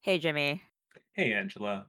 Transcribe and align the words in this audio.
Hey, 0.00 0.18
Jimmy. 0.18 0.62
Hey, 1.12 1.32
Angela. 1.32 1.86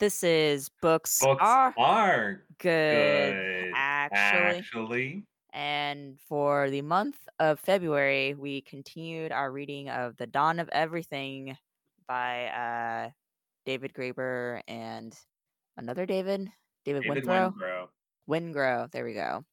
This 0.00 0.24
is 0.24 0.68
Books 0.82 1.20
Books 1.20 1.40
Are 1.42 1.72
are 1.78 2.42
Good, 2.58 3.32
good, 3.32 3.72
actually. 3.74 4.58
actually. 4.58 5.24
And 5.52 6.18
for 6.28 6.68
the 6.68 6.82
month 6.82 7.16
of 7.38 7.60
February, 7.60 8.34
we 8.34 8.60
continued 8.62 9.30
our 9.30 9.52
reading 9.52 9.88
of 9.88 10.16
The 10.16 10.26
Dawn 10.26 10.58
of 10.58 10.68
Everything 10.70 11.56
by 12.08 12.46
uh, 12.48 13.10
David 13.64 13.94
Graeber 13.94 14.60
and 14.66 15.16
another 15.76 16.06
David, 16.06 16.48
David 16.84 17.04
David 17.04 17.24
Winthrow. 17.24 17.54
Wengrow. 17.54 17.88
Wingrow. 18.28 18.90
There 18.90 19.04
we 19.04 19.14
go. 19.14 19.44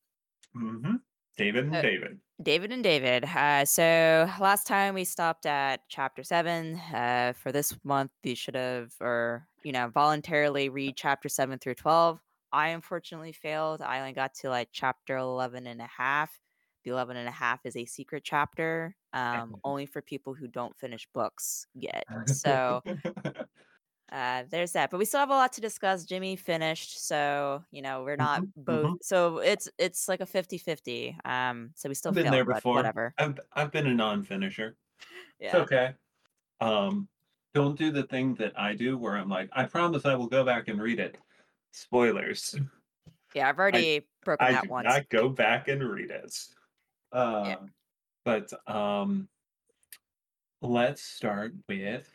hmm 0.54 0.96
David 1.38 1.66
and 1.66 1.76
Uh, 1.76 1.82
David. 1.84 2.20
David 2.42 2.72
and 2.72 2.84
David. 2.84 3.26
Uh, 3.26 3.66
so 3.66 4.30
last 4.40 4.66
time 4.66 4.94
we 4.96 5.04
stopped 5.04 5.46
at 5.46 5.82
chapter 5.90 6.24
seven. 6.24 6.76
Uh, 6.94 7.34
for 7.36 7.52
this 7.52 7.78
month, 7.84 8.12
you 8.24 8.36
should 8.36 8.56
have, 8.56 8.94
or 9.00 9.48
you 9.64 9.72
know, 9.72 9.90
voluntarily 9.90 10.70
read 10.70 10.96
chapter 10.96 11.30
seven 11.30 11.60
through 11.60 11.76
twelve. 11.76 12.20
I 12.52 12.70
unfortunately 12.70 13.32
failed. 13.32 13.82
I 13.82 14.00
only 14.00 14.14
got 14.14 14.34
to 14.36 14.50
like 14.50 14.70
chapter 14.72 15.18
11 15.18 15.68
and 15.68 15.82
a 15.82 15.88
half. 15.88 16.38
The 16.84 16.92
11 16.92 17.16
and 17.16 17.28
a 17.28 17.32
half 17.32 17.66
is 17.66 17.78
a 17.78 17.86
secret 17.86 18.24
chapter, 18.26 18.96
um, 19.14 19.56
only 19.64 19.86
for 19.86 20.02
people 20.02 20.34
who 20.34 20.48
don't 20.48 20.78
finish 20.78 21.08
books 21.14 21.68
yet. 21.76 22.04
So 22.28 22.82
uh, 24.12 24.44
there's 24.50 24.74
that. 24.74 24.90
But 24.92 24.98
we 25.00 25.06
still 25.06 25.20
have 25.22 25.30
a 25.30 25.34
lot 25.34 25.54
to 25.54 25.62
discuss. 25.62 26.06
Jimmy 26.06 26.36
finished, 26.36 27.06
so 27.08 27.64
you 27.72 27.82
know, 27.82 28.04
we're 28.04 28.16
not 28.18 28.44
Mhm, 28.44 28.54
both 28.58 28.92
mhm. 28.92 28.98
so 29.02 29.40
it's 29.40 29.70
it's 29.78 30.08
like 30.10 30.22
a 30.22 30.26
50-50. 30.26 31.18
Um, 31.26 31.72
so 31.76 31.90
we 31.90 31.96
still 31.96 32.12
been 32.12 32.24
failed, 32.24 32.30
there 32.30 32.46
before. 32.46 32.74
whatever. 32.76 33.16
I've 33.18 33.40
I've 33.54 33.72
been 33.72 33.88
a 33.88 33.94
non-finisher. 33.94 34.78
It's 35.40 35.54
okay. 35.56 35.96
Um, 36.62 37.10
don't 37.54 37.78
do 37.78 37.92
the 37.92 38.04
thing 38.04 38.36
that 38.36 38.60
I 38.60 38.76
do 38.76 38.98
where 38.98 39.18
I'm 39.18 39.30
like, 39.30 39.50
I 39.54 39.66
promise 39.66 40.06
I 40.06 40.16
will 40.16 40.28
go 40.28 40.46
back 40.46 40.68
and 40.70 40.82
read 40.82 41.00
it. 41.00 41.18
Spoilers. 41.72 42.56
Yeah, 43.34 43.50
I've 43.50 43.60
I 43.74 43.88
already 43.88 44.08
broken 44.24 44.50
I 44.50 44.52
that 44.52 44.68
do 44.68 44.70
once. 44.70 45.02
not 45.04 45.10
go 45.10 45.30
back 45.30 45.68
and 45.68 45.84
read 45.84 46.12
it. 46.12 46.38
Yeah. 47.44 47.56
Uh, 47.56 47.68
but 48.26 48.52
um, 48.70 49.30
let's 50.62 51.02
start 51.02 51.54
with 51.68 52.12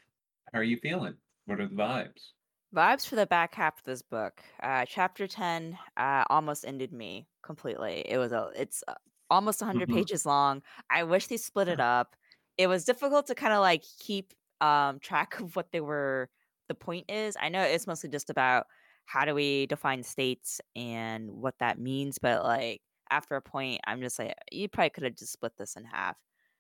how 0.53 0.59
are 0.61 0.65
you 0.65 0.77
feeling? 0.77 1.17
What 1.47 1.61
are 1.61 1.67
the 1.69 1.75
vibes? 1.75 2.35
Vibes 2.75 3.07
for 3.07 3.17
the 3.17 3.27
back 3.27 3.55
half 3.55 3.79
of 3.79 3.85
this 3.85 4.03
book. 4.03 4.43
Uh, 4.63 4.85
chapter 4.87 5.27
10 5.27 5.79
uh, 5.97 6.25
almost 6.29 6.65
ended 6.65 6.93
me 6.93 7.29
completely. 7.43 8.03
It 8.07 8.19
was 8.19 8.33
a 8.33 8.51
it's 8.57 8.83
uh, 8.89 8.95
almost 9.31 9.61
100 9.63 9.89
Mhm. 9.89 10.07
pages 10.07 10.27
long. 10.27 10.63
I 10.91 11.05
wish 11.05 11.29
they 11.29 11.37
split 11.37 11.69
it 11.69 11.81
up. 11.81 12.17
It 12.59 12.67
was 12.67 12.85
difficult 12.85 13.27
to 13.29 13.35
kind 13.35 13.53
of 13.55 13.61
like 13.61 13.83
keep 13.99 14.35
um 14.61 14.99
track 15.01 15.41
of 15.41 15.55
what 15.57 15.71
they 15.73 15.81
were 15.81 16.29
the 16.69 16.75
point 16.75 17.11
is. 17.11 17.37
I 17.41 17.49
know 17.51 17.63
it's 17.63 17.87
mostly 17.87 18.11
just 18.11 18.31
about 18.31 18.67
how 19.07 19.25
do 19.25 19.35
we 19.35 19.67
define 19.67 20.03
states 20.03 20.61
and 20.75 21.31
what 21.31 21.59
that 21.61 21.79
means, 21.79 22.19
but 22.19 22.43
like 22.43 22.83
after 23.11 23.37
a 23.37 23.43
point 23.43 23.81
I'm 23.87 24.01
just 24.03 24.19
like 24.19 24.35
you 24.51 24.69
probably 24.69 24.91
could 24.91 25.05
have 25.05 25.15
just 25.17 25.33
split 25.33 25.57
this 25.57 25.77
in 25.77 25.85
half. 25.85 26.17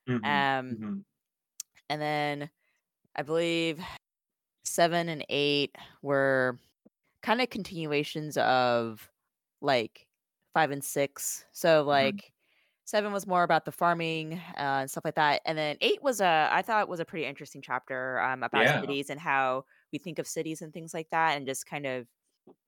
Mhm, 0.06 0.48
Um 0.68 0.78
mhm. 0.78 1.04
and 1.88 2.00
then 2.00 2.50
I 3.16 3.22
believe 3.22 3.80
7 4.76 5.08
and 5.08 5.24
8 5.30 5.76
were 6.02 6.58
kind 7.22 7.40
of 7.40 7.50
continuations 7.50 8.36
of 8.38 9.10
like 9.60 10.08
5 10.54 10.70
and 10.70 10.84
6. 10.84 11.44
So 11.52 11.82
Mhm. 11.90 12.20
like 12.22 12.32
7 12.84 13.12
was 13.12 13.26
more 13.26 13.42
about 13.42 13.64
the 13.64 13.72
farming 13.72 14.34
uh, 14.34 14.82
and 14.82 14.90
stuff 14.90 15.04
like 15.04 15.16
that. 15.16 15.42
And 15.46 15.58
then 15.58 15.76
8 15.80 16.02
was 16.02 16.20
a 16.20 16.48
I 16.52 16.62
thought 16.62 16.88
was 16.88 17.00
a 17.00 17.04
pretty 17.04 17.26
interesting 17.26 17.62
chapter 17.62 18.20
um, 18.20 18.42
about 18.42 18.68
Yeah, 18.68 18.82
cities 18.82 19.10
and 19.10 19.20
how 19.20 19.64
we 19.92 19.98
think 19.98 20.18
of 20.18 20.26
cities 20.28 20.62
and 20.62 20.72
things 20.72 20.94
like 20.94 21.10
that 21.10 21.36
and 21.36 21.46
just 21.46 21.66
kind 21.66 21.86
of 21.86 22.08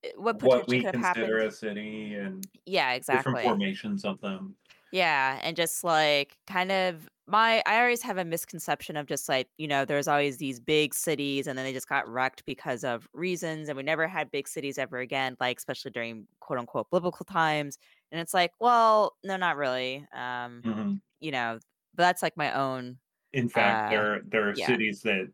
eh, 0.05 0.13
what 0.17 0.43
what 0.43 0.69
we 0.69 0.85
consider 0.85 1.39
happened. 1.41 1.45
a 1.45 1.51
city 1.51 2.15
and 2.15 2.49
Yeah, 2.67 2.93
exactly 2.93 3.11
different 3.11 3.41
formations 3.41 4.05
of 4.05 4.21
them. 4.21 4.57
Yeah, 4.93 5.39
and 5.43 5.55
just 5.57 5.85
like 5.85 6.39
kind 6.47 6.73
of 6.73 7.09
my 7.27 7.63
I 7.67 7.81
always 7.81 8.01
have 8.03 8.17
a 8.17 8.25
misconception 8.25 8.97
of 8.97 9.07
just 9.07 9.29
like, 9.29 9.49
you 9.59 9.69
know, 9.69 9.85
there's 9.85 10.09
always 10.09 10.39
these 10.39 10.59
big 10.61 10.95
cities 10.95 11.47
and 11.47 11.59
then 11.59 11.67
they 11.67 11.75
just 11.75 11.89
got 11.89 12.09
wrecked 12.09 12.45
because 12.47 12.85
of 12.85 13.07
reasons 13.13 13.69
and 13.69 13.77
we 13.77 13.83
never 13.83 14.09
had 14.09 14.31
big 14.31 14.49
cities 14.49 14.79
ever 14.79 14.99
again, 14.99 15.37
like 15.41 15.59
especially 15.59 15.91
during 15.91 16.27
quote 16.41 16.59
unquote 16.59 16.91
biblical 16.91 17.27
times. 17.27 17.77
And 18.11 18.21
it's 18.21 18.33
like, 18.33 18.53
well, 18.61 19.17
no, 19.23 19.37
not 19.37 19.57
really. 19.59 20.07
Um, 20.13 20.65
Mhm. 20.65 21.01
you 21.21 21.33
know, 21.33 21.61
but 21.95 22.05
that's 22.05 22.23
like 22.23 22.37
my 22.37 22.53
own 22.55 22.99
In 23.33 23.49
fact, 23.49 23.87
uh 23.89 23.89
there 23.89 24.23
there 24.23 24.49
are 24.49 24.55
yeah. 24.55 24.79
cities 24.79 25.03
that 25.03 25.33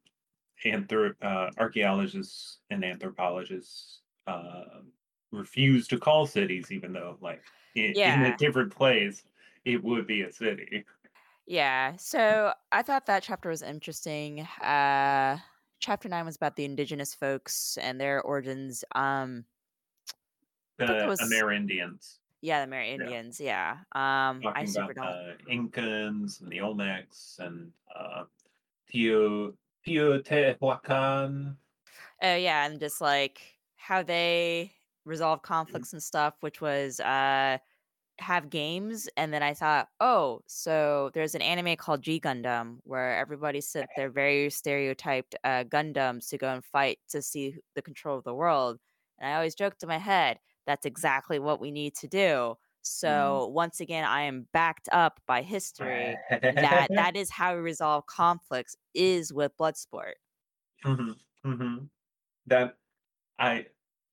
anthrop 0.65 1.17
uh, 1.23 1.51
archaeologists 1.59 2.61
and 2.71 2.85
anthropologists, 2.85 4.03
uh, 4.27 4.83
refuse 5.33 5.89
to 5.89 5.99
call 5.99 6.27
cities 6.27 6.73
even 6.73 6.93
though, 6.93 7.19
like, 7.21 7.45
in 7.75 7.97
in 8.05 8.23
a 8.25 8.37
different 8.37 8.73
place, 8.75 9.25
it 9.65 9.83
would 9.83 10.07
be 10.07 10.23
a 10.23 10.33
city. 10.33 10.85
Yeah. 11.47 11.97
So 11.97 12.55
I 12.73 12.83
thought 12.83 13.07
that 13.07 13.23
chapter 13.23 13.49
was 13.51 13.63
interesting. 13.63 14.41
Uh 14.41 15.39
chapter 15.81 16.09
9 16.09 16.25
was 16.25 16.37
about 16.37 16.57
the 16.57 16.65
indigenous 16.65 17.15
folks 17.15 17.77
and 17.77 18.01
their 18.01 18.23
origins. 18.23 18.85
Um 18.95 19.45
I 20.81 20.85
thought 20.85 20.99
that 21.01 21.07
The 21.07 21.17
was 21.17 21.21
Amerindians. 21.21 22.21
Yeah, 22.43 22.65
the 22.65 22.71
Yeah, 22.97 23.11
Amerindians, 23.11 23.41
yeah. 23.41 23.85
Um, 23.93 24.47
I 24.55 24.67
super 24.67 24.93
about 24.93 24.95
don't 24.95 25.19
the 25.37 25.39
Incans 25.49 26.41
and 26.41 26.51
the 26.53 26.59
Olmecs 26.59 27.39
and, 27.39 27.73
uh, 27.95 28.27
Teo 28.89 29.57
Teotihuacan. 29.87 31.59
Oh, 32.23 32.37
yeah, 32.37 32.67
and 32.67 32.81
just, 32.81 33.01
like, 33.01 33.59
how 33.77 34.03
they 34.03 34.75
resolve 35.05 35.43
Mhm. 35.67 35.85
conflicts 35.85 35.93
and 35.93 36.03
stuff, 36.03 36.37
which 36.41 36.61
was, 36.61 37.01
uh, 37.01 37.59
have 38.21 38.51
games, 38.51 39.09
and 39.17 39.33
then 39.35 39.43
I 39.43 39.55
thought, 39.55 39.89
"Oh, 40.01 40.41
so 40.47 41.11
there's 41.15 41.35
an 41.35 41.43
anime 41.43 41.77
called 41.77 42.03
G 42.03 42.21
Gundam 42.21 42.79
where 42.85 43.17
everybody 43.17 43.61
sent 43.61 43.91
their 43.97 44.11
very 44.11 44.51
stereotyped, 44.51 45.35
uh, 45.45 45.65
Gundams 45.65 46.29
to 46.31 46.39
go 46.39 46.53
and 46.55 46.65
fight 46.65 47.01
to 47.11 47.23
see 47.23 47.59
the 47.75 47.83
control 47.83 48.19
of 48.19 48.25
the 48.25 48.35
world," 48.35 48.79
and 49.19 49.29
I 49.31 49.35
always 49.37 49.55
joked 49.55 49.83
in 49.83 49.89
my 49.89 49.99
head, 49.99 50.39
"That's 50.67 50.87
exactly 50.87 51.39
what 51.39 51.61
we 51.61 51.71
need 51.71 51.95
to 51.97 52.09
do." 52.09 52.57
Mm. 53.07 53.45
So, 53.45 53.49
once 53.49 53.81
again, 53.81 54.05
I 54.05 54.23
am 54.23 54.49
backed 54.53 54.89
up 54.93 55.21
by 55.27 55.43
history 55.43 56.21
that 56.55 56.91
that 56.97 57.17
is 57.17 57.31
how 57.31 57.55
we 57.55 57.61
resolve 57.61 58.07
conflicts 58.07 58.77
is 58.95 59.33
with 59.33 59.57
Bloodsport. 59.57 60.15
Mhm, 60.85 61.17
mhm. 61.45 61.91
That 62.47 62.79
I 63.39 63.69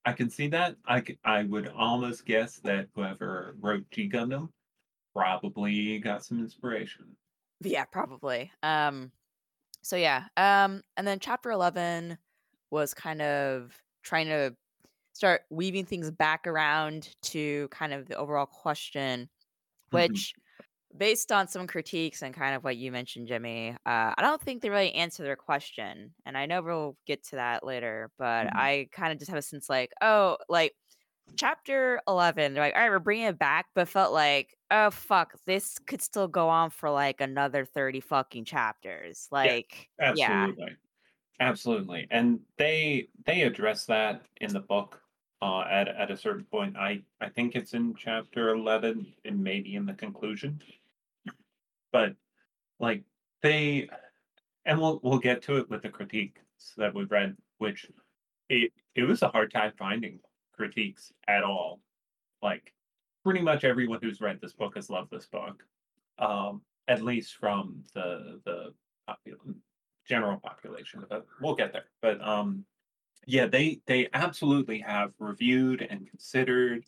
I 0.05 0.13
can 0.13 0.29
see 0.29 0.47
that. 0.49 0.77
I 0.85 1.01
c 1.03 1.17
I 1.23 1.43
would 1.43 1.67
almost 1.67 2.25
guess 2.25 2.59
that 2.59 2.89
whoever 2.93 3.55
wrote 3.59 3.89
G 3.89 4.07
Gundam 4.07 4.53
probably 5.15 5.99
got 5.99 6.25
some 6.25 6.39
inspiration. 6.39 7.17
Yeah, 7.63 7.85
probably. 7.85 8.51
Um, 8.63 9.11
so 9.83 9.97
yeah, 9.97 10.27
um, 10.37 10.83
and 10.97 11.07
then 11.07 11.19
chapter 11.19 11.51
11 11.51 12.19
was 12.71 12.93
kind 12.93 13.21
of 13.21 13.83
trying 14.03 14.27
to 14.27 14.55
start 15.13 15.43
weaving 15.51 15.85
things 15.85 16.11
back 16.11 16.47
around 16.47 17.15
to 17.23 17.69
kind 17.69 17.93
of 17.93 18.07
the 18.07 18.17
overall 18.17 18.47
question, 18.47 19.29
Mhm, 19.91 20.23
which 20.23 20.35
based 20.97 21.31
on 21.31 21.47
some 21.47 21.67
critiques 21.67 22.21
and 22.21 22.33
kind 22.33 22.55
of 22.55 22.63
what 22.63 22.77
you 22.77 22.91
mentioned, 22.91 23.27
Jimmy, 23.27 23.71
uh, 23.85 24.13
I 24.15 24.21
don't 24.21 24.41
think 24.41 24.61
they 24.61 24.69
really 24.69 24.93
answer 24.93 25.23
their 25.23 25.35
question. 25.35 26.13
And 26.25 26.37
I 26.37 26.45
know 26.45 26.61
we'll 26.61 26.97
get 27.05 27.23
to 27.27 27.37
that 27.37 27.65
later, 27.65 28.11
but 28.17 28.47
mhm. 28.47 28.55
I 28.55 28.87
kind 28.91 29.11
of 29.11 29.19
just 29.19 29.29
have 29.29 29.37
a 29.37 29.41
sense 29.41 29.69
like, 29.69 29.91
oh, 30.01 30.37
like 30.49 30.73
chapter 31.35 32.01
11, 32.07 32.53
they're 32.53 32.63
like, 32.63 32.75
all 32.75 32.81
right, 32.81 32.89
we're 32.89 32.99
bringing 32.99 33.27
it 33.27 33.39
back, 33.39 33.67
but 33.75 33.87
felt 33.87 34.13
like, 34.13 34.55
oh, 34.69 34.91
fuck, 34.91 35.33
this 35.45 35.77
could 35.87 36.01
still 36.01 36.27
go 36.27 36.49
on 36.49 36.69
for 36.69 36.89
like 36.89 37.21
another 37.21 37.65
30 37.65 37.99
fucking 38.01 38.45
chapters. 38.45 39.27
Like, 39.31 39.89
yeah. 39.99 40.29
absolutely, 40.29 40.75
absolutely, 41.39 42.07
and 42.11 42.39
they 42.57 43.07
they 43.25 43.41
address 43.41 43.85
that 43.85 44.23
in 44.39 44.53
the 44.53 44.59
book, 44.59 45.01
uh, 45.41 45.61
at 45.69 45.87
at 45.87 46.11
a 46.11 46.17
certain 46.17 46.45
point. 46.45 46.77
I 46.77 47.01
I 47.19 47.29
think 47.29 47.55
it's 47.55 47.73
in 47.73 47.95
chapter 47.95 48.49
11 48.49 49.13
and 49.25 49.43
maybe 49.43 49.75
in 49.75 49.85
the 49.85 49.93
conclusion, 49.93 50.61
but, 51.91 52.15
like, 52.79 53.03
they 53.41 53.89
and 54.65 54.79
we'll 54.79 54.99
we'll 55.03 55.19
get 55.19 55.41
to 55.43 55.57
it 55.57 55.69
with 55.69 55.81
the 55.83 55.89
critiques 55.89 56.41
that 56.77 56.93
we've 56.93 57.11
read, 57.11 57.37
which 57.59 57.87
it 58.49 58.71
it 58.95 59.03
was 59.03 59.21
a 59.21 59.29
hard 59.29 59.51
time 59.51 59.73
finding 59.77 60.19
critiques 60.53 61.11
at 61.27 61.43
all. 61.43 61.81
Like, 62.41 62.73
pretty 63.23 63.41
much 63.41 63.63
everyone 63.63 63.99
who's 64.01 64.21
read 64.21 64.39
this 64.41 64.53
book 64.53 64.75
has 64.75 64.89
loved 64.89 65.11
this 65.11 65.27
book, 65.27 65.63
um, 66.19 66.61
at 66.87 67.01
least 67.03 67.35
from 67.37 67.83
the 67.93 68.41
the 68.45 68.73
general 70.07 70.39
population, 70.39 71.05
but 71.09 71.25
we'll 71.41 71.55
get 71.55 71.73
there. 71.73 71.85
But, 72.01 72.21
um, 72.21 72.65
yeah, 73.27 73.45
they 73.47 73.81
they 73.87 74.09
absolutely 74.13 74.79
have 74.79 75.13
reviewed 75.19 75.81
and 75.81 76.07
considered, 76.09 76.85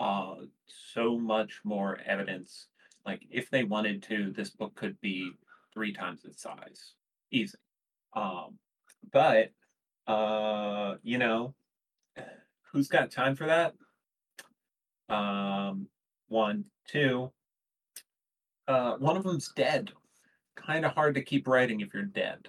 uh, 0.00 0.36
so 0.66 1.18
much 1.18 1.60
more 1.64 1.98
evidence. 2.04 2.68
Like, 3.04 3.22
if 3.30 3.50
they 3.50 3.64
wanted 3.64 4.02
to, 4.04 4.32
this 4.36 4.50
book 4.50 4.74
could 4.74 5.00
be 5.00 5.30
3 5.74 5.92
times 5.92 6.24
its 6.24 6.42
size, 6.42 6.94
easy. 7.30 7.58
Um, 8.14 8.58
but 9.12 9.52
uh, 10.06 10.96
you 11.02 11.18
know, 11.18 11.54
who's 12.72 12.88
got 12.88 13.10
time 13.10 13.34
for 13.36 13.46
that? 13.46 13.74
Um, 15.08 15.88
one, 16.28 16.64
two. 16.88 17.30
Uh, 18.66 18.96
one 18.96 19.16
of 19.16 19.24
them's 19.24 19.52
dead. 19.54 19.92
Kind 20.56 20.84
of 20.84 20.92
hard 20.92 21.14
to 21.14 21.22
keep 21.22 21.46
writing 21.48 21.80
if 21.80 21.92
you're 21.92 22.04
dead. 22.04 22.48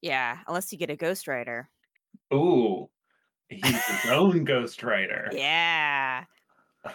Yeah, 0.00 0.38
unless 0.46 0.72
you 0.72 0.78
get 0.78 0.90
a 0.90 0.96
ghostwriter. 0.96 1.66
Ooh, 2.32 2.88
he's 3.48 3.84
his 3.86 4.10
own 4.10 4.46
ghostwriter. 4.46 5.28
Yeah. 5.32 6.24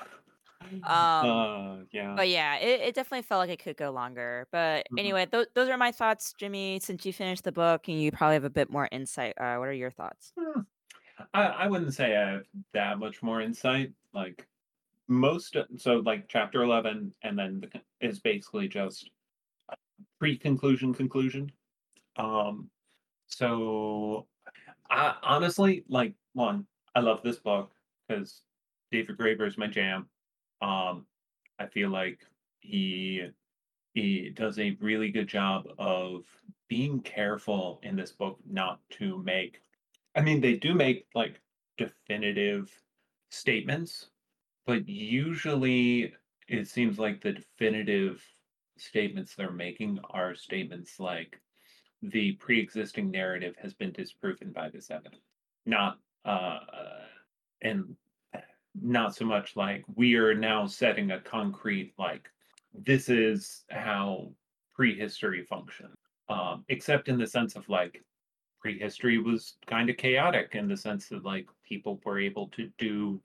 Um, 0.83 0.83
Uh, 0.83 1.77
yeah. 1.91 2.13
but 2.15 2.29
yeah, 2.29 2.56
it, 2.57 2.81
it 2.81 2.95
definitely 2.95 3.23
felt 3.23 3.39
like 3.39 3.50
it 3.50 3.63
could 3.63 3.77
go 3.77 3.91
longer. 3.91 4.47
But 4.51 4.88
Mhm. 4.91 5.00
anyway, 5.00 5.25
th- 5.25 5.47
those 5.53 5.69
are 5.69 5.77
my 5.77 5.91
thoughts, 5.91 6.33
Jimmy. 6.38 6.79
Since 6.81 7.06
you 7.06 7.13
finished 7.13 7.44
the 7.44 7.51
book 7.51 7.88
and 7.88 8.01
you 8.01 8.12
probably 8.12 8.35
have 8.35 8.44
a 8.44 8.50
bit 8.50 8.69
more 8.69 8.88
insight, 8.91 9.33
uh, 9.38 9.56
what 9.57 9.67
are 9.67 9.73
your 9.73 9.91
thoughts? 9.91 10.33
Hmm. 10.39 10.62
I, 11.33 11.44
I 11.44 11.67
wouldn't 11.67 11.94
say 11.94 12.15
I 12.17 12.31
have 12.31 12.44
that 12.73 13.00
much 13.00 13.23
more 13.23 13.41
insight. 13.41 13.94
Like 14.13 14.47
most, 15.07 15.56
so 15.77 15.97
like 16.00 16.27
chapter 16.27 16.63
eleven, 16.63 17.13
and 17.21 17.38
then 17.39 17.61
the, 17.61 17.81
is 18.06 18.19
basically 18.19 18.68
just 18.68 19.09
pre-conclusion 20.19 20.94
conclusion. 20.94 21.51
Um, 22.18 22.69
so 23.27 24.27
I 24.89 25.15
honestly 25.23 25.83
like 25.88 26.15
one. 26.33 26.65
I 26.95 27.00
love 27.01 27.21
this 27.23 27.39
book 27.39 27.71
because 28.07 28.41
David 28.91 29.18
Graeber 29.18 29.47
is 29.47 29.57
my 29.57 29.68
jam. 29.68 30.07
Um, 30.62 31.06
I 31.60 31.68
feel 31.68 31.90
like 31.90 32.19
he 32.60 33.28
he 33.94 34.30
does 34.30 34.60
a 34.60 34.78
really 34.81 35.10
good 35.10 35.28
job 35.28 35.68
of 35.78 36.25
being 36.68 37.00
careful 37.02 37.80
in 37.84 37.96
this 37.96 38.12
book 38.12 38.38
not 38.50 38.80
to 38.92 39.22
make 39.24 39.62
I 40.16 40.22
mean 40.22 40.42
they 40.42 40.56
do 40.56 40.74
make 40.74 41.06
like 41.16 41.42
definitive 41.78 42.72
statements, 43.30 44.07
but 44.66 44.88
usually 44.88 46.13
it 46.48 46.68
seems 46.68 47.00
like 47.00 47.22
the 47.22 47.34
definitive 47.34 48.24
statements 48.78 49.36
they're 49.36 49.52
making 49.52 50.00
are 50.10 50.36
statements 50.36 51.00
like 51.00 51.40
the 52.02 52.34
pre-existing 52.34 53.10
narrative 53.10 53.56
has 53.62 53.74
been 53.74 53.92
disproven 53.92 54.52
by 54.52 54.69
this 54.69 54.92
evidence. 54.92 55.24
Not 55.66 56.00
uh 56.25 56.60
and 57.62 57.96
not 58.81 59.16
so 59.16 59.25
much 59.25 59.56
like 59.56 59.83
we 59.95 60.16
are 60.16 60.33
now 60.33 60.66
setting 60.66 61.12
a 61.12 61.19
concrete 61.19 61.94
like 61.98 62.30
this 62.74 63.10
is 63.10 63.63
how 63.69 64.30
prehistory 64.74 65.44
functioned 65.44 65.95
um 66.30 66.63
except 66.68 67.07
in 67.07 67.18
the 67.18 67.27
sense 67.27 67.56
of 67.56 67.68
like 67.69 68.04
prehistory 68.60 69.18
was 69.19 69.57
kind 69.68 69.89
of 69.89 69.98
chaotic 69.98 70.56
in 70.56 70.68
the 70.68 70.75
sense 70.75 71.07
that 71.07 71.24
like 71.24 71.48
people 71.68 72.01
were 72.04 72.19
able 72.19 72.48
to 72.48 72.69
do 72.77 73.22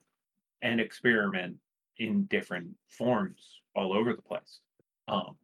an 0.61 0.79
experiment 0.79 1.55
in 1.97 2.25
different 2.25 2.67
forms 2.87 3.61
all 3.75 3.91
over 3.93 4.13
the 4.13 4.21
place. 4.21 4.59
Um 5.07 5.35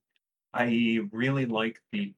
i 0.54 1.00
really 1.12 1.46
like 1.46 1.82
the 1.92 2.14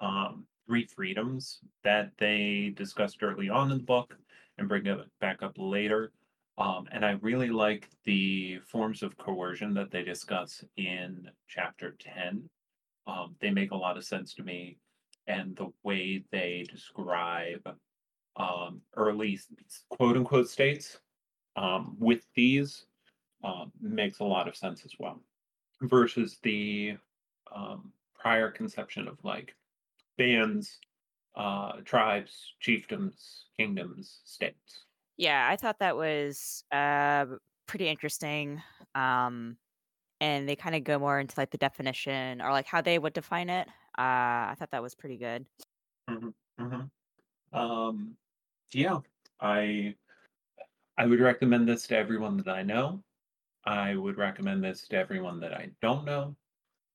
um 0.00 0.44
three 0.66 0.86
freedoms 0.86 1.60
that 1.84 2.10
they 2.18 2.72
discussed 2.76 3.22
early 3.22 3.48
on 3.48 3.70
in 3.70 3.78
the 3.78 3.84
book 3.84 4.16
and 4.58 4.68
bring 4.68 4.86
it 4.86 4.98
back 5.20 5.42
up 5.42 5.54
later 5.56 6.12
um, 6.58 6.88
and 6.90 7.04
I 7.04 7.12
really 7.22 7.50
like 7.50 7.88
the 8.04 8.58
forms 8.66 9.04
of 9.04 9.16
coercion 9.16 9.72
that 9.74 9.92
they 9.92 10.02
discuss 10.02 10.64
in 10.76 11.30
chapter 11.48 11.96
10. 12.00 12.42
Um, 13.06 13.36
they 13.40 13.50
make 13.50 13.70
a 13.70 13.76
lot 13.76 13.96
of 13.96 14.04
sense 14.04 14.34
to 14.34 14.42
me, 14.42 14.78
and 15.28 15.56
the 15.56 15.72
way 15.84 16.24
they 16.32 16.66
describe 16.68 17.76
um, 18.36 18.80
early 18.96 19.38
quote 19.88 20.16
unquote 20.16 20.48
states 20.48 20.98
um, 21.56 21.96
with 21.98 22.26
these 22.34 22.86
um, 23.44 23.70
makes 23.80 24.18
a 24.18 24.24
lot 24.24 24.48
of 24.48 24.56
sense 24.56 24.84
as 24.84 24.92
well, 24.98 25.22
versus 25.82 26.38
the 26.42 26.96
um, 27.54 27.92
prior 28.18 28.50
conception 28.50 29.06
of 29.06 29.16
like 29.22 29.54
bands, 30.16 30.80
uh, 31.36 31.74
tribes, 31.84 32.54
chiefdoms, 32.60 33.42
kingdoms, 33.56 34.20
states. 34.24 34.86
Yeah, 35.18 35.48
I 35.50 35.56
thought 35.56 35.80
that 35.80 35.96
was 35.96 36.64
uh, 36.72 37.26
pretty 37.66 37.88
interesting. 37.88 38.62
Um, 38.96 39.58
and 40.20 40.48
they 40.48 40.56
kind 40.56 40.76
of 40.76 40.84
go 40.84 40.98
more 40.98 41.20
into 41.20 41.34
like 41.38 41.50
the 41.50 41.58
definition 41.58 42.42
or 42.42 42.50
like 42.52 42.66
how 42.66 42.82
they 42.82 42.98
would 42.98 43.14
define 43.14 43.50
it. 43.50 43.68
Uh, 43.98 44.50
I 44.52 44.56
thought 44.58 44.72
that 44.72 44.82
was 44.82 44.94
pretty 44.96 45.18
good. 45.18 45.46
Mhm, 46.08 46.34
mhm. 46.58 46.90
Um, 47.52 48.18
yeah, 48.74 49.00
I 49.40 49.96
I 50.96 51.06
would 51.06 51.20
recommend 51.20 51.68
this 51.68 51.86
to 51.88 51.96
everyone 51.96 52.36
that 52.38 52.48
I 52.48 52.62
know. 52.62 53.04
I 53.64 53.96
would 53.96 54.18
recommend 54.18 54.64
this 54.64 54.88
to 54.88 54.96
everyone 54.98 55.40
that 55.40 55.54
I 55.54 55.72
don't 55.82 56.04
know. 56.06 56.36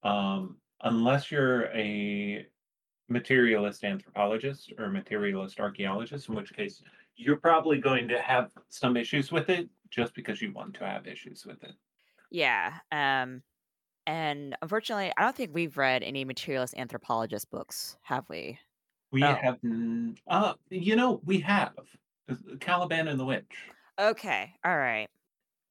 Um, 0.03 0.61
unless 0.81 1.31
you're 1.31 1.67
a 1.75 2.47
materialist 3.09 3.83
anthropologist 3.85 4.73
or 4.79 4.89
materialist 4.89 5.59
archaeologist, 5.59 6.29
in 6.29 6.35
which 6.35 6.53
case 6.53 6.83
you're 7.15 7.37
probably 7.37 7.79
going 7.79 8.07
to 8.09 8.21
have 8.21 8.51
some 8.69 8.97
issues 8.97 9.31
with 9.31 9.49
it 9.49 9.69
just 9.89 10.13
because 10.13 10.41
you 10.41 10.51
want 10.53 10.73
to 10.75 10.85
have 10.85 11.07
issues 11.07 11.45
with 11.45 11.63
it. 11.63 11.75
Yeah. 12.31 12.79
Um, 12.91 13.43
and 14.07 14.57
unfortunately, 14.61 15.13
I 15.17 15.23
don't 15.23 15.35
think 15.35 15.53
we've 15.53 15.77
read 15.77 16.03
any 16.03 16.25
materialist 16.25 16.75
anthropologist 16.77 17.49
books, 17.51 17.97
have 18.03 18.29
we? 18.29 18.59
We 19.11 19.21
Oh, 19.21 19.35
have, 19.35 19.59
uh, 20.27 20.55
you 20.69 20.95
know, 20.95 21.21
we 21.23 21.39
have 21.41 21.73
uh, 22.29 22.35
Caliban 22.59 23.07
and 23.07 23.19
the 23.19 23.25
Witch. 23.25 23.73
okay. 23.99 24.55
All 24.65 24.77
right. 24.77 25.09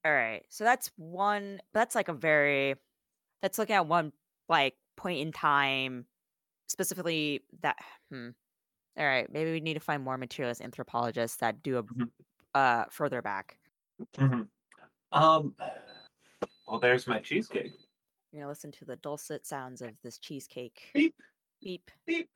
All 0.05 0.12
right. 0.12 0.44
So 0.50 0.65
that's 0.65 0.91
one, 0.97 1.61
that's 1.73 1.94
like 1.94 2.09
a 2.09 2.15
very, 2.15 2.77
that's 3.43 3.59
looking 3.59 3.77
at 3.77 3.87
one 3.87 4.12
like 4.49 4.77
point 4.97 5.21
in 5.21 5.33
time, 5.33 6.06
specifically 6.69 7.44
that, 7.62 7.79
hmm. 8.11 8.31
All 8.97 9.06
right. 9.06 9.31
Maybe 9.33 9.53
we 9.53 9.61
need 9.61 9.75
to 9.75 9.81
find 9.81 10.03
more 10.03 10.19
materialist 10.19 10.61
anthropologists 10.61 11.39
that 11.39 11.62
do 11.62 11.79
a 11.79 12.59
uh 12.59 12.85
further 12.91 13.23
back. 13.23 13.59
mhm. 14.17 14.49
Um, 15.12 15.55
well, 16.67 16.81
there's 16.81 17.06
my 17.06 17.19
cheesecake. 17.21 17.73
You're 18.33 18.43
gonna 18.43 18.49
listen 18.49 18.73
to 18.73 18.85
the 18.85 18.97
dulcet 18.97 19.47
sounds 19.47 19.83
of 19.83 20.00
this 20.03 20.19
cheesecake. 20.19 20.91
Beep, 20.94 21.15
Beep. 21.61 21.91
beep. 22.06 22.29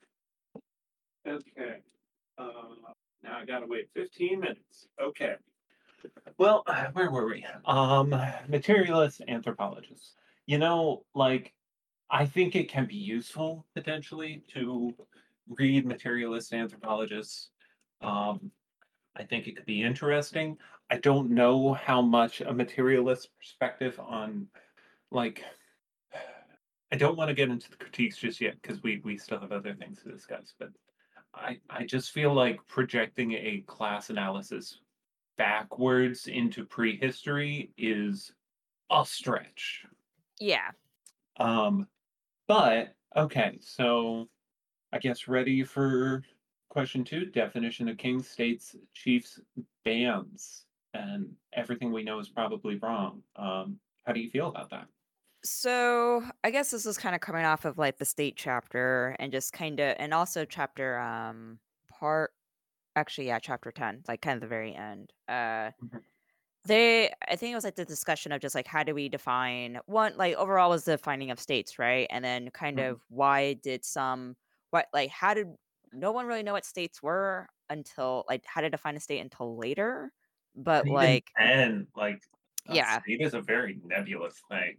Okay. 1.26 1.82
Uh, 2.38 2.74
now 3.22 3.38
I 3.38 3.44
gotta 3.44 3.66
wait 3.66 3.90
15 3.94 4.40
minutes. 4.40 4.88
Okay. 5.00 5.36
Well, 6.38 6.62
uh, 6.66 6.90
where 6.92 7.10
were 7.10 7.26
we? 7.26 7.46
Um, 7.64 8.10
materialist 8.48 9.22
anthropologists. 9.26 10.14
You 10.46 10.58
know, 10.58 11.04
like, 11.14 11.54
I 12.10 12.26
think 12.26 12.54
it 12.54 12.68
can 12.68 12.86
be 12.86 12.96
useful 12.96 13.66
potentially 13.74 14.44
to 14.48 14.94
read 15.48 15.86
materialist 15.86 16.52
anthropologists. 16.52 17.50
Um, 18.00 18.50
I 19.16 19.24
think 19.24 19.46
it 19.46 19.56
could 19.56 19.66
be 19.66 19.82
interesting. 19.82 20.58
I 20.90 20.98
don't 20.98 21.30
know 21.30 21.72
how 21.72 22.00
much 22.02 22.40
a 22.40 22.52
materialist 22.52 23.30
perspective 23.38 23.98
on, 23.98 24.46
like, 25.10 25.42
I 26.92 26.96
don't 26.96 27.16
want 27.16 27.28
to 27.28 27.34
get 27.34 27.48
into 27.48 27.70
the 27.70 27.76
critiques 27.76 28.18
just 28.18 28.40
yet 28.40 28.60
because 28.62 28.82
we 28.82 29.00
we 29.04 29.18
still 29.18 29.40
have 29.40 29.52
other 29.52 29.74
things 29.74 30.02
to 30.02 30.12
discuss. 30.12 30.54
But 30.58 30.70
I 31.34 31.58
I 31.68 31.84
just 31.84 32.12
feel 32.12 32.32
like 32.32 32.60
projecting 32.68 33.32
a 33.32 33.64
class 33.66 34.10
analysis 34.10 34.78
backwards 35.36 36.28
into 36.28 36.64
prehistory 36.64 37.72
is 37.76 38.32
a 38.90 39.04
stretch. 39.04 39.84
Yeah. 40.38 40.70
Um, 41.38 41.88
but 42.46 42.94
okay, 43.16 43.58
so 43.60 44.28
I 44.96 44.98
guess 45.00 45.28
ready 45.28 45.62
for 45.64 46.24
question 46.70 47.04
two: 47.04 47.26
definition 47.26 47.88
of 47.88 47.98
king, 47.98 48.22
states, 48.22 48.76
chiefs, 48.92 49.40
bands, 49.84 50.66
and 50.94 51.36
everything 51.52 51.92
we 51.92 52.02
know 52.02 52.18
is 52.18 52.28
probably 52.30 52.76
wrong. 52.76 53.22
Um, 53.36 53.80
how 54.04 54.12
do 54.12 54.20
you 54.20 54.30
feel 54.30 54.48
about 54.48 54.70
that? 54.70 54.88
So 55.44 56.28
I 56.42 56.50
guess 56.50 56.70
this 56.70 56.86
is 56.86 56.98
kind 56.98 57.14
of 57.14 57.20
coming 57.20 57.44
off 57.44 57.64
of 57.64 57.78
like 57.78 57.98
the 57.98 58.04
state 58.04 58.36
chapter 58.36 59.14
and 59.18 59.30
just 59.30 59.52
kind 59.52 59.78
of, 59.80 59.94
and 59.98 60.12
also 60.12 60.44
chapter 60.44 60.98
um 60.98 61.60
part 61.88 62.32
actually 62.96 63.28
yeah 63.28 63.38
chapter 63.40 63.72
10 63.72 64.02
like 64.08 64.22
kind 64.22 64.36
of 64.36 64.40
the 64.42 64.48
very 64.48 64.74
end 64.74 65.12
uh 65.28 65.70
Mhm, 65.80 66.00
they 66.64 67.12
i 67.28 67.36
think 67.36 67.52
it 67.52 67.54
was 67.56 67.64
like 67.64 67.76
the 67.76 67.84
discussion 67.84 68.32
of 68.32 68.40
just 68.40 68.54
like 68.54 68.66
how 68.66 68.82
do 68.82 68.94
we 68.94 69.08
define 69.08 69.80
one 69.86 70.16
like 70.16 70.36
overall 70.36 70.70
was 70.70 70.84
the 70.84 70.98
finding 70.98 71.30
of 71.30 71.40
states 71.40 71.78
right 71.78 72.06
and 72.10 72.24
then 72.24 72.50
kind 72.50 72.78
mhm. 72.78 72.80
of 72.80 73.02
why 73.08 73.54
did 73.54 73.84
some 73.84 74.36
what 74.70 74.86
like 74.92 75.10
how 75.10 75.34
did 75.34 75.48
no 75.92 76.12
one 76.12 76.26
really 76.26 76.42
know 76.42 76.52
what 76.52 76.64
states 76.64 77.02
were 77.02 77.48
until 77.70 78.24
like 78.28 78.44
how 78.46 78.60
to 78.60 78.70
define 78.70 78.96
a 78.96 79.00
state 79.00 79.20
until 79.20 79.56
later 79.56 80.12
but 80.54 80.86
even 80.86 80.94
like 80.94 81.30
and 81.38 81.86
like 81.96 82.20
yeah 82.70 83.00
state 83.00 83.20
is 83.20 83.34
a 83.34 83.40
very 83.40 83.78
nebulous 83.84 84.40
thing. 84.50 84.76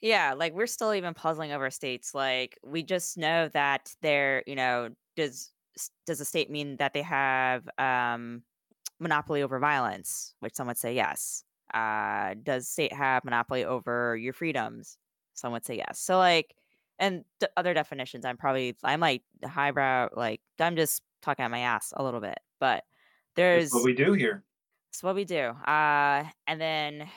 Yeah, 0.00 0.34
like 0.34 0.52
we're 0.54 0.66
still 0.66 0.94
even 0.94 1.14
puzzling 1.14 1.52
over 1.52 1.70
states. 1.70 2.14
Like 2.14 2.58
we 2.64 2.82
just 2.82 3.18
know 3.18 3.48
that 3.48 3.92
they're, 4.00 4.44
you 4.46 4.54
know, 4.54 4.90
does 5.16 5.52
does 6.06 6.20
a 6.20 6.24
state 6.24 6.50
mean 6.50 6.76
that 6.76 6.92
they 6.94 7.02
have 7.02 7.68
um, 7.78 8.42
monopoly 9.00 9.42
over 9.42 9.58
violence? 9.58 10.34
Which 10.40 10.54
some 10.54 10.68
would 10.68 10.78
say 10.78 10.94
yes. 10.94 11.44
Uh, 11.74 12.34
does 12.42 12.68
state 12.68 12.92
have 12.92 13.24
monopoly 13.24 13.64
over 13.64 14.16
your 14.16 14.32
freedoms? 14.32 14.98
Some 15.34 15.52
would 15.52 15.64
say 15.64 15.76
yes. 15.76 16.00
So 16.00 16.16
like, 16.18 16.54
and 16.98 17.24
d- 17.40 17.46
other 17.56 17.74
definitions. 17.74 18.24
I'm 18.24 18.36
probably 18.36 18.76
I'm 18.84 19.00
like 19.00 19.22
highbrow. 19.44 20.10
Like 20.14 20.40
I'm 20.58 20.76
just 20.76 21.02
talking 21.22 21.44
out 21.44 21.50
my 21.50 21.60
ass 21.60 21.92
a 21.96 22.02
little 22.04 22.20
bit, 22.20 22.38
but 22.60 22.84
It's 23.52 23.72
what 23.72 23.84
we 23.84 23.92
do 23.92 24.14
here. 24.14 24.42
it's 24.90 25.02
what 25.02 25.14
we 25.14 25.24
do. 25.24 25.38
Uh, 25.38 26.28
and 26.46 26.60
then 26.60 27.08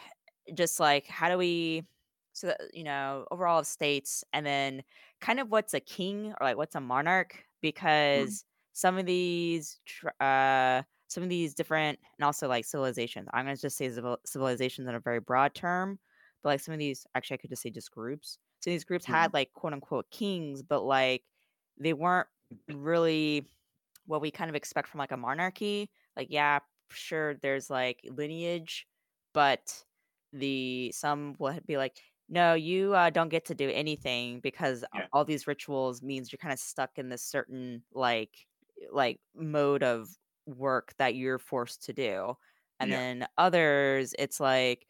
just 0.55 0.79
like 0.79 1.07
how 1.07 1.29
do 1.29 1.38
we 1.38 1.88
so 2.33 2.47
that, 2.47 2.61
you 2.73 2.83
know 2.83 3.25
overall 3.31 3.59
of 3.59 3.67
states 3.67 4.23
and 4.33 4.45
then 4.45 4.83
kind 5.21 5.39
of 5.39 5.50
what's 5.51 5.73
a 5.73 5.79
king 5.81 6.33
or 6.33 6.38
like 6.47 6.57
what's 6.57 6.75
a 6.75 6.81
monarch 6.81 7.45
Mm, 8.15 8.31
because 8.31 8.45
some 8.73 8.97
of 8.97 9.05
these 9.07 9.79
uh 10.21 10.83
some 11.07 11.23
of 11.23 11.29
these 11.29 11.53
different 11.55 12.00
and 12.19 12.25
also 12.25 12.47
like 12.47 12.65
civilizations 12.65 13.27
i'm 13.33 13.45
going 13.45 13.55
to 13.55 13.61
just 13.61 13.77
say 13.77 13.89
civil- 13.89 14.19
civilizations 14.25 14.88
in 14.88 14.95
a 14.95 15.00
very 15.01 15.19
broad 15.21 15.53
term 15.55 16.00
but 16.43 16.50
like 16.50 16.59
some 16.61 16.73
of 16.73 16.79
these 16.79 17.05
actually 17.15 17.35
i 17.35 17.38
could 17.39 17.50
just 17.51 17.61
say 17.63 17.69
just 17.71 17.91
groups 17.91 18.39
so 18.62 18.70
these 18.70 18.86
groups 18.86 19.06
mm, 19.08 19.27
had 19.27 19.34
like 19.34 19.53
quote 19.53 19.74
unquote 19.74 20.10
kings 20.12 20.63
but 20.63 20.82
like 20.84 21.24
they 21.77 21.94
weren't 21.94 22.27
really 22.70 23.50
what 24.06 24.22
we 24.22 24.32
kind 24.32 24.50
of 24.50 24.56
expect 24.56 24.88
from 24.88 25.00
like 25.00 25.12
a 25.12 25.18
monarchy. 25.18 25.89
Like, 26.15 26.27
yeah, 26.30 26.60
sure, 26.89 27.36
there's 27.36 27.70
like 27.70 28.01
lineage, 28.10 28.88
but 29.34 29.86
the 30.34 30.91
some 30.94 31.36
will 31.39 31.60
be 31.65 31.77
like, 31.77 32.01
no, 32.30 32.53
you 32.53 32.94
uh, 32.96 33.10
don't 33.10 33.30
get 33.30 33.46
to 33.46 33.56
do 33.56 33.70
anything 33.70 34.39
because 34.39 34.84
Yeah, 34.94 35.08
all 35.13 35.25
these 35.25 35.48
rituals 35.48 36.01
means 36.01 36.32
you're 36.32 36.38
kind 36.38 36.53
of 36.53 36.60
stuck 36.60 36.98
in 36.98 37.10
this 37.10 37.24
certain 37.24 37.84
like 37.94 38.48
like 38.91 39.20
mode 39.36 39.84
of 39.84 40.10
work 40.46 40.94
that 40.98 41.15
you're 41.15 41.39
forced 41.39 41.84
to 41.84 41.94
do. 41.94 42.36
And 42.80 42.91
yeah, 42.91 42.98
then 42.98 43.27
others, 43.38 44.15
it's 44.18 44.39
like 44.39 44.88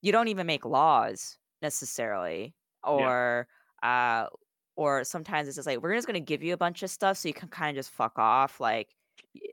you 0.00 0.12
don't 0.12 0.28
even 0.28 0.46
make 0.46 0.64
laws 0.64 1.38
necessarily, 1.62 2.54
yeah, 2.94 3.12
or 3.14 3.48
uh, 3.82 4.26
or 4.76 5.04
sometimes 5.04 5.48
it's 5.48 5.56
just 5.56 5.66
like, 5.66 5.80
"We're 5.82 5.94
just 5.94 6.06
gonna 6.06 6.20
give 6.20 6.42
you 6.42 6.54
a 6.54 6.56
bunch 6.56 6.82
of 6.82 6.90
stuff 6.90 7.18
so 7.18 7.28
you 7.28 7.34
can 7.34 7.48
kinda 7.50 7.74
just 7.74 7.90
fuck 7.90 8.18
off," 8.18 8.60
like, 8.60 8.94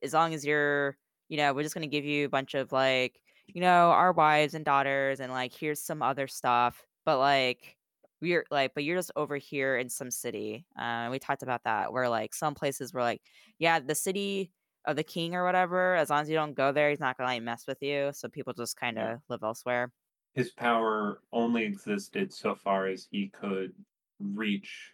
as 0.04 0.14
long 0.14 0.34
as 0.34 0.46
you're 0.46 0.98
you 1.30 1.38
know, 1.38 1.54
we're 1.54 1.62
just 1.64 1.76
gonna 1.76 1.86
give 1.88 2.06
you 2.06 2.26
a 2.26 2.30
bunch 2.30 2.56
of, 2.56 2.72
like, 2.72 3.22
you 3.48 3.62
know, 3.62 3.92
our 3.92 4.12
wives 4.12 4.56
and 4.56 4.66
daughters 4.66 5.20
and, 5.20 5.32
like, 5.32 5.54
here's 5.54 5.80
some 5.80 6.02
other 6.02 6.26
stuff, 6.28 6.88
but, 7.06 7.20
like, 7.20 7.78
we're 8.22 8.46
like, 8.50 8.74
but 8.74 8.84
you're 8.84 8.98
just 8.98 9.12
over 9.16 9.38
here 9.38 9.78
in 9.78 9.90
some 9.90 10.10
city, 10.12 10.66
uh, 10.78 11.08
we 11.12 11.20
talked 11.20 11.44
about 11.44 11.64
that, 11.66 11.94
where, 11.94 12.10
like, 12.10 12.34
some 12.34 12.56
places 12.56 12.94
were 12.94 13.02
like, 13.04 13.22
yeah, 13.60 13.80
the 13.80 13.94
city 13.96 14.52
of 14.86 14.96
the 14.96 15.04
king 15.04 15.36
or 15.36 15.44
whatever, 15.46 15.94
as 15.96 16.10
long 16.10 16.22
as 16.24 16.30
you 16.30 16.36
don't 16.36 16.56
go 16.56 16.72
there, 16.72 16.90
he's 16.90 17.00
not 17.00 17.16
gonna, 17.18 17.30
like, 17.30 17.44
mess 17.44 17.68
with 17.68 17.82
you, 17.84 18.12
so 18.14 18.28
people 18.28 18.54
just 18.54 18.80
kinda 18.80 19.22
live 19.30 19.44
elsewhere. 19.44 19.92
His 20.34 20.52
power 20.52 21.22
only 21.34 21.64
existed 21.64 22.32
so 22.32 22.56
far 22.56 22.88
as 22.88 23.08
he 23.12 23.30
could 23.30 23.74
reach, 24.20 24.94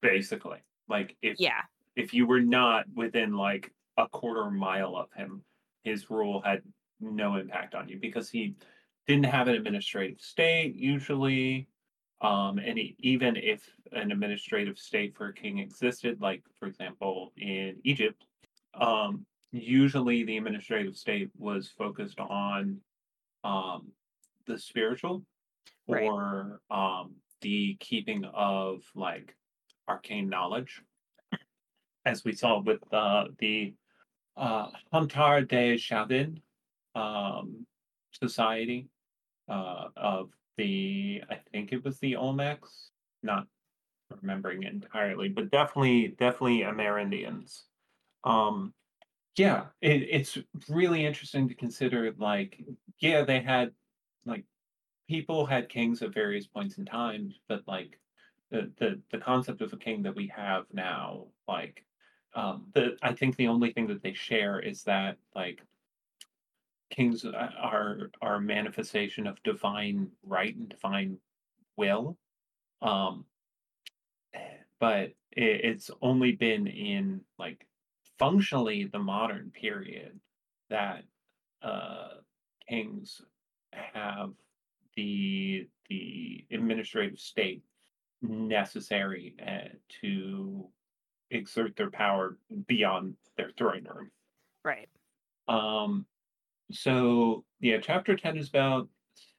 basically. 0.00 0.58
Like 0.88 1.16
if 1.22 1.40
Yeah, 1.40 1.62
if 1.96 2.12
you 2.12 2.26
were 2.26 2.40
not 2.40 2.84
within 2.94 3.34
like 3.34 3.72
a 3.96 4.08
quarter 4.08 4.50
mile 4.50 4.96
of 4.96 5.12
him, 5.12 5.42
his 5.84 6.10
rule 6.10 6.40
had 6.42 6.62
no 7.00 7.36
impact 7.36 7.74
on 7.74 7.88
you 7.88 7.98
because 7.98 8.30
he 8.30 8.54
didn't 9.06 9.26
have 9.26 9.48
an 9.48 9.54
administrative 9.54 10.20
state 10.20 10.74
usually. 10.74 11.68
Um, 12.20 12.58
and 12.58 12.78
he, 12.78 12.96
even 13.00 13.36
if 13.36 13.68
an 13.92 14.10
administrative 14.10 14.78
state 14.78 15.14
for 15.14 15.28
a 15.28 15.34
king 15.34 15.58
existed, 15.58 16.20
like 16.20 16.42
for 16.58 16.66
example 16.66 17.32
in 17.36 17.76
Egypt, 17.84 18.24
um, 18.80 19.26
usually 19.52 20.24
the 20.24 20.36
administrative 20.36 20.96
state 20.96 21.30
was 21.36 21.68
focused 21.68 22.18
on 22.18 22.80
um, 23.44 23.88
the 24.46 24.58
spiritual 24.58 25.24
right, 25.88 26.04
or 26.04 26.60
um, 26.70 27.14
the 27.40 27.76
keeping 27.80 28.24
of 28.24 28.82
like 28.94 29.34
arcane 29.88 30.28
knowledge, 30.28 30.82
as 32.04 32.24
we 32.24 32.32
saw 32.32 32.60
with 32.60 32.80
uh, 32.92 33.24
the 33.38 33.74
uh, 34.36 34.68
de 34.92 35.76
Chavin 35.76 36.40
um, 36.94 37.66
Society 38.12 38.88
uh, 39.48 39.88
of 39.96 40.30
the, 40.56 41.22
I 41.30 41.36
think 41.52 41.72
it 41.72 41.84
was 41.84 41.98
the 41.98 42.12
Olmecs, 42.12 42.88
not 43.22 43.46
remembering 44.20 44.62
entirely, 44.62 45.28
but 45.28 45.50
definitely, 45.50 46.08
definitely 46.18 46.60
Amerindians. 46.60 47.62
Um, 48.22 48.72
yeah, 49.36 49.66
it, 49.80 50.06
it's 50.10 50.38
really 50.68 51.04
interesting 51.04 51.48
to 51.48 51.54
consider. 51.54 52.12
Like, 52.16 52.62
yeah, 53.00 53.22
they 53.22 53.40
had 53.40 53.72
like 54.26 54.44
people 55.08 55.46
had 55.46 55.68
kings 55.68 56.02
at 56.02 56.14
various 56.14 56.46
points 56.46 56.78
in 56.78 56.84
time, 56.84 57.32
but 57.48 57.62
like 57.66 57.98
the 58.50 58.70
the 58.78 59.00
the 59.10 59.18
concept 59.18 59.60
of 59.60 59.72
a 59.72 59.76
king 59.76 60.02
that 60.02 60.14
we 60.14 60.28
have 60.28 60.66
now, 60.72 61.26
like 61.48 61.84
um 62.34 62.66
the 62.74 62.96
I 63.02 63.12
think 63.12 63.36
the 63.36 63.48
only 63.48 63.72
thing 63.72 63.86
that 63.88 64.02
they 64.02 64.14
share 64.14 64.60
is 64.60 64.82
that 64.84 65.16
like 65.34 65.60
kings 66.90 67.24
are 67.24 68.10
are 68.22 68.34
a 68.36 68.40
manifestation 68.40 69.26
of 69.26 69.42
divine 69.42 70.10
right 70.22 70.54
and 70.54 70.68
divine 70.68 71.18
will. 71.76 72.16
Um 72.82 73.24
but 74.80 75.12
it, 75.32 75.64
it's 75.64 75.90
only 76.02 76.32
been 76.32 76.66
in 76.66 77.20
like 77.38 77.66
functionally 78.18 78.84
the 78.84 78.98
modern 78.98 79.50
period 79.50 80.18
that 80.70 81.04
uh 81.62 82.08
kings 82.68 83.22
have 83.94 84.30
the 84.96 85.68
the 85.88 86.46
administrative 86.50 87.18
state 87.18 87.62
necessary 88.22 89.34
uh, 89.46 89.68
to 90.00 90.66
exert 91.30 91.76
their 91.76 91.90
power 91.90 92.38
beyond 92.66 93.16
their 93.36 93.50
throne 93.58 93.84
room. 93.84 94.10
right, 94.64 94.88
Um, 95.48 96.06
so 96.70 97.44
yeah, 97.60 97.78
chapter 97.82 98.16
10 98.16 98.38
is 98.38 98.48
about 98.48 98.88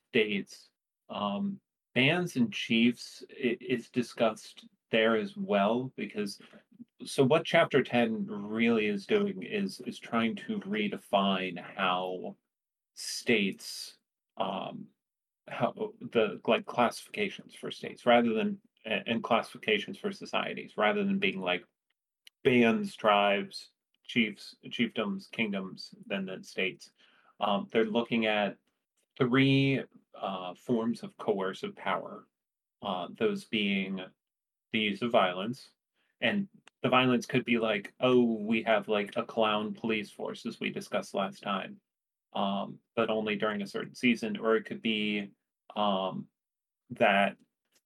states. 0.10 0.70
Um, 1.10 1.60
bands 1.96 2.36
and 2.36 2.51
chiefs 2.54 3.24
i- 3.32 3.58
is 3.62 3.89
discussed 3.89 4.65
there 4.92 5.15
as 5.15 5.36
well 5.36 5.92
because 5.96 6.39
so 7.06 7.24
what 7.24 7.44
chapter 7.46 7.82
10 7.84 8.25
really 8.27 8.86
is 8.88 9.06
doing 9.06 9.44
is 9.44 9.82
is 9.88 9.98
trying 10.00 10.36
to 10.36 10.60
redefine 10.62 11.58
how 11.75 12.36
states 12.94 13.98
um 14.38 14.86
how 15.48 15.74
the 16.12 16.39
like 16.48 16.65
classifications 16.65 17.54
for 17.54 17.70
states 17.70 18.06
rather 18.06 18.34
than 18.34 18.58
and 18.86 19.24
classifications 19.24 19.98
for 19.98 20.12
societies 20.12 20.74
rather 20.77 21.04
than 21.04 21.18
being 21.18 21.42
like 21.42 21.63
bands, 22.44 22.96
tribes, 22.96 23.70
chiefs, 24.06 24.56
chiefdoms, 24.70 25.30
kingdoms, 25.32 25.89
then 26.06 26.25
then 26.25 26.44
states. 26.44 26.92
Um, 27.39 27.68
they're 27.72 27.86
looking 27.86 28.27
at 28.27 28.56
three 29.18 29.82
uh, 30.20 30.54
forms 30.65 31.04
of 31.04 31.18
coercive 31.18 31.75
power. 31.75 32.25
Uh, 32.82 33.08
those 33.18 33.46
being 33.46 34.00
the 34.72 34.80
use 34.80 35.01
of 35.01 35.12
violence, 35.12 35.70
and 36.22 36.48
the 36.84 36.89
violence 36.89 37.25
could 37.25 37.44
be 37.46 37.58
like, 37.58 37.94
oh, 38.00 38.38
we 38.39 38.62
have 38.62 38.88
like 38.88 39.13
a 39.15 39.24
clown 39.24 39.74
police 39.74 40.12
force, 40.12 40.46
as 40.46 40.60
we 40.60 40.70
discussed 40.70 41.15
last 41.15 41.42
time, 41.42 41.77
um, 42.36 42.77
but 42.96 43.10
only 43.10 43.36
during 43.36 43.62
a 43.62 43.68
certain 43.68 43.96
season, 43.96 44.38
or 44.38 44.56
it 44.56 44.65
could 44.65 44.82
be 44.82 45.32
um, 45.75 46.25
that 46.92 47.36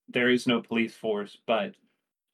there 0.09 0.29
is 0.29 0.47
no 0.47 0.61
police 0.61 0.95
force, 0.95 1.37
but 1.45 1.75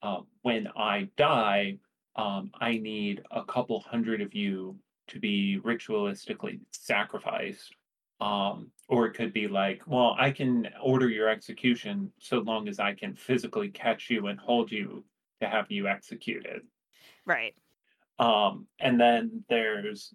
uh, 0.01 0.22
when 0.41 0.67
I 0.77 1.10
die, 1.17 1.77
um, 2.15 2.51
I 2.60 2.77
need 2.77 3.22
a 3.31 3.43
couple 3.43 3.79
hundred 3.81 4.22
of 4.22 4.34
you 4.34 4.77
to 5.10 5.19
be 5.19 5.60
ritualistically 5.63 6.60
sacrificed. 6.72 7.75
Um, 8.22 8.72
or 8.88 9.07
it 9.07 9.13
could 9.13 9.34
be 9.34 9.50
like, 9.50 9.81
well, 9.88 10.15
I 10.17 10.31
can 10.31 10.69
order 10.81 11.10
your 11.10 11.27
execution 11.27 12.13
so 12.17 12.39
long 12.39 12.69
as 12.69 12.79
I 12.79 12.93
can 12.93 13.13
physically 13.13 13.67
catch 13.67 14.10
you 14.10 14.27
and 14.27 14.39
hold 14.39 14.72
you 14.72 15.03
to 15.41 15.50
have 15.50 15.69
you 15.69 15.89
executed. 15.89 16.62
right, 17.25 17.53
Um, 18.17 18.67
and 18.79 19.00
then 19.00 19.43
there's, 19.50 20.13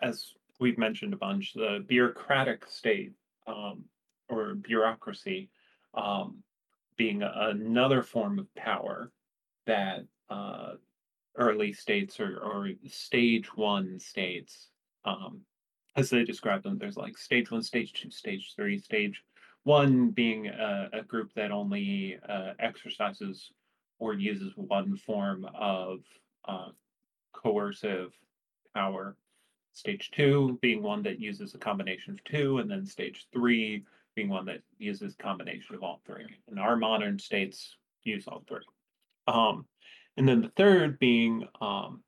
as 0.00 0.32
we've 0.60 0.78
mentioned 0.78 1.12
a 1.12 1.16
bunch, 1.16 1.54
the 1.54 1.84
bureaucratic 1.88 2.66
state 2.66 3.12
um, 3.46 3.84
or 4.28 4.54
bureaucracy 4.54 5.50
um, 5.94 6.42
being 6.96 7.22
another 7.22 8.02
form 8.02 8.38
of 8.38 8.54
power 8.54 9.10
that 9.66 10.04
uh, 10.28 10.72
early 11.36 11.72
states 11.72 12.20
or, 12.20 12.38
or 12.38 12.70
stage 12.88 13.46
one 13.56 13.98
states, 13.98 14.68
um, 15.04 15.40
as 15.96 16.10
they 16.10 16.24
describe 16.24 16.62
them, 16.62 16.78
there's 16.78 16.96
like 16.96 17.16
stage 17.18 17.50
one, 17.50 17.62
stage 17.62 17.92
two, 17.92 18.10
stage 18.10 18.52
three, 18.54 18.78
stage 18.78 19.22
one 19.64 20.10
being 20.10 20.46
a, 20.46 20.88
a 20.92 21.02
group 21.02 21.32
that 21.34 21.50
only 21.50 22.18
uh, 22.28 22.52
exercises 22.58 23.50
or 23.98 24.14
uses 24.14 24.52
one 24.56 24.96
form 24.96 25.46
of 25.54 26.00
uh, 26.46 26.68
coercive 27.32 28.12
power. 28.74 29.16
Stage 29.80 30.10
two 30.10 30.58
being 30.60 30.82
one 30.82 31.02
that 31.04 31.18
uses 31.18 31.54
a 31.54 31.58
combination 31.58 32.12
of 32.12 32.22
two, 32.24 32.58
and 32.58 32.70
then 32.70 32.84
stage 32.84 33.26
three 33.32 33.82
being 34.14 34.28
one 34.28 34.44
that 34.44 34.60
uses 34.76 35.14
combination 35.14 35.74
of 35.74 35.82
all 35.82 36.02
three. 36.06 36.26
And 36.48 36.60
our 36.60 36.76
modern 36.76 37.18
states 37.18 37.76
use 38.04 38.28
all 38.28 38.44
three. 38.46 38.58
Um, 39.26 39.64
and 40.18 40.28
then 40.28 40.42
the 40.42 40.50
third 40.50 40.98
being 40.98 41.48
um, 41.62 42.02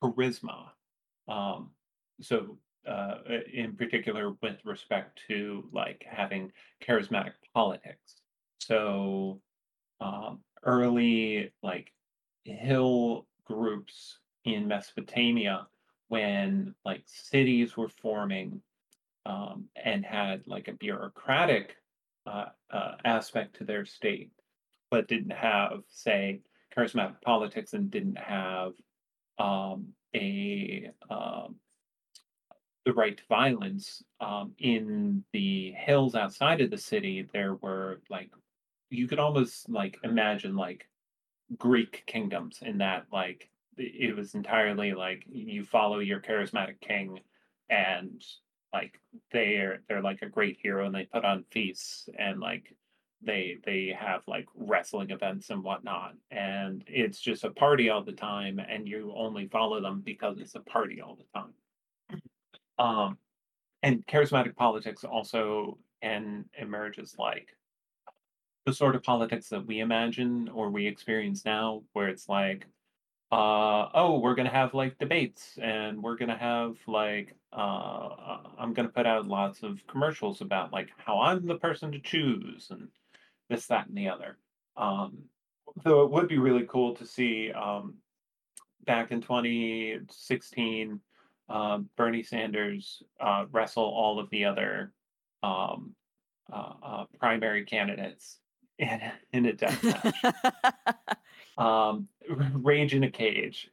charisma. 0.00 0.68
Um, 1.26 1.70
so 2.20 2.58
uh, 2.86 3.16
in 3.52 3.74
particular 3.74 4.36
with 4.40 4.64
respect 4.64 5.20
to 5.26 5.68
like 5.72 6.06
having 6.08 6.52
charismatic 6.80 7.32
politics. 7.52 8.20
So 8.58 9.40
um, 10.00 10.44
early 10.62 11.52
like 11.60 11.92
hill 12.44 13.26
groups 13.44 14.18
in 14.44 14.68
Mesopotamia 14.68 15.66
when 16.10 16.74
like 16.84 17.02
cities 17.06 17.76
were 17.76 17.88
forming 17.88 18.60
um, 19.26 19.66
and 19.76 20.04
had 20.04 20.42
like 20.46 20.66
a 20.66 20.72
bureaucratic 20.72 21.76
uh, 22.26 22.46
uh, 22.72 22.96
aspect 23.04 23.56
to 23.56 23.64
their 23.64 23.84
state, 23.84 24.32
but 24.90 25.06
didn't 25.06 25.30
have, 25.32 25.82
say, 25.88 26.40
charismatic 26.76 27.22
politics 27.22 27.74
and 27.74 27.92
didn't 27.92 28.18
have 28.18 28.72
um, 29.38 29.86
a 30.16 30.90
um, 31.08 31.54
the 32.84 32.92
right 32.92 33.16
to 33.16 33.22
violence 33.28 34.02
um, 34.20 34.52
in 34.58 35.22
the 35.32 35.70
hills 35.72 36.16
outside 36.16 36.60
of 36.60 36.70
the 36.70 36.78
city. 36.78 37.28
There 37.32 37.54
were 37.54 38.00
like 38.10 38.30
you 38.90 39.06
could 39.06 39.20
almost 39.20 39.70
like 39.70 39.96
imagine 40.02 40.56
like 40.56 40.88
Greek 41.56 42.02
kingdoms 42.06 42.58
in 42.62 42.78
that 42.78 43.06
like 43.12 43.48
it 43.80 44.14
was 44.16 44.34
entirely 44.34 44.92
like 44.92 45.24
you 45.26 45.64
follow 45.64 45.98
your 45.98 46.20
charismatic 46.20 46.80
king 46.80 47.20
and 47.70 48.22
like 48.72 49.00
they're 49.32 49.82
they're 49.88 50.02
like 50.02 50.22
a 50.22 50.28
great 50.28 50.58
hero 50.62 50.86
and 50.86 50.94
they 50.94 51.04
put 51.04 51.24
on 51.24 51.44
feasts 51.50 52.08
and 52.18 52.40
like 52.40 52.74
they 53.22 53.58
they 53.64 53.94
have 53.98 54.22
like 54.26 54.46
wrestling 54.54 55.10
events 55.10 55.50
and 55.50 55.62
whatnot. 55.62 56.14
And 56.30 56.84
it's 56.86 57.20
just 57.20 57.44
a 57.44 57.50
party 57.50 57.90
all 57.90 58.02
the 58.02 58.12
time 58.12 58.58
and 58.58 58.88
you 58.88 59.12
only 59.16 59.48
follow 59.48 59.80
them 59.80 60.02
because 60.04 60.38
it's 60.38 60.54
a 60.54 60.60
party 60.60 61.00
all 61.00 61.16
the 61.16 61.38
time. 61.38 62.20
Um 62.78 63.18
and 63.82 64.06
charismatic 64.06 64.56
politics 64.56 65.04
also 65.04 65.78
and 66.02 66.44
emerges 66.58 67.16
like 67.18 67.48
the 68.66 68.72
sort 68.72 68.94
of 68.94 69.02
politics 69.02 69.48
that 69.48 69.66
we 69.66 69.80
imagine 69.80 70.48
or 70.52 70.70
we 70.70 70.86
experience 70.86 71.44
now 71.44 71.82
where 71.92 72.08
it's 72.08 72.28
like 72.28 72.66
uh 73.32 73.88
oh 73.94 74.18
we're 74.18 74.34
gonna 74.34 74.50
have 74.50 74.74
like 74.74 74.98
debates 74.98 75.56
and 75.62 76.02
we're 76.02 76.16
gonna 76.16 76.36
have 76.36 76.76
like 76.88 77.36
uh 77.52 77.56
uh, 77.56 78.40
i'm 78.58 78.74
gonna 78.74 78.88
put 78.88 79.06
out 79.06 79.28
lots 79.28 79.62
of 79.62 79.86
commercials 79.86 80.40
about 80.40 80.72
like 80.72 80.88
how 80.96 81.20
i'm 81.20 81.46
the 81.46 81.54
person 81.54 81.92
to 81.92 82.00
choose 82.00 82.68
and 82.70 82.88
this 83.48 83.66
that 83.66 83.88
and 83.88 83.96
the 83.96 84.08
other. 84.08 84.38
Um 84.76 85.18
so 85.84 86.02
it 86.02 86.10
would 86.10 86.28
be 86.28 86.38
really 86.38 86.66
cool 86.68 86.94
to 86.96 87.06
see 87.06 87.52
um 87.52 87.94
back 88.86 89.12
in 89.12 89.20
2016 89.20 91.00
um 91.48 91.88
bernie 91.96 92.22
sanders 92.22 93.02
uh 93.20 93.44
wrestle 93.52 93.84
all 93.84 94.18
of 94.18 94.30
the 94.30 94.44
other 94.44 94.92
um 95.42 95.94
uh, 96.52 96.72
uh 96.82 97.04
primary 97.18 97.64
candidates 97.64 98.38
in, 98.78 99.00
in 99.32 99.46
a 99.46 99.52
death 99.54 99.82
match 99.84 100.14
um, 101.60 102.08
Rage 102.28 102.94
in 102.94 103.04
a 103.04 103.10
Cage. 103.10 103.70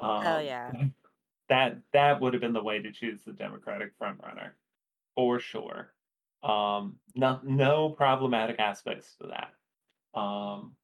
Hell 0.00 0.38
Um, 0.38 0.44
yeah. 0.46 0.72
that 1.48 1.78
that 1.92 2.20
would 2.20 2.34
have 2.34 2.40
been 2.40 2.52
the 2.52 2.62
way 2.62 2.80
to 2.80 2.92
choose 2.92 3.22
the 3.24 3.32
Democratic 3.32 3.98
frontrunner, 3.98 4.52
for 5.16 5.40
sure. 5.40 5.94
Um, 6.42 7.00
no 7.14 7.40
no 7.42 7.90
problematic 7.90 8.60
aspects 8.60 9.16
to 9.16 9.28
that. 9.28 9.54
Um, 10.20 10.76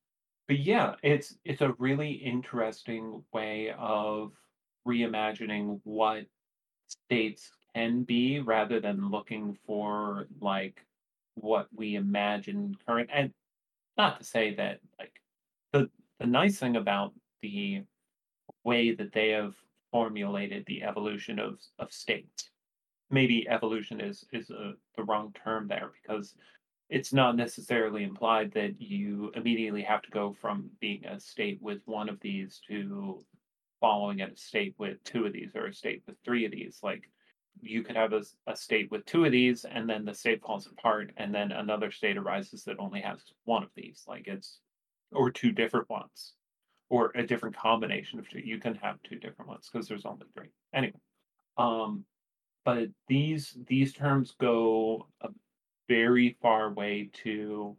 but 0.48 0.58
yeah, 0.58 0.96
it's 1.02 1.38
it's 1.44 1.62
a 1.62 1.74
really 1.78 2.12
interesting 2.12 3.24
way 3.32 3.72
of 3.78 4.32
reimagining 4.86 5.80
what 5.84 6.26
states 6.88 7.52
can 7.74 8.04
be 8.04 8.40
rather 8.40 8.80
than 8.80 9.10
looking 9.10 9.58
for 9.66 10.28
like 10.40 10.86
what 11.34 11.68
we 11.74 11.96
imagine 11.96 12.76
current 12.86 13.10
and 13.12 13.32
not 13.96 14.18
to 14.20 14.24
say 14.24 14.54
that 14.54 14.80
like 14.98 15.20
the 15.72 15.90
the 16.20 16.26
nice 16.26 16.58
thing 16.58 16.76
about 16.76 17.12
the 17.42 17.82
way 18.64 18.94
that 18.94 19.12
they 19.12 19.30
have 19.30 19.54
formulated 19.90 20.64
the 20.66 20.82
evolution 20.82 21.38
of 21.38 21.58
of 21.78 21.92
states. 21.92 22.50
Maybe 23.10 23.48
evolution 23.48 24.00
is 24.00 24.24
is 24.32 24.50
a, 24.50 24.74
the 24.96 25.04
wrong 25.04 25.34
term 25.44 25.68
there 25.68 25.90
because 26.02 26.34
it's 26.90 27.12
not 27.12 27.36
necessarily 27.36 28.04
implied 28.04 28.52
that 28.52 28.80
you 28.80 29.32
immediately 29.34 29.82
have 29.82 30.02
to 30.02 30.10
go 30.10 30.34
from 30.40 30.70
being 30.80 31.04
a 31.06 31.18
state 31.18 31.60
with 31.62 31.80
one 31.86 32.08
of 32.08 32.20
these 32.20 32.60
to 32.68 33.24
following 33.80 34.20
at 34.20 34.32
a 34.32 34.36
state 34.36 34.74
with 34.78 35.02
two 35.04 35.26
of 35.26 35.32
these 35.32 35.50
or 35.54 35.66
a 35.66 35.74
state 35.74 36.02
with 36.06 36.16
three 36.24 36.44
of 36.44 36.52
these. 36.52 36.78
Like 36.82 37.08
you 37.60 37.82
could 37.82 37.96
have 37.96 38.12
a 38.12 38.56
state 38.56 38.90
with 38.90 39.04
two 39.06 39.24
of 39.24 39.32
these 39.32 39.64
and 39.64 39.88
then 39.88 40.04
the 40.04 40.14
state 40.14 40.42
falls 40.42 40.66
apart 40.66 41.12
and 41.16 41.34
then 41.34 41.52
another 41.52 41.90
state 41.90 42.16
arises 42.16 42.64
that 42.64 42.78
only 42.78 43.00
has 43.00 43.20
one 43.44 43.62
of 43.62 43.70
these. 43.74 44.04
Like 44.06 44.26
it's 44.26 44.58
or 45.14 45.30
two 45.30 45.52
different 45.52 45.88
ones 45.88 46.34
or 46.90 47.12
a 47.14 47.26
different 47.26 47.56
combination 47.56 48.18
of 48.18 48.28
two. 48.28 48.40
You 48.40 48.58
can 48.58 48.74
have 48.76 48.96
two 49.02 49.16
different 49.16 49.48
ones 49.48 49.68
because 49.70 49.88
there's 49.88 50.04
only 50.04 50.26
three. 50.34 50.48
Anyway, 50.72 51.00
um, 51.56 52.04
but 52.64 52.88
these 53.08 53.56
these 53.66 53.92
terms 53.92 54.34
go 54.38 55.08
a 55.20 55.28
very 55.88 56.36
far 56.40 56.72
way 56.72 57.10
to 57.24 57.76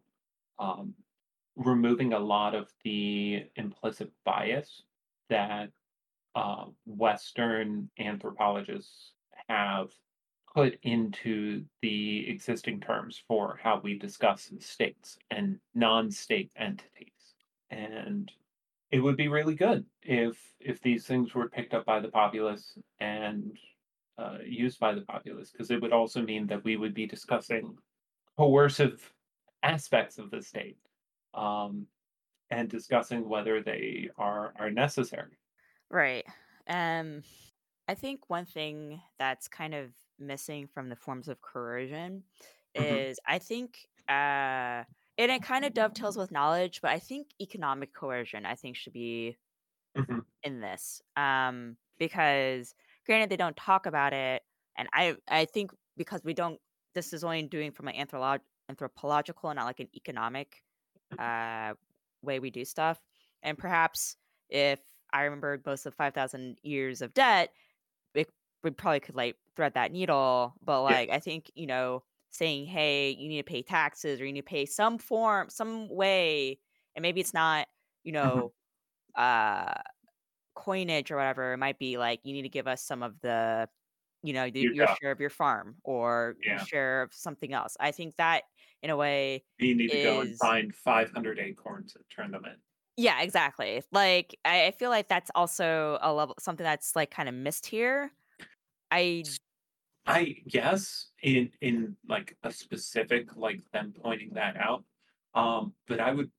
um, 0.59 0.93
removing 1.55 2.13
a 2.13 2.19
lot 2.19 2.53
of 2.55 2.69
the 2.83 3.45
implicit 3.55 4.11
bias 4.25 4.83
that 5.29 5.69
uh, 6.35 6.65
Western 6.85 7.89
anthropologists 7.99 9.13
have 9.47 9.89
put 10.53 10.77
into 10.83 11.63
the 11.81 12.29
existing 12.29 12.79
terms 12.79 13.21
for 13.27 13.59
how 13.61 13.79
we 13.83 13.97
discuss 13.97 14.51
states 14.59 15.17
and 15.31 15.57
non-state 15.73 16.51
entities. 16.57 17.14
And 17.69 18.32
it 18.91 18.99
would 19.01 19.17
be 19.17 19.28
really 19.30 19.56
good 19.56 19.86
if 20.04 20.56
if 20.60 20.82
these 20.82 21.08
things 21.08 21.34
were 21.36 21.49
picked 21.49 21.73
up 21.73 21.86
by 21.86 21.99
the 21.99 22.10
populace 22.10 22.78
and 22.99 23.58
uh, 24.17 24.39
used 24.45 24.80
by 24.80 24.93
the 24.95 25.01
populace, 25.01 25.51
because 25.51 25.71
it 25.71 25.82
would 25.82 25.93
also 25.93 26.21
mean 26.23 26.47
that 26.47 26.63
we 26.63 26.78
would 26.78 26.93
be 26.93 27.08
discussing 27.08 27.78
coercive 28.38 29.13
aspects 29.63 30.17
of 30.19 30.32
the 30.32 30.41
state 30.41 30.80
um, 31.34 31.88
and 32.51 32.69
discussing 32.69 33.30
whether 33.30 33.62
they 33.63 34.10
are 34.17 34.54
are 34.58 34.71
necessary. 34.71 35.38
Right. 35.89 36.25
Um, 36.67 37.23
I 37.88 37.93
think 37.95 38.30
one 38.30 38.45
thing 38.45 39.01
that's 39.19 39.47
kind 39.47 39.73
of 39.73 39.93
missing 40.17 40.67
from 40.67 40.89
the 40.89 40.95
forms 40.95 41.28
of 41.28 41.41
coercion 41.41 42.23
hmm 42.78 43.06
is 43.06 43.19
I 43.28 43.39
think 43.39 43.88
uh 44.08 44.84
and 45.17 45.32
it 45.32 45.43
kind 45.43 45.65
of 45.65 45.73
dovetails 45.73 46.17
with 46.17 46.32
knowledge, 46.32 46.82
but 46.82 46.91
I 46.91 46.99
think 46.99 47.30
economic 47.41 47.93
coercion 47.93 48.45
I 48.45 48.56
think 48.56 48.75
should 48.78 48.93
be 48.93 49.38
hmm 49.95 50.19
in 50.43 50.60
this. 50.60 51.01
Um 51.15 51.78
because 51.97 52.75
granted 53.06 53.30
they 53.30 53.38
don't 53.38 53.56
talk 53.56 53.86
about 53.86 54.13
it 54.13 54.43
and 54.78 54.89
I 54.93 55.15
I 55.28 55.45
think 55.45 55.71
because 55.97 56.21
we 56.23 56.34
don't 56.34 56.60
this 56.93 57.13
is 57.13 57.23
only 57.23 57.43
doing 57.43 57.71
from 57.71 57.88
an 57.88 57.95
anthrolog- 57.95 58.41
anthropological 58.69 59.49
and 59.49 59.58
not 59.58 59.65
like 59.65 59.80
an 59.80 59.89
economic 59.95 60.63
uh 61.19 61.75
way 62.23 62.39
we 62.39 62.51
do 62.51 62.65
stuff. 62.65 63.01
And 63.43 63.58
perhaps 63.58 64.17
if 64.49 64.84
I 65.13 65.23
remembered 65.23 65.65
most 65.65 65.86
of 65.88 65.95
5,000 65.95 66.60
years 66.63 67.01
of 67.04 67.13
debt, 67.13 67.54
it, 68.13 68.30
we 68.63 68.71
probably 68.71 68.99
could 69.01 69.15
like 69.15 69.38
thread 69.56 69.73
that 69.75 69.91
needle. 69.91 70.56
But 70.62 70.84
Yeah. 70.88 70.97
like, 70.97 71.10
I 71.10 71.19
think, 71.19 71.51
you 71.56 71.67
know, 71.67 72.04
saying, 72.35 72.65
hey, 72.67 73.11
you 73.11 73.27
need 73.29 73.37
to 73.37 73.43
pay 73.51 73.63
taxes 73.63 74.21
or 74.21 74.25
you 74.25 74.33
need 74.33 74.41
to 74.41 74.45
pay 74.45 74.65
some 74.65 74.97
form, 74.97 75.49
some 75.49 75.89
way, 75.89 76.59
and 76.95 77.03
maybe 77.03 77.21
it's 77.21 77.33
not, 77.33 77.67
you 78.03 78.11
hmm 78.21 78.39
know, 78.39 78.53
uh, 79.17 79.75
coinage 80.55 81.11
or 81.11 81.17
whatever. 81.17 81.53
It 81.53 81.57
might 81.57 81.79
be 81.79 81.97
like, 81.97 82.21
you 82.23 82.33
need 82.33 82.43
to 82.43 82.49
give 82.49 82.67
us 82.67 82.83
some 82.83 83.03
of 83.03 83.19
the, 83.21 83.69
you 84.23 84.33
know, 84.33 84.49
the, 84.49 84.59
You 84.59 84.71
your 84.71 84.87
share 84.87 85.11
of 85.11 85.19
your 85.19 85.29
farm 85.29 85.77
or 85.83 86.37
your 86.49 86.59
share 86.59 87.03
of 87.03 87.13
something 87.13 87.53
else. 87.53 87.77
I 87.79 87.91
think 87.91 88.15
that 88.17 88.43
in 88.83 88.89
a 88.89 88.97
way 88.97 89.45
You 89.57 89.75
need 89.75 89.91
to 89.91 89.97
go 89.97 90.21
and 90.21 90.33
find 90.33 90.73
500 90.73 91.39
acorns 91.39 91.93
and 91.97 92.09
turn 92.09 92.31
them 92.31 92.45
in. 92.45 92.61
Yeah, 92.97 93.21
exactly. 93.21 93.83
Like, 93.91 94.37
I 94.45 94.67
I 94.67 94.71
feel 94.71 94.89
like 94.89 95.07
that's 95.09 95.31
also 95.35 95.97
a 96.01 96.13
level 96.13 96.35
something 96.39 96.63
that's, 96.63 96.95
like, 96.95 97.11
kinda 97.11 97.31
missed 97.31 97.65
here. 97.65 98.11
I 98.91 99.37
I 100.05 100.35
guess 100.47 101.07
in 101.23 101.49
in 101.61 101.95
like 102.07 102.37
a 102.43 102.51
specific 102.51 103.35
like 103.35 103.61
them 103.71 103.93
pointing 104.01 104.31
that 104.35 104.55
out. 104.57 104.83
Um, 105.33 105.73
but 105.87 105.99
I 105.99 106.13
would 106.13 106.31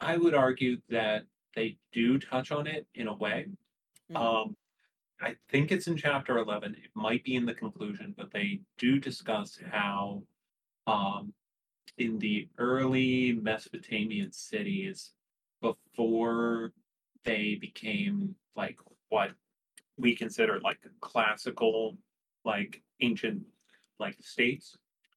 I 0.00 0.16
would 0.16 0.34
argue 0.34 0.78
that 0.90 1.24
they 1.54 1.76
do 1.92 2.18
touch 2.18 2.50
on 2.50 2.66
it 2.66 2.86
in 2.94 3.06
a 3.08 3.14
way. 3.14 3.46
mm, 4.10 4.16
Um, 4.16 4.56
I 5.20 5.36
think 5.48 5.70
it's 5.70 5.86
in 5.86 5.96
chapter 5.96 6.38
11. 6.38 6.74
It 6.74 6.90
might 6.94 7.22
be 7.24 7.36
in 7.36 7.46
the 7.46 7.54
conclusion, 7.54 8.14
but 8.16 8.32
they 8.32 8.60
do 8.78 8.98
discuss 8.98 9.58
how 9.70 10.24
um, 10.86 11.32
in 11.98 12.18
the 12.18 12.48
early 12.58 13.32
Mesopotamian 13.32 14.32
cities, 14.32 15.12
before 15.62 16.72
they 17.24 17.54
became 17.54 18.34
like 18.56 18.78
what 19.08 19.30
we 19.96 20.14
consider 20.16 20.60
like 20.60 20.80
classical, 21.00 21.96
like 22.44 22.82
ancient, 23.00 23.42
like 23.98 24.16
states, 24.20 24.76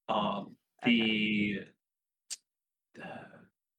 um, 0.09 0.55
the 0.83 1.61
the 2.95 3.03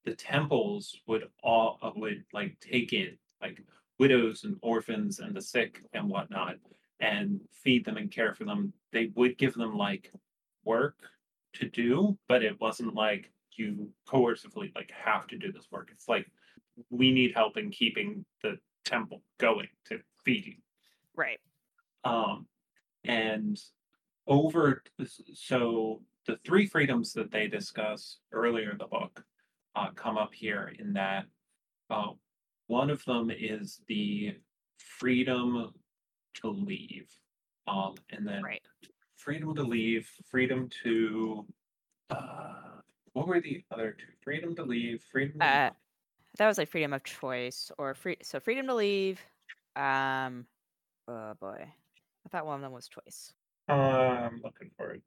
the 0.04 0.14
temples 0.14 1.00
would 1.06 1.28
all 1.42 1.78
uh, 1.82 1.90
would 1.96 2.24
like 2.32 2.58
take 2.60 2.92
in 2.92 3.16
like 3.42 3.62
widows 3.98 4.44
and 4.44 4.56
orphans 4.62 5.18
and 5.18 5.34
the 5.34 5.42
sick 5.42 5.82
and 5.92 6.08
whatnot 6.08 6.56
and 7.00 7.40
feed 7.52 7.84
them 7.84 7.96
and 7.96 8.10
care 8.10 8.34
for 8.34 8.44
them. 8.44 8.72
They 8.92 9.10
would 9.14 9.38
give 9.38 9.54
them 9.54 9.76
like 9.76 10.12
work 10.64 10.96
to 11.54 11.68
do, 11.68 12.18
but 12.28 12.42
it 12.42 12.60
wasn't 12.60 12.94
like 12.94 13.30
you 13.56 13.90
coercively 14.08 14.74
like 14.74 14.92
have 14.92 15.26
to 15.28 15.36
do 15.36 15.52
this 15.52 15.66
work. 15.70 15.90
It's 15.92 16.08
like 16.08 16.30
we 16.90 17.10
need 17.10 17.34
help 17.34 17.56
in 17.56 17.70
keeping 17.70 18.24
the 18.42 18.58
temple 18.84 19.22
going 19.38 19.68
to 19.86 20.00
feed 20.24 20.46
you. 20.46 20.54
Right. 21.16 21.38
Um, 22.04 22.46
and 23.08 23.60
over 24.26 24.82
so 25.34 26.02
the 26.26 26.38
three 26.44 26.66
freedoms 26.66 27.12
that 27.14 27.30
they 27.30 27.48
discuss 27.48 28.18
earlier 28.32 28.70
in 28.72 28.78
the 28.78 28.86
book 28.86 29.24
uh, 29.74 29.90
come 29.96 30.18
up 30.18 30.32
here 30.34 30.72
in 30.78 30.92
that 30.92 31.24
uh, 31.90 32.08
one 32.66 32.90
of 32.90 33.02
them 33.06 33.30
is 33.30 33.80
the 33.88 34.36
freedom 34.78 35.72
to 36.34 36.48
leave 36.50 37.08
um, 37.66 37.94
and 38.10 38.26
then 38.26 38.42
Right. 38.42 38.62
freedom 39.16 39.54
to 39.54 39.62
leave 39.62 40.08
freedom 40.30 40.68
to 40.84 41.46
uh, 42.10 42.80
what 43.14 43.26
were 43.26 43.40
the 43.40 43.64
other 43.70 43.92
two 43.92 44.12
freedom 44.20 44.54
to 44.56 44.62
leave 44.62 45.02
freedom 45.10 45.38
to 45.40 45.46
Uh, 45.46 45.70
that 46.36 46.46
was 46.46 46.58
like 46.58 46.68
freedom 46.70 46.92
of 46.92 47.02
choice 47.04 47.72
or 47.78 47.94
free. 47.94 48.16
So 48.22 48.38
freedom 48.38 48.66
to 48.66 48.74
leave. 48.74 49.20
Um. 49.76 50.46
Oh 51.08 51.32
boy, 51.40 51.66
I 52.28 52.36
thought 52.36 52.46
one 52.46 52.56
of 52.56 52.60
them 52.60 52.72
was 52.72 52.88
choice. 52.88 53.32
I'm 53.68 54.42
looking 54.44 54.70
for 54.76 54.90
it. 54.90 55.02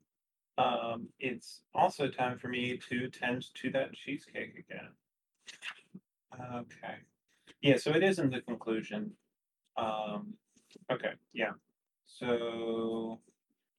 Um, 0.58 1.08
it's 1.20 1.62
also 1.76 2.08
time 2.08 2.40
for 2.40 2.48
me 2.48 2.80
to 2.90 3.10
tend 3.10 3.46
to 3.54 3.70
that 3.72 3.94
cheesecake 3.94 4.56
again. 4.58 4.90
Okay. 6.56 6.96
Yeah, 7.62 7.78
so 7.78 7.92
it 7.92 8.02
is 8.02 8.18
in 8.18 8.32
the 8.32 8.42
conclusion. 8.42 9.12
Um, 9.78 10.34
okay, 10.92 11.12
yeah. 11.32 11.52
So, 12.08 13.20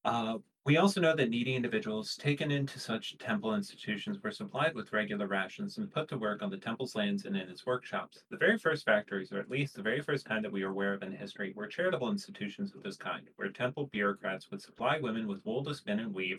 uh, 0.05 0.39
we 0.65 0.77
also 0.77 1.01
know 1.01 1.17
that 1.17 1.29
needy 1.29 1.57
individuals 1.57 2.17
taken 2.17 2.53
into 2.53 2.79
such 2.79 3.19
temple 3.19 3.57
institutions 3.57 4.23
were 4.23 4.31
supplied 4.31 4.77
with 4.77 4.93
regular 4.93 5.27
rations 5.27 5.77
and 5.77 5.91
put 5.91 6.07
to 6.09 6.17
work 6.17 6.41
on 6.41 6.51
the 6.51 6.57
temple's 6.57 6.95
lands 6.95 7.25
and 7.25 7.37
in 7.37 7.49
its 7.49 7.67
workshops. 7.67 8.23
The 8.31 8.37
very 8.37 8.57
first 8.57 8.85
factories, 8.85 9.33
or 9.33 9.41
at 9.41 9.51
least 9.51 9.75
the 9.75 9.83
very 9.83 10.01
first 10.01 10.25
kind 10.25 10.45
that 10.45 10.53
we 10.53 10.63
are 10.63 10.71
aware 10.71 10.95
of 10.95 11.03
in 11.03 11.11
history, 11.11 11.53
were 11.57 11.67
charitable 11.67 12.13
institutions 12.13 12.77
of 12.77 12.85
this 12.85 12.97
kind, 12.97 13.29
where 13.35 13.49
temple 13.51 13.89
bureaucrats 13.89 14.53
would 14.53 14.63
supply 14.63 15.01
women 15.01 15.27
with 15.27 15.45
wool 15.45 15.65
to 15.65 15.75
spin 15.75 15.99
and 15.99 16.15
weave, 16.15 16.39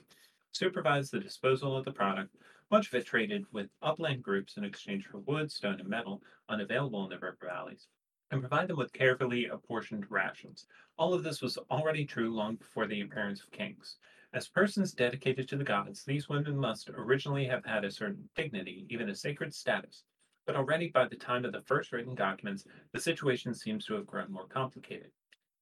supervise 0.53 1.11
the 1.11 1.19
disposal 1.19 1.75
of 1.75 1.83
the 1.83 1.91
product, 1.91 2.33
much 2.71 2.87
of 2.87 2.93
it 2.93 3.05
traded 3.05 3.43
with 3.51 3.67
upland 3.81 4.23
groups 4.23 4.55
in 4.55 4.63
exchange 4.63 5.05
for 5.05 5.17
wood, 5.19 5.51
stone, 5.51 5.81
and 5.81 5.89
metal 5.89 6.23
unavailable 6.47 7.03
in 7.03 7.09
the 7.09 7.17
river 7.17 7.37
valleys, 7.45 7.87
and 8.31 8.39
provide 8.39 8.69
them 8.69 8.77
with 8.77 8.93
carefully 8.93 9.47
apportioned 9.47 10.09
rations. 10.09 10.65
All 10.97 11.13
of 11.13 11.23
this 11.23 11.41
was 11.41 11.57
already 11.69 12.05
true 12.05 12.33
long 12.33 12.55
before 12.55 12.87
the 12.87 13.01
appearance 13.01 13.41
of 13.41 13.51
kings. 13.51 13.97
As 14.33 14.47
persons 14.47 14.93
dedicated 14.93 15.47
to 15.49 15.57
the 15.57 15.63
gods, 15.63 16.03
these 16.03 16.27
women 16.27 16.57
must 16.57 16.89
originally 16.89 17.45
have 17.45 17.63
had 17.63 17.85
a 17.85 17.91
certain 17.91 18.27
dignity, 18.35 18.87
even 18.89 19.09
a 19.09 19.15
sacred 19.15 19.53
status. 19.53 20.05
But 20.47 20.55
already 20.55 20.89
by 20.89 21.07
the 21.07 21.15
time 21.15 21.45
of 21.45 21.51
the 21.51 21.61
first 21.61 21.91
written 21.91 22.15
documents, 22.15 22.65
the 22.93 22.99
situation 22.99 23.53
seems 23.53 23.85
to 23.85 23.93
have 23.93 24.07
grown 24.07 24.31
more 24.31 24.47
complicated. 24.47 25.11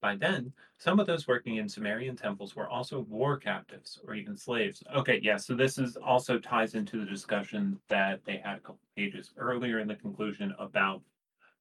By 0.01 0.15
then, 0.15 0.53
some 0.77 1.01
of 1.01 1.05
those 1.05 1.27
working 1.27 1.57
in 1.57 1.67
Sumerian 1.67 2.15
temples 2.15 2.55
were 2.55 2.69
also 2.69 3.01
war 3.01 3.37
captives 3.37 3.99
or 4.07 4.15
even 4.15 4.37
slaves. 4.37 4.81
Okay, 4.95 5.19
yeah, 5.21 5.35
so 5.35 5.53
this 5.53 5.77
is 5.77 5.97
also 5.97 6.39
ties 6.39 6.73
into 6.73 6.97
the 6.97 7.05
discussion 7.05 7.77
that 7.89 8.23
they 8.23 8.37
had 8.37 8.57
a 8.57 8.61
couple 8.61 8.79
pages 8.95 9.33
earlier 9.37 9.79
in 9.79 9.87
the 9.87 9.95
conclusion 9.95 10.55
about 10.57 11.01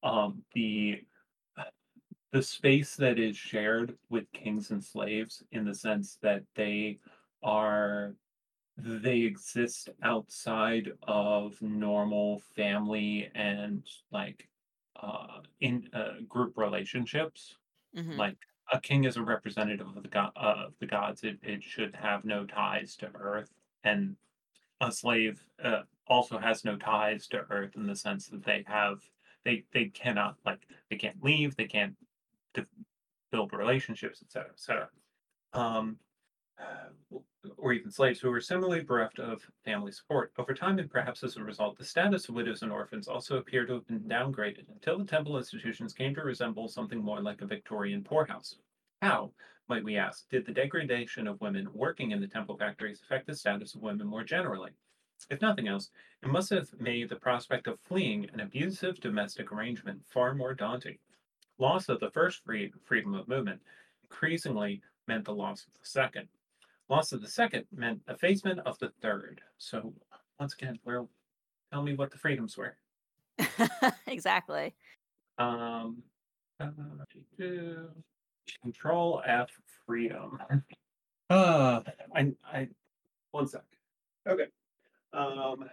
um, 0.05 0.43
the 0.55 1.05
the 2.33 2.43
space 2.43 2.97
that 2.97 3.19
is 3.19 3.37
shared 3.37 3.99
with 4.09 4.31
kings 4.33 4.71
and 4.71 4.83
slaves 4.85 5.43
in 5.53 5.65
the 5.65 5.75
sense 5.75 6.17
that 6.17 6.45
they 6.55 6.99
are 7.43 8.17
they 8.77 9.21
exist 9.21 9.91
outside 10.03 10.93
of 11.03 11.61
normal 11.63 12.41
family 12.41 13.31
and 13.35 13.89
like 14.13 14.49
uh 14.97 15.43
in 15.61 15.89
uh, 15.95 16.21
group 16.29 16.57
relationships. 16.59 17.59
Hmm 17.95 18.11
like 18.19 18.39
a 18.73 18.81
king 18.81 19.05
is 19.05 19.17
a 19.17 19.23
representative 19.25 19.87
of 19.97 20.03
the 20.03 20.09
god 20.09 20.33
uh, 20.37 20.67
of 20.69 20.79
the 20.81 20.87
gods. 20.87 21.25
It, 21.25 21.39
it 21.43 21.63
should 21.63 21.95
have 21.97 22.25
no 22.25 22.47
ties 22.47 22.97
to 22.99 23.11
earth. 23.15 23.53
And 23.85 24.17
a 24.81 24.93
slave 24.93 25.49
uh, 25.63 25.83
also 26.07 26.39
has 26.39 26.65
no 26.65 26.77
ties 26.77 27.27
to 27.29 27.47
earth 27.51 27.77
in 27.77 27.87
the 27.87 27.97
sense 27.97 28.29
that 28.29 28.45
they 28.45 28.65
have 28.67 29.03
they 29.45 29.65
they 29.73 29.87
cannot 29.89 30.39
like 30.45 30.67
they 30.91 30.97
can't 30.97 31.23
leave 31.23 31.57
they 31.57 31.67
can't 31.67 31.97
de- 32.55 32.67
build 33.33 33.53
relationships 33.53 34.23
etc 34.23 34.51
etc 34.53 34.89
um 35.53 35.99
or 37.57 37.73
even 37.73 37.91
slaves 37.91 38.21
who 38.21 38.31
were 38.31 38.41
similarly 38.41 38.83
bereft 38.83 39.19
of 39.19 39.43
family 39.65 39.93
support. 39.93 40.33
Over 40.39 40.55
time, 40.55 40.79
and 40.79 40.91
perhaps 40.91 41.23
as 41.25 41.37
a 41.37 41.45
result, 41.45 41.79
the 41.79 41.85
status 41.85 42.29
of 42.29 42.35
widows 42.35 42.63
and 42.63 42.71
orphans 42.71 43.09
also 43.09 43.39
appear 43.39 43.65
to 43.67 43.75
have 43.75 43.87
been 43.87 44.01
downgraded 44.01 44.69
until 44.69 44.99
the 44.99 45.05
temple 45.05 45.39
institutions 45.39 45.93
came 45.93 46.15
to 46.15 46.23
resemble 46.23 46.69
something 46.69 47.03
more 47.03 47.23
like 47.23 47.41
a 47.41 47.47
Victorian 47.47 48.05
poorhouse. 48.05 48.57
How, 49.01 49.33
might 49.69 49.85
we 49.85 49.97
ask, 49.97 50.29
did 50.29 50.45
the 50.45 50.53
degradation 50.53 51.27
of 51.27 51.41
women 51.41 51.69
working 51.73 52.11
in 52.11 52.21
the 52.21 52.29
temple 52.29 52.57
factories 52.59 53.01
affect 53.03 53.27
the 53.27 53.35
status 53.35 53.75
of 53.75 53.83
women 53.83 54.07
more 54.07 54.25
generally? 54.25 54.73
If 55.31 55.41
nothing 55.41 55.69
else, 55.69 55.91
it 56.23 56.29
must 56.29 56.51
have 56.51 56.69
made 56.79 57.09
the 57.09 57.17
prospect 57.17 57.67
of 57.67 57.81
fleeing 57.81 58.29
an 58.33 58.41
abusive 58.41 59.01
domestic 59.01 59.53
arrangement 59.53 60.03
far 60.07 60.35
more 60.35 60.55
daunting. 60.55 60.99
Loss 61.61 61.91
of 61.91 62.01
the 62.01 62.11
first 62.11 62.43
free, 62.43 62.73
freedom 62.85 63.15
of 63.15 63.29
movement 63.29 63.61
increasingly 64.03 64.81
meant 65.07 65.27
the 65.27 65.35
loss 65.35 65.67
of 65.67 65.75
the 65.75 65.87
second. 65.87 66.27
Loss 66.89 67.13
of 67.13 67.21
the 67.21 67.29
second 67.29 67.67
meant 67.71 68.01
effacement 68.09 68.61
of 68.61 68.79
the 68.79 68.91
third. 69.03 69.43
So 69.59 69.93
once 70.41 70.55
again, 70.55 70.79
where 70.85 71.05
tell 71.71 71.83
me 71.83 71.95
what 71.95 72.11
the 72.11 72.19
freedoms 72.19 72.57
were. 72.57 72.77
exactly. 74.07 74.75
Um, 75.39 76.03
uh, 76.59 76.69
control 78.63 79.23
F 79.27 79.51
freedom. 79.87 80.39
Uh, 81.29 81.81
I, 82.15 82.33
I, 82.51 82.69
one 83.33 83.47
sec. 83.47 83.63
Okay. 84.27 84.47
Um, 85.13 85.65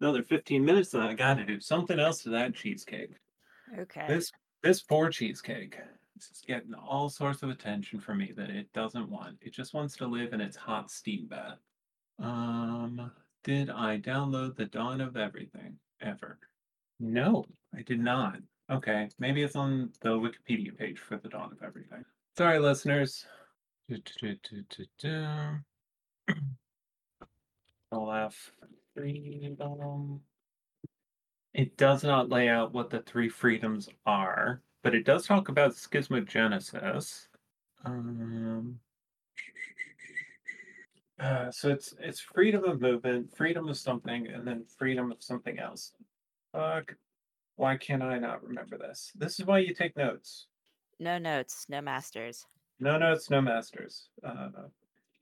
another 0.00 0.22
15 0.24 0.64
minutes 0.64 0.92
and 0.94 1.04
I 1.04 1.14
gotta 1.14 1.44
do 1.44 1.60
something 1.60 2.00
else 2.00 2.22
to 2.24 2.30
that 2.30 2.54
cheesecake. 2.54 3.12
Okay. 3.78 4.06
This, 4.08 4.32
this 4.62 4.82
poor 4.82 5.10
cheesecake. 5.10 5.76
Is 6.16 6.42
getting 6.46 6.74
all 6.74 7.08
sorts 7.08 7.42
of 7.42 7.48
attention 7.48 7.98
from 7.98 8.18
me 8.18 8.32
that 8.36 8.50
it 8.50 8.70
doesn't 8.74 9.08
want. 9.08 9.38
It 9.40 9.54
just 9.54 9.72
wants 9.72 9.96
to 9.96 10.06
live 10.06 10.34
in 10.34 10.40
its 10.42 10.56
hot 10.56 10.90
steam 10.90 11.26
bath. 11.26 11.56
Um, 12.18 13.10
did 13.42 13.70
I 13.70 13.98
download 13.98 14.56
the 14.56 14.66
Dawn 14.66 15.00
of 15.00 15.16
Everything 15.16 15.78
ever? 16.02 16.38
No, 16.98 17.46
I 17.74 17.80
did 17.80 18.00
not. 18.00 18.36
Okay, 18.70 19.08
maybe 19.18 19.42
it's 19.42 19.56
on 19.56 19.92
the 20.02 20.10
Wikipedia 20.10 20.76
page 20.76 20.98
for 20.98 21.16
the 21.16 21.30
Dawn 21.30 21.52
of 21.52 21.62
Everything. 21.66 22.04
Sorry, 22.36 22.58
listeners. 22.58 23.24
F 27.92 28.52
freedom. 28.94 30.20
It 31.52 31.76
does 31.76 32.04
not 32.04 32.28
lay 32.28 32.48
out 32.48 32.72
what 32.72 32.90
the 32.90 33.00
three 33.00 33.28
freedoms 33.28 33.88
are, 34.06 34.62
but 34.82 34.94
it 34.94 35.04
does 35.04 35.26
talk 35.26 35.48
about 35.48 35.72
schismogenesis. 35.72 37.26
Um, 37.84 38.78
uh, 41.18 41.50
so 41.50 41.70
it's 41.70 41.94
it's 41.98 42.20
freedom 42.20 42.64
of 42.64 42.80
movement, 42.80 43.36
freedom 43.36 43.68
of 43.68 43.76
something, 43.76 44.28
and 44.28 44.46
then 44.46 44.64
freedom 44.78 45.10
of 45.10 45.22
something 45.22 45.58
else. 45.58 45.92
Fuck. 46.52 46.94
Why 47.56 47.76
can't 47.76 48.02
I 48.02 48.18
not 48.18 48.42
remember 48.42 48.78
this? 48.78 49.12
This 49.14 49.38
is 49.38 49.44
why 49.44 49.58
you 49.58 49.74
take 49.74 49.96
notes. 49.96 50.46
No 50.98 51.18
notes, 51.18 51.66
no 51.68 51.80
masters. 51.80 52.46
No 52.78 52.96
notes, 52.96 53.28
no 53.28 53.40
masters. 53.42 54.08
Uh, 54.22 54.48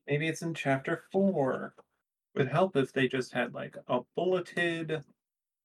maybe 0.07 0.29
it's 0.29 0.43
in 0.43 0.55
chapter 0.55 1.05
four. 1.11 1.75
Would 2.35 2.49
help 2.49 2.77
if 2.77 2.93
they 2.93 3.09
just 3.09 3.33
had 3.33 3.55
like 3.55 3.77
a 3.89 4.01
bulleted 4.15 5.03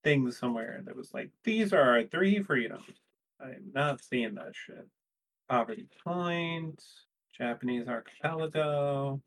thing 0.04 0.30
somewhere 0.30 0.82
that 0.84 0.94
was 0.94 1.12
like, 1.14 1.30
these 1.42 1.72
are 1.72 1.80
our 1.80 2.04
three 2.04 2.40
freedoms. 2.42 2.84
I'm 3.40 3.72
not 3.74 4.04
seeing 4.04 4.34
that 4.34 4.54
shit. 4.54 4.86
Poverty 5.48 5.86
Point, 6.04 6.82
Japanese 7.36 7.88
Archipelago, 7.88 9.20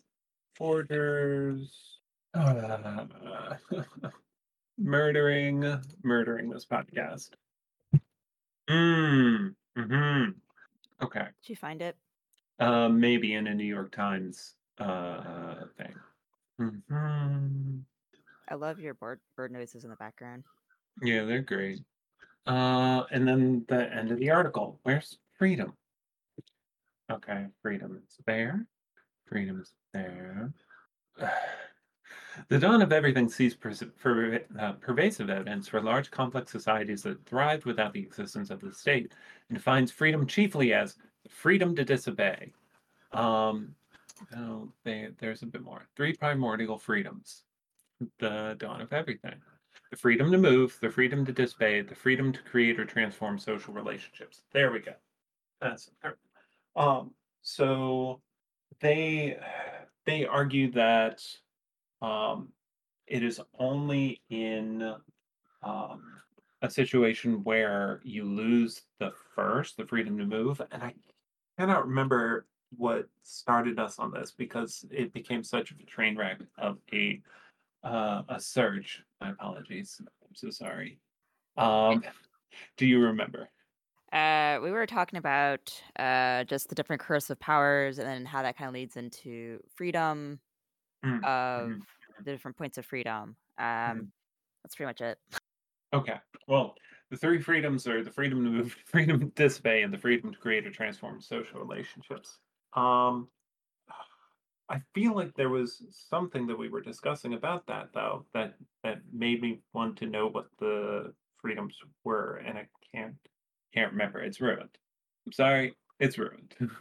Forgers, 0.56 2.00
uh, 2.34 3.56
murdering, 4.78 5.82
murdering 6.04 6.50
this 6.50 6.66
podcast. 6.66 7.30
Mm, 8.70 9.56
hmm 9.76 10.24
Okay. 11.02 11.26
Did 11.44 11.50
you 11.50 11.56
find 11.56 11.82
it? 11.82 11.96
Uh, 12.60 12.90
maybe 12.90 13.34
in 13.34 13.48
a 13.48 13.54
New 13.54 13.66
York 13.66 13.92
Times 13.92 14.56
uh 14.80 15.56
thing. 15.78 15.96
hmm 16.60 17.78
I 18.50 18.56
love 18.56 18.80
your 18.80 18.94
bird 18.94 19.20
bird 19.36 19.52
noises 19.52 19.84
in 19.84 19.90
the 19.90 19.96
background. 19.96 20.44
Yeah, 21.02 21.26
they're 21.26 21.42
great. 21.42 21.80
Uh, 22.46 23.04
and 23.12 23.28
then 23.28 23.66
the 23.68 23.94
end 23.94 24.12
of 24.12 24.20
the 24.20 24.30
article. 24.30 24.80
Where's 24.84 25.18
freedom? 25.38 25.74
Okay, 27.12 27.48
freedom 27.62 28.02
is 28.06 28.18
there. 28.26 28.66
Freedom 29.26 29.62
is 29.62 29.74
there. 29.94 30.54
The 32.50 32.60
dawn 32.60 32.84
of 32.84 32.94
everything 32.94 33.30
sees 33.30 33.56
per- 33.56 34.46
uh, 34.60 34.74
pervasive 34.74 35.32
evidence 35.32 35.68
for 35.68 35.82
large 35.82 36.12
complex 36.12 36.52
societies 36.52 37.02
that 37.02 37.26
thrived 37.26 37.66
without 37.66 37.94
the 37.94 38.00
existence 38.00 38.52
of 38.52 38.62
the 38.62 38.72
state 38.72 39.12
and 39.50 39.58
defines 39.58 39.92
freedom 39.92 40.28
chiefly 40.28 40.72
as 40.72 40.98
freedom 41.28 41.76
to 41.76 41.84
disobey. 41.84 42.54
Um, 43.12 43.74
oh, 44.36 44.70
they, 44.84 45.10
there's 45.18 45.42
a 45.42 45.48
bit 45.48 45.64
more. 45.64 45.88
Three 45.96 46.14
primordial 46.14 46.78
freedoms. 46.78 47.44
The 48.20 48.56
dawn 48.60 48.82
of 48.82 48.94
everything. 48.94 49.42
The 49.92 49.98
freedom 49.98 50.32
to 50.32 50.38
move, 50.38 50.78
the 50.82 50.90
freedom 50.90 51.26
to 51.26 51.32
disobey, 51.32 51.82
the 51.82 51.96
freedom 51.96 52.34
to 52.34 52.42
create 52.44 52.80
or 52.80 52.86
transform 52.86 53.40
social 53.40 53.74
relationships. 53.74 54.42
There 54.52 54.72
we 54.72 54.80
go. 54.80 54.94
That's 55.62 55.90
um 56.76 57.12
so 57.42 58.22
they 58.82 59.38
they 60.06 60.26
argue 60.26 60.72
that 60.72 61.22
um, 62.02 62.50
it 63.08 63.24
is 63.24 63.40
only 63.60 64.22
in 64.30 64.96
um, 65.64 66.02
a 66.62 66.70
situation 66.70 67.44
where 67.44 68.02
you 68.04 68.24
lose 68.24 68.84
the 69.00 69.12
first, 69.36 69.78
the 69.78 69.86
freedom 69.86 70.18
to 70.18 70.26
move, 70.26 70.62
and 70.72 70.84
I 70.84 70.94
cannot 71.58 71.88
remember 71.88 72.46
what 72.76 73.08
started 73.24 73.80
us 73.80 73.98
on 73.98 74.12
this 74.12 74.32
because 74.32 74.86
it 74.92 75.14
became 75.14 75.44
such 75.44 75.72
a 75.72 75.86
train 75.86 76.18
wreck 76.18 76.40
of 76.58 76.78
a 76.94 77.22
uh, 77.84 78.24
a 78.30 78.40
surge. 78.40 79.04
My 79.22 79.32
apologies. 79.32 80.02
I'm 80.28 80.36
so 80.36 80.50
sorry. 80.50 81.00
Um, 81.58 82.04
do 82.78 82.86
you 82.88 83.02
remember? 83.02 83.50
Uh, 84.12 84.60
we 84.64 84.72
were 84.72 84.86
talking 84.86 85.18
about 85.18 85.84
uh, 86.00 86.46
just 86.46 86.70
the 86.70 86.76
different 86.76 87.02
coercive 87.02 87.40
powers 87.40 88.00
and 88.00 88.08
then 88.08 88.26
how 88.26 88.42
that 88.42 88.56
kind 88.58 88.70
of 88.70 88.74
leads 88.74 88.96
into 88.96 89.60
freedom 89.76 90.40
Mm, 91.04 91.22
of 91.24 91.70
mhm, 91.70 91.88
the 92.20 92.32
different 92.34 92.58
points 92.58 92.78
of 92.78 92.86
freedom. 92.86 93.38
mhm. 93.86 94.08
Um, 94.08 94.12
that's 94.64 94.76
pretty 94.76 94.88
much 94.90 95.02
it. 95.02 95.20
Okay. 95.94 96.18
Well, 96.48 96.76
the 97.10 97.18
three 97.18 97.42
freedoms 97.42 97.88
are 97.88 98.04
the 98.04 98.12
freedom 98.12 98.44
to 98.44 98.50
move, 98.50 98.74
freedom 98.86 99.20
to 99.20 99.26
disobey, 99.28 99.84
and 99.84 99.94
the 99.94 99.98
freedom 99.98 100.32
to 100.34 100.38
create 100.40 100.66
or 100.68 100.72
transform 100.72 101.22
social 101.22 101.60
relationships. 101.60 102.40
Um, 102.74 103.30
I 104.70 104.82
feel 104.94 105.16
like 105.16 105.34
there 105.36 105.50
was 105.50 105.84
something 105.92 106.46
that 106.48 106.58
we 106.58 106.70
were 106.70 106.82
discussing 106.82 107.34
about 107.34 107.66
that 107.68 107.94
though, 107.94 108.26
that 108.34 108.56
that 108.84 109.02
made 109.14 109.42
me 109.42 109.62
want 109.74 109.98
to 110.00 110.06
know 110.08 110.28
what 110.28 110.48
the 110.60 111.14
freedoms 111.42 111.78
were, 112.04 112.38
and 112.38 112.58
I 112.58 112.68
can't 112.94 113.16
can't 113.74 113.92
remember. 113.92 114.20
It's 114.22 114.42
ruined. 114.42 114.78
I'm 115.26 115.32
sorry, 115.34 115.76
it's 116.00 116.18
ruined. 116.18 116.56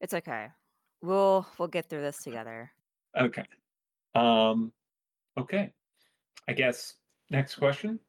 It's 0.00 0.14
okay. 0.14 0.48
We'll 1.00 1.46
we'll 1.58 1.68
get 1.68 1.88
through 1.88 2.02
this 2.02 2.22
together. 2.24 2.72
okay. 3.16 3.44
Um, 4.14 4.72
okay. 5.38 5.72
I 6.48 6.52
guess 6.54 6.96
next 7.30 7.56
question. 7.56 8.00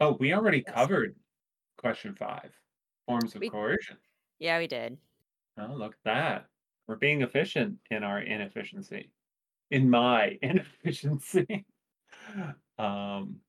Oh, 0.00 0.12
we 0.20 0.32
already 0.34 0.64
Yes. 0.66 0.74
covered 0.74 1.16
question 1.78 2.14
five. 2.16 2.52
Forms 3.06 3.34
of 3.36 3.42
We 3.42 3.50
coercion. 3.50 3.98
yeah, 4.38 4.58
we 4.58 4.66
did. 4.66 4.98
Oh, 5.58 5.74
look 5.74 5.94
at 5.94 6.04
that. 6.04 6.50
We're 6.86 6.96
being 6.96 7.22
efficient 7.22 7.80
in 7.90 8.02
our 8.04 8.20
inefficiency. 8.20 9.12
In 9.70 9.90
my 9.90 10.38
inefficiency. 10.42 11.66
um, 12.78 13.40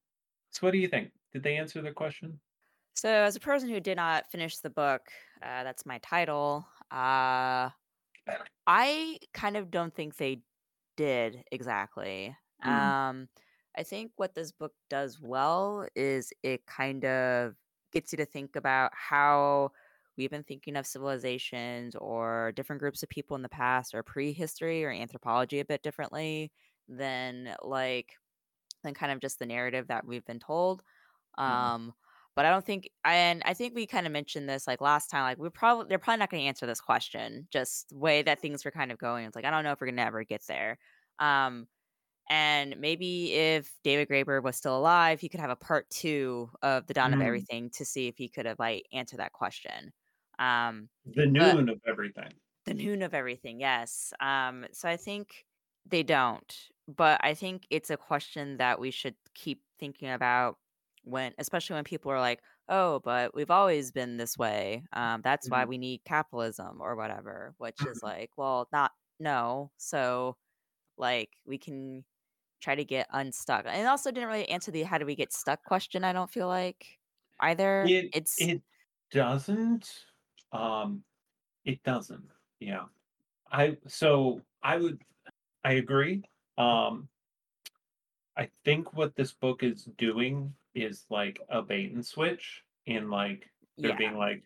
so 0.51 0.61
what 0.67 0.71
do 0.71 0.77
you 0.79 0.87
think? 0.87 1.13
Did 1.33 1.43
they 1.43 1.57
answer 1.57 1.81
the 1.81 1.91
question? 1.93 2.41
So, 2.95 3.09
as 3.09 3.35
a 3.35 3.39
person 3.39 3.69
who 3.69 3.79
did 3.79 3.97
not 3.97 4.31
finish 4.31 4.57
the 4.57 4.69
book, 4.69 5.11
uh, 5.41 5.63
that's 5.63 5.85
my 5.85 5.99
title. 5.99 6.67
Uh, 6.91 7.69
I 8.67 9.19
kind 9.33 9.57
of 9.57 9.71
don't 9.71 9.95
think 9.95 10.17
they 10.17 10.43
did 10.97 11.43
exactly. 11.51 12.35
Mm, 12.63 12.67
Um, 12.67 13.29
I 13.77 13.83
think 13.83 14.13
what 14.17 14.35
this 14.35 14.51
book 14.51 14.73
does 14.89 15.19
well 15.21 15.87
is 15.95 16.33
it 16.43 16.65
kind 16.65 17.05
of 17.05 17.55
gets 17.91 18.11
you 18.11 18.17
to 18.17 18.25
think 18.25 18.55
about 18.55 18.91
how 18.95 19.71
we've 20.17 20.29
been 20.31 20.43
thinking 20.43 20.75
of 20.75 20.85
civilizations 20.87 21.95
or 21.95 22.51
different 22.55 22.79
groups 22.81 23.03
of 23.03 23.09
people 23.09 23.35
in 23.35 23.41
the 23.43 23.49
past 23.49 23.93
or 23.95 24.03
prehistory 24.03 24.83
or 24.85 24.91
anthropology 24.91 25.59
a 25.59 25.65
bit 25.65 25.83
differently 25.83 26.51
than 26.87 27.55
like 27.63 28.13
than 28.83 28.93
kind 28.93 29.11
of 29.11 29.19
just 29.19 29.39
the 29.39 29.45
narrative 29.45 29.87
that 29.87 30.05
we've 30.05 30.25
been 30.25 30.39
told. 30.39 30.83
mhm, 31.45 31.71
Um, 31.71 31.93
but 32.35 32.45
I 32.45 32.51
don't 32.51 32.65
think 32.65 32.89
and 33.05 33.41
I 33.45 33.53
think 33.55 33.75
we 33.75 33.87
kind 33.87 34.07
of 34.07 34.13
mentioned 34.13 34.49
this 34.49 34.67
like 34.67 34.81
last 34.81 35.09
time, 35.09 35.23
like 35.23 35.37
we're 35.39 35.49
probably 35.51 35.87
they're 35.89 35.99
probably 35.99 36.19
not 36.19 36.31
going 36.31 36.43
to 36.43 36.47
answer 36.47 36.65
this 36.67 36.81
question, 36.81 37.47
just 37.51 37.89
the 37.89 37.97
way 37.97 38.23
that 38.23 38.39
things 38.41 38.65
were 38.65 38.71
kind 38.71 38.91
of 38.91 38.99
going. 38.99 39.25
It's 39.27 39.35
like 39.35 39.45
I 39.45 39.51
don't 39.51 39.63
know 39.65 39.73
if 39.73 39.81
we're 39.81 39.87
gonna 39.89 40.03
ever 40.03 40.23
get 40.23 40.43
there. 40.47 40.79
Um, 41.19 41.67
and 42.29 42.77
maybe 42.79 43.33
if 43.33 43.71
David 43.83 44.09
Graeber 44.09 44.43
was 44.43 44.57
still 44.57 44.77
alive, 44.77 45.19
he 45.21 45.29
could 45.29 45.39
have 45.39 45.49
a 45.49 45.55
part 45.55 45.89
two 45.89 46.49
of 46.61 46.87
the 46.87 46.93
Dawn 46.93 47.13
of 47.13 47.21
mm. 47.21 47.21
Everything 47.21 47.69
to 47.71 47.85
see 47.85 48.07
if 48.07 48.17
he 48.17 48.29
could 48.29 48.45
have 48.45 48.59
like 48.59 48.85
answered 48.91 49.19
that 49.19 49.33
question. 49.33 49.93
Um, 50.39 50.89
The 51.05 51.25
noon 51.25 51.69
of 51.69 51.81
everything. 51.87 52.39
the 52.65 52.73
noon 52.73 53.01
of 53.01 53.13
everything, 53.13 53.59
yes. 53.59 54.13
Um, 54.19 54.65
so 54.71 54.89
I 54.89 54.97
think 54.97 55.45
they 55.85 56.03
don't, 56.03 56.53
but 56.87 57.19
I 57.23 57.33
think 57.33 57.65
it's 57.69 57.89
a 57.89 57.97
question 57.97 58.57
that 58.57 58.79
we 58.79 58.91
should 58.91 59.15
keep 59.33 59.63
thinking 59.79 60.09
about 60.09 60.57
when, 61.03 61.33
especially 61.37 61.75
when 61.75 61.85
people 61.85 62.11
are 62.11 62.19
like, 62.19 62.41
"Oh, 62.67 62.99
but 62.99 63.33
we've 63.33 63.51
always 63.51 63.91
been 63.91 64.17
this 64.17 64.37
way. 64.37 64.83
Um, 64.93 65.21
that's 65.21 65.49
why 65.49 65.63
Mhm, 65.63 65.65
we 65.65 65.77
need 65.77 66.03
capitalism 66.05 66.81
or 66.81 66.95
whatever." 66.97 67.55
Which 67.57 67.85
is 67.85 68.03
mhm. 68.03 68.03
like, 68.03 68.31
well, 68.37 68.67
not 68.73 68.91
no. 69.19 69.71
So 69.77 70.35
like 70.97 71.31
we 71.45 71.57
can 71.59 72.05
try 72.61 72.75
to 72.75 72.85
get 72.85 73.07
unstuck. 73.11 73.65
And 73.67 73.87
also 73.87 74.11
didn't 74.11 74.29
really 74.29 74.49
answer 74.49 74.71
the 74.71 74.83
how 74.83 74.97
do 74.99 75.05
we 75.07 75.15
get 75.15 75.33
stuck 75.33 75.63
question. 75.65 76.03
I 76.05 76.13
don't 76.13 76.31
feel 76.31 76.47
like 76.49 76.99
either. 77.41 77.93
It 77.93 78.13
It's 78.13 78.51
it 78.51 78.61
doesn't. 79.09 80.05
Um, 80.51 81.03
it 81.65 81.83
doesn't. 81.83 82.25
Yeah. 82.59 82.85
I 83.51 83.77
so 83.87 84.41
I 84.63 84.77
would 84.77 84.99
I 85.63 85.73
agree. 85.73 86.23
Um, 86.57 87.07
I 88.35 88.49
think 88.63 88.93
what 88.93 89.15
this 89.15 89.31
book 89.33 89.63
is 89.63 89.89
doing 89.97 90.53
is 90.75 91.05
like 91.09 91.39
a 91.49 91.61
bait 91.61 91.91
and 91.91 92.05
switch 92.05 92.63
in 92.85 93.09
like 93.09 93.49
they're 93.77 93.91
yeah, 93.91 93.97
being 93.97 94.17
like 94.17 94.43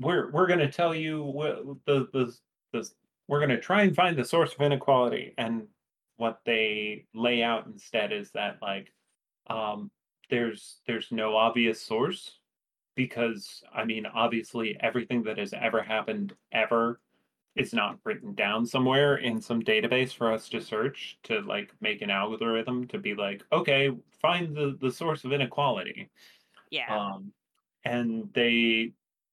we're 0.00 0.30
we're 0.30 0.46
going 0.46 0.58
to 0.60 0.70
tell 0.70 0.94
you 0.94 1.22
what 1.22 1.64
the 1.86 2.08
the 2.12 2.34
the 2.72 2.88
we're 3.28 3.38
going 3.38 3.50
to 3.50 3.60
try 3.60 3.82
and 3.82 3.94
find 3.94 4.16
the 4.16 4.24
source 4.24 4.52
of 4.52 4.60
inequality 4.60 5.34
and 5.38 5.66
what 6.16 6.40
they 6.44 7.06
lay 7.14 7.42
out 7.42 7.66
instead 7.66 8.12
is 8.12 8.30
that 8.32 8.58
like 8.60 8.92
um 9.48 9.90
there's 10.30 10.80
there's 10.86 11.08
no 11.10 11.36
obvious 11.36 11.80
source 11.80 12.38
because 12.94 13.62
I 13.74 13.84
mean 13.84 14.06
obviously 14.06 14.76
everything 14.80 15.22
that 15.24 15.38
has 15.38 15.52
ever 15.52 15.82
happened 15.82 16.34
ever 16.52 17.00
is 17.54 17.74
not 17.74 17.98
written 18.04 18.34
down 18.34 18.64
somewhere 18.64 19.16
in 19.16 19.40
some 19.40 19.62
database 19.62 20.12
for 20.12 20.32
us 20.32 20.48
to 20.48 20.60
search 20.60 21.18
to 21.24 21.40
like 21.42 21.72
make 21.80 22.00
an 22.02 22.10
algorithm 22.10 22.86
to 22.88 22.98
be 22.98 23.14
like 23.14 23.42
okay 23.52 23.90
find 24.20 24.56
the 24.56 24.76
the 24.80 24.90
source 24.90 25.24
of 25.24 25.32
inequality. 25.32 26.08
Yeah, 26.70 26.94
um 26.94 27.32
and 27.84 28.28
they 28.32 28.92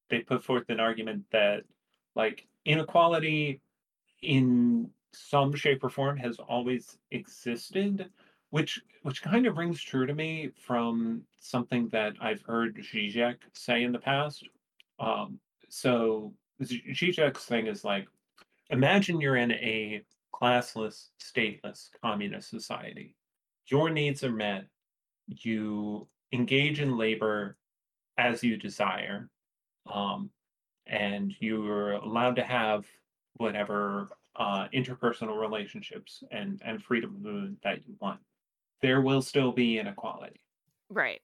they 0.10 0.20
put 0.20 0.44
forth 0.44 0.70
an 0.70 0.80
argument 0.80 1.26
that 1.32 1.64
like 2.16 2.48
inequality 2.66 3.62
in 4.22 4.90
some 5.14 5.54
shape 5.54 5.84
or 5.84 5.90
form 5.90 6.18
has 6.18 6.38
always 6.40 6.98
existed 7.12 8.10
which 8.50 8.82
which 9.04 9.22
kind 9.22 9.46
of 9.46 9.58
rings 9.58 9.82
true 9.82 10.06
to 10.06 10.14
me 10.14 10.50
from 10.66 11.22
something 11.40 11.88
that 11.90 12.14
i've 12.22 12.42
heard 12.42 12.76
Zizek 12.78 13.38
say 13.54 13.84
in 13.84 13.92
the 13.92 14.00
past 14.00 14.48
um 15.00 15.40
so 15.70 16.34
Zizek's 16.62 17.46
thing 17.46 17.68
is 17.68 17.84
like 17.84 18.08
Imagine 18.70 19.20
you're 19.20 19.36
in 19.36 19.52
a 19.52 20.04
classless, 20.34 21.08
stateless 21.20 21.90
communist 22.04 22.50
society. 22.50 23.16
Your 23.68 23.90
needs 23.90 24.24
are 24.24 24.32
met. 24.32 24.66
You 25.28 26.08
engage 26.32 26.80
in 26.80 26.98
labor 26.98 27.58
as 28.18 28.44
you 28.44 28.58
desire. 28.58 29.30
Um, 29.92 30.30
and 30.86 31.34
you're 31.40 31.94
allowed 31.94 32.36
to 32.36 32.44
have 32.44 32.86
whatever 33.38 34.10
uh, 34.36 34.68
interpersonal 34.74 35.40
relationships 35.40 36.24
and 36.32 36.62
and 36.64 36.84
freedom 36.84 37.58
that 37.64 37.80
you 37.88 37.96
want. 38.00 38.20
There 38.82 39.02
will 39.02 39.22
still 39.22 39.52
be 39.52 39.78
inequality. 39.78 40.40
Right. 40.90 41.22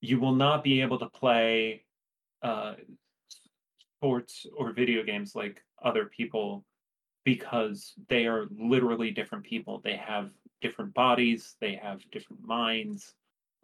You 0.00 0.20
will 0.20 0.34
not 0.34 0.62
be 0.62 0.80
able 0.82 0.98
to 0.98 1.08
play 1.08 1.84
uh, 2.42 2.74
sports 3.96 4.46
or 4.56 4.72
video 4.72 5.02
games 5.02 5.34
like 5.34 5.62
other 5.82 6.06
people 6.06 6.64
because 7.24 7.94
they 8.08 8.26
are 8.26 8.46
literally 8.56 9.10
different 9.10 9.44
people. 9.44 9.80
They 9.82 9.96
have 9.96 10.30
different 10.60 10.94
bodies, 10.94 11.56
they 11.60 11.74
have 11.82 12.08
different 12.10 12.44
minds. 12.46 13.14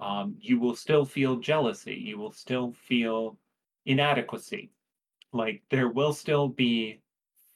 Um, 0.00 0.36
you 0.40 0.58
will 0.58 0.74
still 0.74 1.04
feel 1.04 1.36
jealousy, 1.36 1.94
you 1.94 2.18
will 2.18 2.32
still 2.32 2.72
feel 2.72 3.38
inadequacy. 3.86 4.70
Like 5.32 5.62
there 5.70 5.88
will 5.88 6.12
still 6.12 6.48
be 6.48 7.00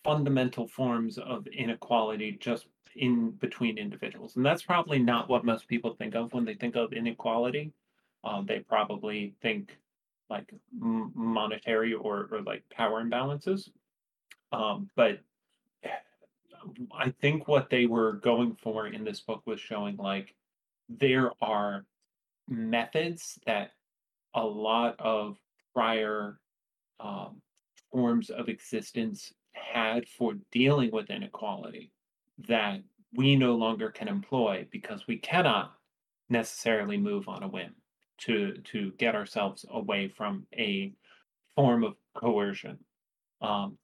fundamental 0.05 0.68
forms 0.68 1.18
of 1.18 1.46
inequality 1.49 2.37
just 2.40 2.66
in 2.96 3.30
between 3.32 3.78
individuals. 3.78 4.37
And 4.37 4.44
that's 4.44 4.62
probably 4.62 4.98
not 4.98 5.28
what 5.28 5.44
most 5.44 5.68
people 5.68 5.94
think 5.94 6.14
of 6.14 6.32
when 6.32 6.44
they 6.44 6.54
think 6.54 6.76
of 6.76 6.92
inequality. 6.92 7.72
Um, 8.24 8.46
they 8.46 8.61
probably 8.61 9.35
think 9.42 9.76
like 10.28 10.52
m- 10.80 11.12
monetary 11.14 11.94
or, 11.94 12.28
or 12.30 12.42
like 12.42 12.64
power 12.70 13.02
imbalances. 13.02 13.70
Um, 14.52 14.90
but 14.96 15.20
I 16.98 17.11
think 17.20 17.46
what 17.46 17.70
they 17.70 17.87
were 17.87 18.14
going 18.14 18.56
for 18.61 18.88
in 18.88 19.04
this 19.04 19.20
book 19.20 19.42
was 19.46 19.61
showing 19.61 19.96
like 19.96 20.35
there 20.88 21.30
are 21.40 21.85
methods 22.48 23.38
that 23.46 23.72
a 24.35 24.44
lot 24.44 24.96
of 24.98 25.37
prior 25.74 26.38
um, 27.00 27.40
forms 27.92 28.30
of 28.30 28.48
existence 28.48 29.32
had 29.52 30.09
for 30.09 30.35
dealing 30.50 30.90
with 30.90 31.11
inequality 31.11 31.90
that 32.49 32.81
we 33.14 33.37
no 33.37 33.55
longer 33.55 33.90
can 33.90 34.09
employ 34.09 34.66
because 34.70 35.07
we 35.07 35.16
cannot 35.18 35.72
necessarily 36.29 36.96
move 36.96 37.29
on 37.29 37.42
a 37.42 37.49
whim 37.49 37.75
to 38.18 38.55
to 38.64 38.92
get 38.99 39.14
ourselves 39.14 39.64
away 39.70 40.09
from 40.09 40.46
a 40.55 40.92
form 41.55 41.85
of 41.85 41.94
coercion. 42.14 42.79
Um, 43.40 43.79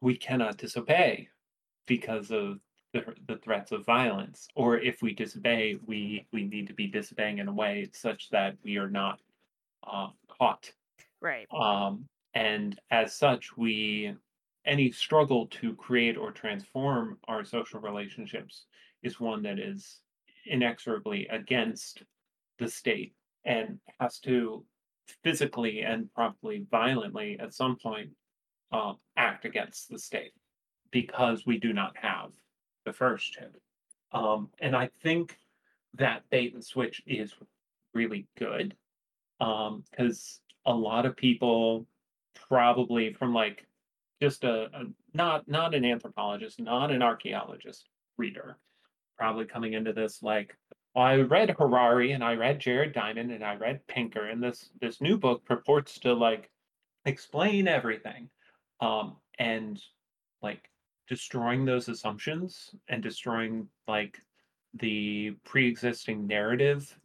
we 0.00 0.16
cannot 0.16 0.56
disobey 0.56 1.28
because 1.86 2.30
of 2.30 2.60
the, 2.92 3.04
the 3.28 3.36
threats 3.36 3.72
of 3.72 3.84
violence, 3.84 4.48
or 4.54 4.78
if 4.78 5.02
we 5.02 5.14
disobey, 5.14 5.78
we 5.86 6.26
we 6.32 6.44
need 6.44 6.66
to 6.68 6.74
be 6.74 6.86
disobeying 6.86 7.38
in 7.38 7.48
a 7.48 7.52
way 7.52 7.88
such 7.92 8.30
that 8.30 8.56
we 8.64 8.76
are 8.76 8.90
not 8.90 9.20
uh, 9.86 10.08
caught. 10.28 10.70
Right. 11.20 11.46
Um, 11.52 12.06
and 12.34 12.78
as 12.90 13.14
such, 13.14 13.56
we 13.56 14.14
any 14.66 14.90
struggle 14.90 15.46
to 15.46 15.74
create 15.74 16.16
or 16.16 16.30
transform 16.30 17.18
our 17.28 17.44
social 17.44 17.80
relationships 17.80 18.64
is 19.02 19.20
one 19.20 19.42
that 19.42 19.58
is 19.58 20.00
inexorably 20.46 21.26
against 21.28 22.02
the 22.58 22.68
state 22.68 23.14
and 23.44 23.78
has 23.98 24.18
to 24.20 24.64
physically 25.22 25.80
and 25.80 26.12
probably 26.14 26.66
violently 26.70 27.38
at 27.40 27.54
some 27.54 27.76
point 27.76 28.10
uh, 28.72 28.92
act 29.16 29.44
against 29.44 29.88
the 29.88 29.98
state 29.98 30.32
because 30.90 31.46
we 31.46 31.58
do 31.58 31.72
not 31.72 31.96
have 31.96 32.30
the 32.84 32.92
first 32.92 33.34
two. 33.34 34.18
Um, 34.18 34.50
and 34.60 34.76
I 34.76 34.90
think 35.02 35.36
that 35.94 36.22
bait 36.30 36.54
and 36.54 36.64
switch 36.64 37.02
is 37.06 37.34
really 37.94 38.26
good 38.38 38.74
because 39.38 40.40
um, 40.66 40.72
a 40.72 40.74
lot 40.74 41.06
of 41.06 41.16
people 41.16 41.86
probably 42.48 43.12
from 43.12 43.34
like 43.34 43.66
just 44.20 44.44
a, 44.44 44.64
a 44.72 44.84
not 45.14 45.48
not 45.48 45.74
an 45.74 45.84
anthropologist, 45.84 46.60
not 46.60 46.90
an 46.90 47.02
archaeologist 47.02 47.88
reader, 48.16 48.58
probably 49.18 49.44
coming 49.46 49.72
into 49.72 49.92
this 49.92 50.22
like 50.22 50.56
well, 50.94 51.04
I 51.04 51.16
read 51.18 51.50
Harari 51.50 52.12
and 52.12 52.24
I 52.24 52.34
read 52.34 52.58
Jared 52.58 52.92
Diamond 52.92 53.30
and 53.30 53.44
I 53.44 53.54
read 53.56 53.86
Pinker, 53.86 54.26
and 54.26 54.42
this 54.42 54.70
this 54.80 55.00
new 55.00 55.16
book 55.16 55.44
purports 55.44 55.98
to 56.00 56.12
like 56.12 56.50
explain 57.06 57.68
everything, 57.68 58.28
um, 58.80 59.16
and 59.38 59.80
like 60.42 60.68
destroying 61.08 61.64
those 61.64 61.88
assumptions 61.88 62.74
and 62.88 63.02
destroying 63.02 63.68
like 63.88 64.18
the 64.74 65.32
pre-existing 65.44 66.26
narrative 66.26 66.96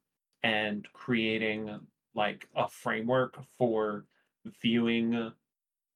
and 0.44 0.88
creating 0.94 1.80
like 2.14 2.48
a 2.56 2.68
framework 2.70 3.36
for 3.58 4.06
viewing 4.62 5.32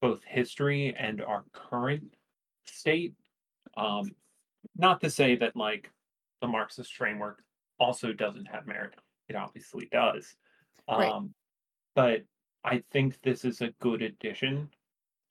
both 0.02 0.22
history 0.26 0.96
and 0.98 1.22
our 1.22 1.44
current 1.54 2.16
state. 2.66 3.14
Um, 3.78 4.12
not 4.76 5.02
to 5.02 5.10
say 5.10 5.36
that 5.38 5.56
like 5.56 5.90
the 6.42 6.48
Marxist 6.48 6.96
framework 6.96 7.44
also 7.80 8.14
doesn't 8.14 8.46
have 8.46 8.68
merit. 8.68 8.94
It 9.28 9.36
obviously 9.36 9.88
does. 9.92 10.36
Right. 10.90 11.10
Um, 11.10 11.34
but 11.96 12.24
I 12.64 12.84
think 12.92 13.22
this 13.22 13.46
is 13.46 13.62
a 13.62 13.74
good 13.80 14.02
addition. 14.02 14.70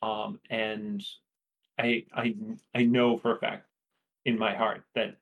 Um, 0.03 0.41
and 0.51 1.05
I 1.79 2.05
I 2.15 2.35
I 2.75 2.85
know 2.85 3.19
for 3.19 3.35
a 3.35 3.39
fact 3.39 3.67
in 4.25 4.39
my 4.39 4.55
heart 4.55 4.83
that 4.95 5.17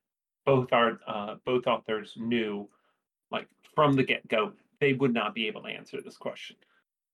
both 0.45 0.73
are 0.73 1.01
uh, 1.07 1.37
both 1.45 1.67
authors 1.67 2.15
knew 2.17 2.69
like 3.31 3.49
from 3.75 3.95
the 3.95 4.03
get-go 4.03 4.53
they 4.81 4.93
would 4.93 5.15
not 5.15 5.35
be 5.35 5.47
able 5.47 5.63
to 5.63 5.69
answer 5.69 6.01
this 6.03 6.17
question. 6.17 6.57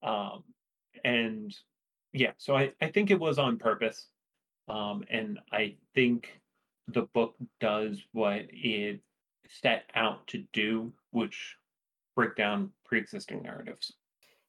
Um, 0.02 0.42
and 1.04 1.54
yeah, 2.12 2.32
so 2.36 2.56
I, 2.56 2.72
I 2.80 2.88
think 2.88 3.10
it 3.10 3.18
was 3.18 3.38
on 3.38 3.58
purpose. 3.58 4.06
Um, 4.68 5.04
and 5.10 5.38
I 5.52 5.76
think 5.94 6.40
the 6.88 7.02
book 7.14 7.34
does 7.60 8.02
what 8.12 8.42
it 8.50 9.00
set 9.48 9.84
out 9.94 10.26
to 10.28 10.44
do, 10.52 10.92
which 11.10 11.56
break 12.14 12.36
down 12.36 12.70
pre-existing 12.84 13.42
narratives. 13.42 13.92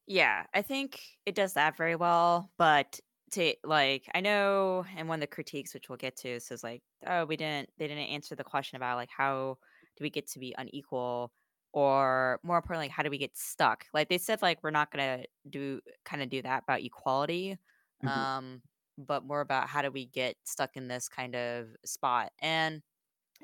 Yeah, 0.06 0.44
I 0.52 0.62
think 0.62 1.00
it 1.24 1.34
does 1.34 1.54
that 1.54 1.76
very 1.76 1.96
well, 1.96 2.50
but 2.58 3.00
to 3.32 3.54
like 3.64 4.04
I 4.14 4.20
know 4.20 4.84
and 4.96 5.08
one 5.08 5.16
of 5.16 5.20
the 5.22 5.26
critiques 5.34 5.74
which 5.74 5.88
we'll 5.88 5.96
get 5.96 6.16
to 6.18 6.38
says 6.40 6.62
like, 6.62 6.82
oh, 7.06 7.24
we 7.24 7.36
didn't 7.36 7.70
they 7.78 7.88
didn't 7.88 8.04
answer 8.04 8.34
the 8.34 8.44
question 8.44 8.76
about 8.76 8.96
like 8.96 9.08
how 9.14 9.58
do 9.96 10.04
we 10.04 10.10
get 10.10 10.28
to 10.32 10.38
be 10.38 10.54
unequal 10.58 11.32
or 11.74 12.40
more 12.44 12.58
importantly, 12.58 12.88
how 12.88 13.02
do 13.04 13.10
we 13.10 13.18
get 13.18 13.36
stuck? 13.36 13.86
Like 13.94 14.08
they 14.10 14.18
said 14.18 14.42
like 14.42 14.62
we're 14.64 14.70
not 14.72 14.92
gonna 14.92 15.24
do 15.50 15.82
kind 16.04 16.22
of 16.22 16.30
do 16.30 16.42
that 16.42 16.64
about 16.64 16.82
equality. 16.82 17.58
Mhm. 18.02 18.24
Um, 18.34 18.62
but 18.98 19.24
more 19.24 19.42
about 19.42 19.68
how 19.68 19.82
do 19.82 19.90
we 19.92 20.06
get 20.06 20.36
stuck 20.44 20.76
in 20.76 20.88
this 20.88 21.08
kind 21.08 21.36
of 21.36 21.76
spot. 21.84 22.32
And 22.40 22.82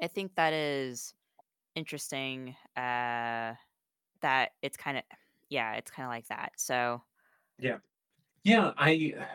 I 0.03 0.09
think 0.09 0.37
that 0.37 0.53
is 0.55 1.15
interesting 1.77 2.57
uh 2.77 3.55
that 4.23 4.53
it's 4.63 4.77
kind 4.77 4.99
of 4.99 5.05
yeah 5.51 5.75
it's 5.75 5.91
kind 5.91 6.07
of 6.07 6.11
like 6.11 6.27
that 6.29 6.53
so 6.59 7.03
Yeah. 7.59 7.79
Yeah, 8.45 8.73
I 8.79 9.29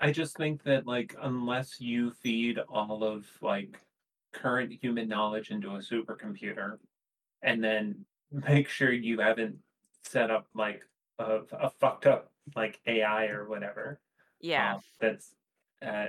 I 0.00 0.12
just 0.12 0.36
think 0.36 0.64
that 0.64 0.86
like 0.86 1.14
unless 1.20 1.80
you 1.80 2.12
feed 2.12 2.58
all 2.60 3.04
of 3.04 3.28
like 3.42 3.86
current 4.32 4.72
human 4.72 5.08
knowledge 5.08 5.50
into 5.50 5.70
a 5.76 5.78
supercomputer 5.80 6.78
and 7.42 7.64
then 7.64 8.06
make 8.46 8.68
sure 8.68 8.92
you 8.92 9.20
haven't 9.20 9.56
set 10.02 10.30
up 10.30 10.46
like 10.54 10.82
a, 11.18 11.40
a 11.52 11.70
fucked 11.70 12.06
up 12.06 12.30
like 12.54 12.80
AI 12.86 13.26
or 13.26 13.48
whatever, 13.48 14.00
yeah 14.40 14.76
uh, 14.76 14.80
that's 15.00 15.34
uh, 15.84 16.06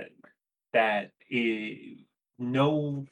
that 0.73 1.11
i 1.31 1.97
no 2.37 3.05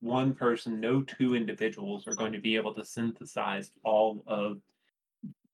one 0.00 0.34
person, 0.34 0.80
no 0.80 1.02
two 1.02 1.34
individuals 1.34 2.06
are 2.06 2.14
going 2.14 2.32
to 2.32 2.40
be 2.40 2.56
able 2.56 2.74
to 2.74 2.84
synthesize 2.84 3.70
all 3.84 4.22
of 4.26 4.58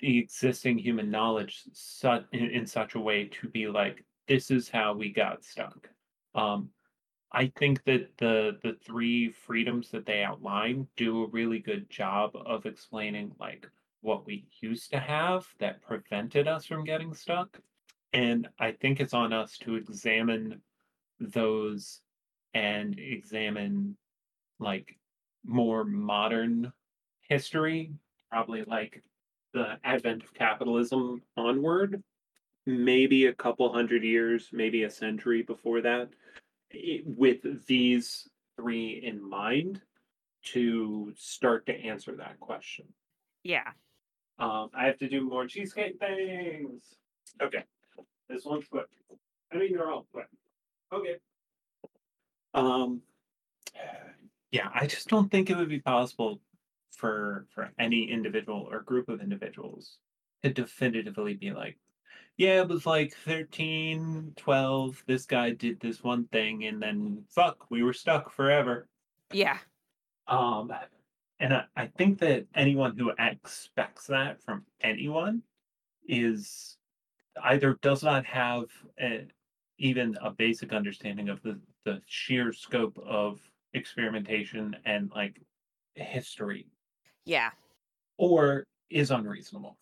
the 0.00 0.18
existing 0.18 0.78
human 0.78 1.10
knowledge 1.10 1.62
such 1.72 2.24
in, 2.32 2.50
in 2.50 2.66
such 2.66 2.94
a 2.94 3.00
way 3.00 3.30
to 3.40 3.48
be 3.48 3.68
like 3.68 4.04
this 4.28 4.50
is 4.50 4.68
how 4.68 4.94
we 4.94 5.12
got 5.12 5.44
stuck. 5.44 5.88
Um, 6.34 6.70
I 7.32 7.50
think 7.58 7.82
that 7.84 8.16
the 8.18 8.58
the 8.62 8.76
three 8.84 9.30
freedoms 9.30 9.90
that 9.90 10.04
they 10.04 10.22
outline 10.22 10.86
do 10.96 11.24
a 11.24 11.28
really 11.28 11.58
good 11.58 11.88
job 11.88 12.32
of 12.34 12.66
explaining 12.66 13.32
like 13.40 13.66
what 14.02 14.26
we 14.26 14.44
used 14.60 14.90
to 14.90 14.98
have 14.98 15.46
that 15.58 15.80
prevented 15.80 16.46
us 16.46 16.66
from 16.66 16.84
getting 16.84 17.14
stuck. 17.14 17.58
And 18.12 18.48
I 18.58 18.72
think 18.72 19.00
it's 19.00 19.14
on 19.14 19.32
us 19.32 19.56
to 19.58 19.76
examine 19.76 20.60
those 21.20 22.00
and 22.52 22.98
examine 22.98 23.96
like 24.58 24.98
more 25.44 25.84
modern 25.84 26.72
history, 27.28 27.92
probably 28.30 28.64
like 28.64 29.02
the 29.54 29.78
advent 29.84 30.22
of 30.22 30.34
capitalism 30.34 31.22
onward, 31.36 32.02
maybe 32.66 33.26
a 33.26 33.34
couple 33.34 33.72
hundred 33.72 34.02
years, 34.02 34.48
maybe 34.52 34.82
a 34.82 34.90
century 34.90 35.42
before 35.42 35.80
that, 35.80 36.10
with 37.04 37.66
these 37.66 38.28
three 38.56 39.02
in 39.04 39.28
mind 39.28 39.80
to 40.44 41.12
start 41.16 41.66
to 41.66 41.72
answer 41.72 42.16
that 42.16 42.38
question. 42.40 42.86
yeah 43.44 43.70
Um, 44.38 44.70
I 44.74 44.86
have 44.86 44.98
to 44.98 45.08
do 45.08 45.20
more 45.28 45.46
cheesecake 45.46 45.98
things. 45.98 46.82
Okay, 47.40 47.64
this 48.28 48.44
one's 48.44 48.66
quick. 48.68 48.86
I 49.52 49.58
mean, 49.58 49.72
they're 49.74 49.90
all 49.90 50.06
but 50.12 50.26
okay. 50.92 51.16
Um, 52.54 53.02
yeah, 54.50 54.68
I 54.74 54.86
just 54.86 55.08
don't 55.08 55.30
think 55.30 55.48
it 55.48 55.56
would 55.56 55.68
be 55.68 55.80
possible 55.80 56.40
for 56.96 57.46
for 57.54 57.70
any 57.78 58.10
individual 58.10 58.68
or 58.70 58.80
group 58.80 59.08
of 59.08 59.20
individuals 59.20 59.98
to 60.42 60.50
definitively 60.50 61.34
be 61.34 61.52
like, 61.52 61.78
yeah, 62.36 62.62
it 62.62 62.68
was 62.68 62.86
like 62.86 63.14
13, 63.14 64.32
12, 64.36 65.04
this 65.06 65.26
guy 65.26 65.50
did 65.50 65.80
this 65.80 66.02
one 66.02 66.26
thing, 66.28 66.64
and 66.64 66.82
then 66.82 67.24
fuck, 67.28 67.70
we 67.70 67.82
were 67.82 67.92
stuck 67.92 68.30
forever. 68.32 68.88
Yeah. 69.32 69.58
Um, 70.26 70.72
and 71.40 71.54
I, 71.54 71.64
I 71.76 71.86
think 71.86 72.18
that 72.20 72.46
anyone 72.54 72.96
who 72.96 73.12
expects 73.18 74.06
that 74.06 74.42
from 74.42 74.64
anyone 74.80 75.42
is 76.06 76.76
either 77.42 77.78
does 77.82 78.02
not 78.02 78.24
have 78.26 78.64
a, 79.00 79.26
even 79.78 80.16
a 80.20 80.30
basic 80.30 80.72
understanding 80.72 81.28
of 81.28 81.42
the, 81.42 81.60
the 81.84 82.00
sheer 82.06 82.52
scope 82.52 82.98
of 82.98 83.40
experimentation 83.74 84.76
and 84.84 85.10
like 85.14 85.40
history 85.94 86.66
Yeah. 87.24 87.50
or 88.18 88.64
is 88.90 89.10
unreasonable. 89.10 89.78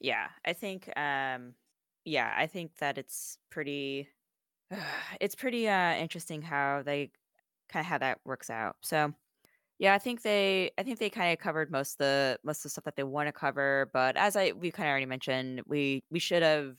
Yeah. 0.00 0.28
I 0.44 0.52
think 0.52 0.90
um 0.96 1.54
yeah, 2.08 2.34
I 2.36 2.46
think 2.46 2.76
that 2.78 2.98
it's 2.98 3.38
pretty 3.50 4.08
it's 5.20 5.34
pretty 5.36 5.68
uh 5.68 5.94
interesting 5.96 6.42
how 6.42 6.82
they 6.84 7.12
kind 7.70 7.84
of 7.84 7.88
how 7.88 7.98
that 7.98 8.20
works 8.26 8.50
out. 8.50 8.76
So 8.82 9.14
yeah, 9.80 9.94
I 9.94 9.98
think 9.98 10.22
they 10.22 10.72
I 10.78 10.84
think 10.84 10.98
they 11.00 11.10
kind 11.10 11.32
of 11.32 11.38
covered 11.40 11.70
most 11.72 11.94
of 11.94 11.98
the 12.00 12.40
most 12.44 12.60
of 12.60 12.64
the 12.64 12.70
stuff 12.70 12.84
that 12.86 12.96
they 12.96 13.04
want 13.04 13.28
to 13.28 13.32
cover, 13.34 13.90
but 13.94 14.16
as 14.18 14.36
I 14.36 14.52
we 14.52 14.70
kind 14.72 14.88
of 14.88 14.92
already 14.92 15.06
mentioned, 15.06 15.62
we 15.66 16.04
we 16.10 16.20
should 16.20 16.42
have 16.44 16.76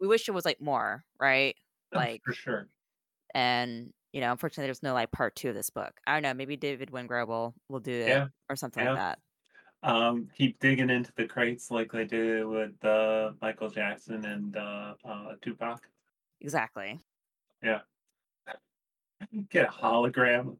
we 0.00 0.08
wish 0.08 0.28
it 0.28 0.32
was 0.32 0.44
like 0.46 0.60
more, 0.62 1.04
right? 1.20 1.56
Oh, 1.92 2.08
Like 2.08 2.22
for 2.24 2.32
sure. 2.32 2.68
and 3.34 3.92
you 4.12 4.20
know, 4.20 4.32
unfortunately 4.32 4.66
there's 4.66 4.82
no 4.82 4.92
like 4.94 5.12
part 5.12 5.36
2 5.36 5.50
of 5.50 5.54
this 5.54 5.70
book. 5.70 6.00
I 6.06 6.14
don't 6.14 6.22
know, 6.22 6.34
maybe 6.34 6.56
David 6.56 6.90
Wengrow 6.90 7.26
will 7.28 7.54
will 7.68 7.80
do 7.80 7.92
it 7.92 8.20
Yeah, 8.20 8.28
or 8.48 8.56
something 8.56 8.82
like 8.82 8.92
that. 8.94 9.20
Um, 9.82 10.28
keep 10.36 10.58
digging 10.60 10.90
into 10.90 11.10
the 11.16 11.24
crates 11.24 11.70
like 11.70 11.90
they 11.90 12.04
did 12.04 12.44
with 12.46 12.84
uh, 12.84 13.32
Michael 13.40 13.70
Jackson 13.70 14.24
and 14.26 14.56
uh, 14.56 14.94
uh, 15.04 15.32
Tupac. 15.40 15.80
Exactly. 16.40 17.00
Yeah. 17.62 17.80
Get 19.50 19.68
a 19.68 19.70
hologram 19.70 20.48
of 20.48 20.56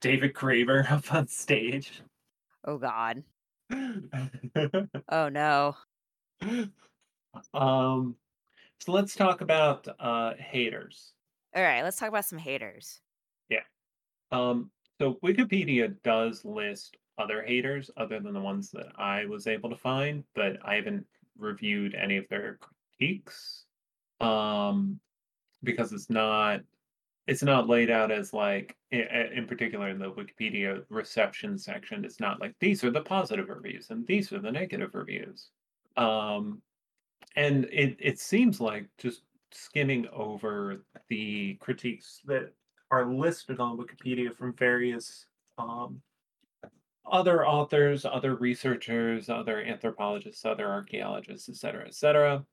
David 0.00 0.34
Graeber 0.34 0.90
up 0.90 1.12
on 1.14 1.28
stage. 1.28 2.02
Oh 2.64 2.78
god. 2.78 3.22
Oh 5.10 5.28
no. 5.28 5.76
um, 7.54 8.16
so 8.80 8.92
let's 8.92 9.14
talk 9.14 9.40
about 9.40 9.86
uh, 9.98 10.32
haters. 10.38 11.12
All 11.54 11.62
right, 11.62 11.82
let's 11.82 11.96
talk 11.96 12.08
about 12.08 12.24
some 12.24 12.38
haters. 12.38 13.00
Yeah. 13.48 13.62
Um, 14.32 14.70
so 15.00 15.18
Wikipedia 15.24 15.94
does 16.02 16.44
list 16.44 16.96
other 17.18 17.42
haters 17.42 17.90
other 17.96 18.20
than 18.20 18.34
the 18.34 18.40
ones 18.40 18.70
that 18.70 18.92
I 18.96 19.26
was 19.26 19.46
able 19.46 19.70
to 19.70 19.76
find, 19.76 20.24
but 20.34 20.58
I 20.64 20.76
haven't 20.76 21.06
reviewed 21.36 21.94
any 21.94 22.16
of 22.16 22.28
their 22.28 22.58
critiques. 22.98 23.64
Um, 24.20 25.00
because 25.62 25.92
it's 25.92 26.10
not 26.10 26.60
it's 27.26 27.42
not 27.42 27.68
laid 27.68 27.90
out 27.90 28.10
as 28.10 28.32
like 28.32 28.74
in 28.90 29.44
particular 29.46 29.88
in 29.88 29.98
the 29.98 30.10
Wikipedia 30.10 30.82
reception 30.88 31.58
section, 31.58 32.04
it's 32.04 32.20
not 32.20 32.40
like 32.40 32.54
these 32.58 32.82
are 32.82 32.90
the 32.90 33.02
positive 33.02 33.50
reviews 33.50 33.90
and 33.90 34.06
these 34.06 34.32
are 34.32 34.38
the 34.38 34.50
negative 34.50 34.94
reviews. 34.94 35.50
Um, 35.96 36.62
and 37.36 37.66
it 37.66 37.96
it 37.98 38.18
seems 38.18 38.60
like 38.60 38.86
just 38.96 39.22
skimming 39.52 40.06
over 40.12 40.82
the 41.08 41.54
critiques 41.60 42.20
that 42.24 42.52
are 42.90 43.12
listed 43.12 43.60
on 43.60 43.76
Wikipedia 43.76 44.34
from 44.34 44.54
various 44.54 45.26
um, 45.58 46.00
other 47.10 47.46
authors, 47.46 48.04
other 48.04 48.34
researchers, 48.36 49.28
other 49.28 49.62
anthropologists, 49.62 50.44
other 50.44 50.68
archaeologists, 50.68 51.48
et 51.48 51.56
cetera, 51.56 51.86
et 51.86 51.94
cetera. 51.94 52.44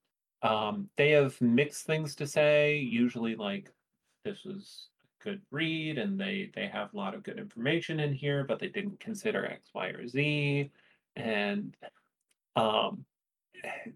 Um, 0.41 0.89
they 0.97 1.12
have 1.12 1.39
mixed 1.41 1.86
things 1.86 2.16
to 2.16 2.28
say. 2.28 2.78
Usually, 2.78 3.36
like 3.36 3.72
this 4.24 4.43
was 4.43 4.89
a 5.22 5.24
good 5.24 5.41
read, 5.51 5.97
and 5.97 6.20
they 6.20 6.51
they 6.56 6.68
have 6.68 6.93
a 6.93 6.97
lot 6.97 7.16
of 7.16 7.24
good 7.24 7.39
information 7.39 7.99
in 7.99 8.14
here, 8.14 8.43
but 8.43 8.60
they 8.60 8.70
didn't 8.70 8.99
consider 8.99 9.45
X, 9.45 9.70
Y, 9.74 9.88
or 9.88 10.08
Z. 10.08 10.72
And 11.16 11.76
um, 12.56 13.06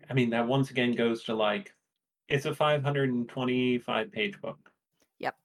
I 0.09 0.13
mean, 0.13 0.29
that 0.31 0.47
once 0.47 0.71
again 0.71 0.95
goes 0.95 1.23
to 1.25 1.35
like 1.35 1.73
it's 2.29 2.45
a 2.45 2.53
525 2.53 4.11
page 4.11 4.39
book. 4.41 4.71
Yep. 5.19 5.35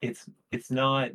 It's 0.00 0.26
it's 0.50 0.70
not 0.70 1.10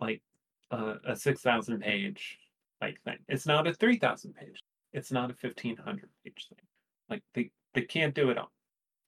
like 0.00 0.22
a, 0.70 0.96
a 1.08 1.16
6,000 1.16 1.80
page 1.80 2.38
like 2.84 3.00
thing. 3.02 3.18
It's 3.28 3.46
not 3.46 3.66
a 3.66 3.72
3,000 3.74 4.34
page. 4.34 4.60
It's 4.92 5.10
not 5.12 5.30
a 5.30 5.36
1,500 5.40 6.08
page 6.24 6.46
thing. 6.48 6.58
Like 7.08 7.22
they 7.34 7.50
they 7.74 7.82
can't 7.82 8.14
do 8.14 8.30
it 8.30 8.38
all. 8.38 8.52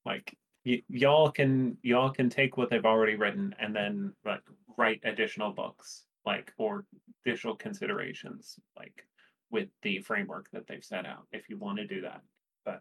Like 0.04 0.36
y- 0.64 0.82
y'all 0.88 1.30
can 1.30 1.76
y'all 1.82 2.10
can 2.10 2.28
take 2.28 2.56
what 2.56 2.70
they've 2.70 2.84
already 2.84 3.14
written 3.16 3.54
and 3.58 3.74
then 3.74 4.12
like 4.24 4.42
write 4.76 5.00
additional 5.04 5.52
books 5.52 6.04
like 6.24 6.52
or 6.58 6.84
additional 7.24 7.54
considerations 7.54 8.58
like 8.76 9.06
with 9.50 9.68
the 9.82 10.00
framework 10.00 10.50
that 10.52 10.66
they've 10.66 10.84
set 10.84 11.06
out 11.06 11.26
if 11.32 11.48
you 11.48 11.56
want 11.56 11.78
to 11.78 11.86
do 11.86 12.00
that. 12.00 12.20
But 12.64 12.80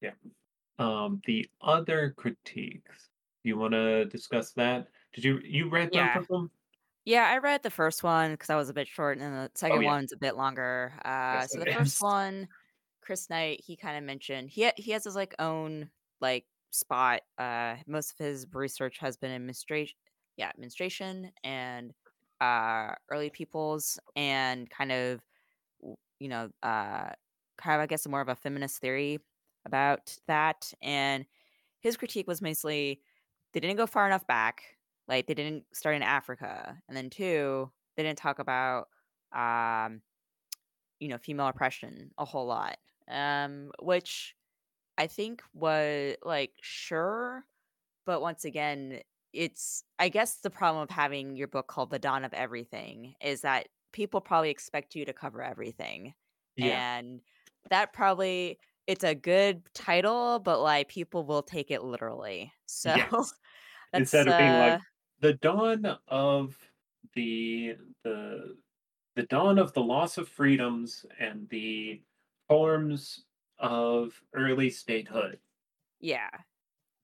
yeah. 0.00 0.10
Um, 0.78 1.22
the 1.26 1.48
other 1.62 2.14
critiques. 2.16 3.08
You 3.44 3.58
want 3.58 3.72
to 3.72 4.04
discuss 4.06 4.50
that? 4.52 4.88
Did 5.14 5.24
you 5.24 5.40
you 5.44 5.68
read 5.70 5.90
both 5.90 5.96
Yeah. 5.96 6.18
of 6.18 6.28
them? 6.28 6.50
Yeah, 7.04 7.28
I 7.30 7.38
read 7.38 7.62
the 7.62 7.70
first 7.70 8.02
one 8.02 8.32
because 8.32 8.48
I 8.50 8.56
was 8.56 8.68
a 8.70 8.74
bit 8.74 8.88
short, 8.88 9.18
and 9.18 9.34
the 9.34 9.50
Oh 9.70 9.78
second 9.78 9.80
yeah, 9.80 9.94
one's 9.94 10.12
a 10.12 10.16
bit 10.16 10.36
longer. 10.36 10.94
Uh, 11.04 11.46
yes 11.46 11.48
so 11.48 11.60
it 11.60 11.60
the 11.60 11.66
first 11.66 11.96
is. 11.96 12.00
one, 12.00 12.48
Chris 13.02 13.28
Knight, 13.28 13.60
he 13.62 13.76
kind 13.76 13.98
of 13.98 14.04
mentioned 14.04 14.50
he 14.50 14.64
ha- 14.64 14.72
he 14.76 14.92
has 14.92 15.04
his 15.04 15.14
like 15.16 15.34
own 15.38 15.90
like 16.20 16.46
spot. 16.70 17.22
Uh, 17.38 17.76
most 17.86 18.12
of 18.12 18.18
his 18.18 18.46
research 18.52 18.98
has 18.98 19.16
been 19.18 19.32
administration, 19.32 19.96
yeah, 20.36 20.48
administration 20.50 21.32
and 21.44 21.92
uh 22.40 22.94
early 23.10 23.30
peoples, 23.30 23.98
and 24.16 24.70
kind 24.70 24.90
of 24.92 25.20
w- 25.80 25.96
you 26.20 26.28
know 26.28 26.50
uh 26.62 27.10
kind 27.58 27.76
of 27.76 27.82
I 27.82 27.86
guess 27.86 28.06
more 28.08 28.20
of 28.22 28.28
a 28.30 28.36
feminist 28.36 28.80
theory 28.80 29.20
about 29.66 30.16
that. 30.28 30.72
And 30.82 31.26
his 31.80 31.96
critique 31.98 32.28
was 32.28 32.42
mostly 32.42 33.02
they 33.54 33.60
didn't 33.60 33.76
go 33.78 33.86
far 33.86 34.06
enough 34.06 34.26
back. 34.26 34.73
Like 35.08 35.26
they 35.26 35.34
didn't 35.34 35.66
start 35.74 35.96
in 35.96 36.02
Africa, 36.02 36.80
and 36.88 36.96
then 36.96 37.10
two, 37.10 37.72
they 37.96 38.02
didn't 38.02 38.18
talk 38.18 38.38
about 38.38 38.88
um, 39.32 40.02
you 41.00 41.08
know 41.08 41.18
female 41.18 41.48
oppression 41.48 42.12
a 42.18 42.24
whole 42.24 42.46
lot. 42.46 42.78
Um, 43.08 43.70
which 43.82 44.34
I 44.98 45.06
think 45.08 45.42
was 45.54 46.16
like 46.24 46.54
sure, 46.62 47.46
but 48.06 48.20
once 48.22 48.44
again, 48.44 49.02
it's 49.32 49.84
I 49.98 50.08
guess 50.10 50.38
the 50.40 50.50
problem 50.50 50.82
of 50.84 50.90
having 50.90 51.36
your 51.36 51.48
book 51.48 51.68
called 51.68 51.90
The 51.90 51.98
Dawn 51.98 52.24
of 52.24 52.34
Everything 52.34 53.14
is 53.22 53.42
that 53.42 53.68
people 53.92 54.20
probably 54.20 54.50
expect 54.50 54.94
you 54.94 55.04
to 55.06 55.12
cover 55.12 55.42
everything. 55.42 56.14
Yeah, 56.56 56.80
And 57.00 57.22
that 57.70 57.92
probably 57.92 58.60
it's 58.86 59.04
a 59.04 59.14
good 59.14 59.62
title, 59.74 60.40
but 60.40 60.60
like 60.60 60.88
people 60.88 61.24
will 61.24 61.42
take 61.42 61.70
it 61.70 61.82
literally. 61.84 62.52
So 62.66 62.94
yes. 62.94 63.32
Instead 63.94 64.28
of 64.28 64.36
being 64.36 64.54
uh 64.54 64.56
like 64.56 64.80
the 65.24 65.32
dawn 65.32 65.86
of 66.08 66.54
the 67.14 67.76
the 68.02 68.54
the 69.16 69.22
dawn 69.22 69.58
of 69.58 69.72
the 69.72 69.80
loss 69.80 70.18
of 70.18 70.28
freedoms 70.28 71.06
and 71.18 71.48
the 71.48 72.02
forms 72.46 73.24
of 73.58 74.20
early 74.34 74.68
statehood. 74.68 75.38
yeah. 75.98 76.28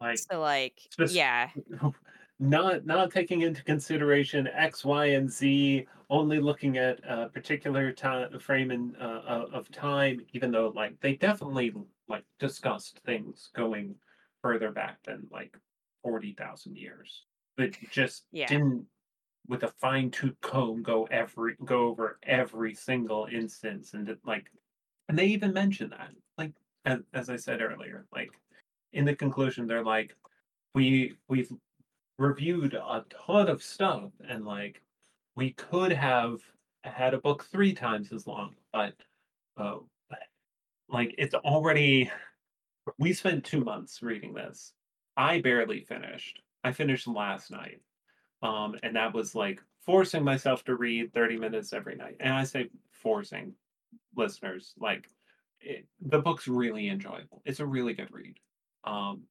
Like 0.03 0.18
So 0.18 0.39
like 0.39 0.81
just 0.99 1.14
yeah. 1.14 1.49
not 2.39 2.85
not 2.85 3.11
taking 3.11 3.41
into 3.41 3.64
consideration 3.64 4.47
X, 4.49 4.85
Y, 4.85 5.07
and 5.07 5.31
Z, 5.31 5.87
only 6.11 6.41
looking 6.41 6.77
at 6.77 7.01
a 7.09 7.31
particular 7.31 7.91
time 7.91 8.39
frame 8.39 8.71
in, 8.71 8.95
uh, 9.01 9.23
of 9.27 9.55
of 9.55 9.71
time, 9.71 10.21
even 10.35 10.51
though 10.51 10.75
like 10.77 11.01
they 11.01 11.16
definitely 11.16 11.73
like 12.07 12.25
discussed 12.39 13.01
things 13.07 13.49
going 13.57 13.95
further 14.43 14.73
back 14.73 15.03
than 15.05 15.27
like 15.33 15.57
forty 16.03 16.35
thousand 16.35 16.77
years, 16.77 17.25
but 17.57 17.76
just 17.90 18.24
Yeah. 18.32 18.46
didn't 18.46 18.86
with 19.46 19.62
a 19.64 19.68
fine 19.68 20.11
tooth 20.11 20.40
comb 20.40 20.82
go 20.82 21.05
every 21.07 21.57
go 21.64 21.88
over 21.88 22.18
every 22.22 22.74
single 22.74 23.26
instance 23.32 23.94
and 23.94 24.16
like 24.24 24.51
and 25.09 25.18
they 25.18 25.26
even 25.26 25.53
mention 25.53 25.90
that 25.90 26.11
like 26.38 26.53
as, 26.84 27.01
as 27.12 27.28
I 27.28 27.36
said 27.36 27.61
earlier, 27.61 28.07
like 28.12 28.30
in 28.92 29.05
the 29.05 29.14
conclusion 29.14 29.66
they're 29.66 29.84
like 29.84 30.16
we 30.74 31.14
we've 31.28 31.53
reviewed 32.18 32.74
a 32.74 33.05
ton 33.26 33.48
of 33.48 33.62
stuff 33.62 34.11
and 34.28 34.44
like 34.44 34.82
we 35.36 35.53
could 35.53 35.92
have 35.92 36.40
had 36.84 37.14
a 37.14 37.20
book 37.20 37.44
three 37.51 37.72
times 37.72 38.12
as 38.12 38.26
long 38.26 38.55
but 38.72 38.94
uh, 39.57 39.78
like 40.88 41.14
it's 41.18 41.34
already 41.34 42.11
we 42.98 43.12
spent 43.12 43.44
two 43.44 43.64
months 43.64 44.03
reading 44.03 44.34
this 44.34 44.72
i 45.16 45.40
barely 45.40 45.80
finished 45.80 46.40
I 46.65 46.73
finished 46.73 47.07
last 47.07 47.51
night. 47.51 47.81
Um, 48.43 48.77
and 48.83 48.97
that 48.97 49.13
was 49.15 49.35
like 49.35 49.61
forcing 49.85 50.25
myself 50.25 50.65
to 50.65 50.77
read 50.77 51.13
30 51.13 51.37
minutes 51.39 51.73
every 51.73 51.97
night. 51.97 52.17
And 52.21 52.33
I 52.33 52.45
say 52.45 52.71
forcing 52.91 53.55
listeners, 54.17 54.75
like 54.79 55.09
it, 55.61 55.87
the 56.01 56.19
book's 56.19 56.49
really 56.49 56.89
enjoyable. 56.89 57.43
It's 57.45 57.61
a 57.61 57.67
really 57.67 57.95
good 57.95 58.11
read. 58.11 58.37
Um, 58.85 59.23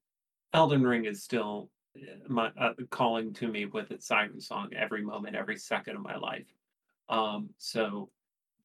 Elden 0.53 0.83
Ring 0.83 1.05
is 1.05 1.23
still 1.23 1.69
eh, 1.95 2.01
my 2.27 2.51
uh, 2.59 2.73
calling 2.89 3.33
to 3.33 3.47
me 3.47 3.65
with 3.65 3.91
its 3.91 4.07
siren 4.07 4.39
song 4.39 4.69
every 4.75 5.03
moment, 5.03 5.35
every 5.35 5.57
second 5.57 5.95
of 5.95 6.01
my 6.01 6.17
life. 6.17 6.45
Um, 7.09 7.49
so 7.57 8.09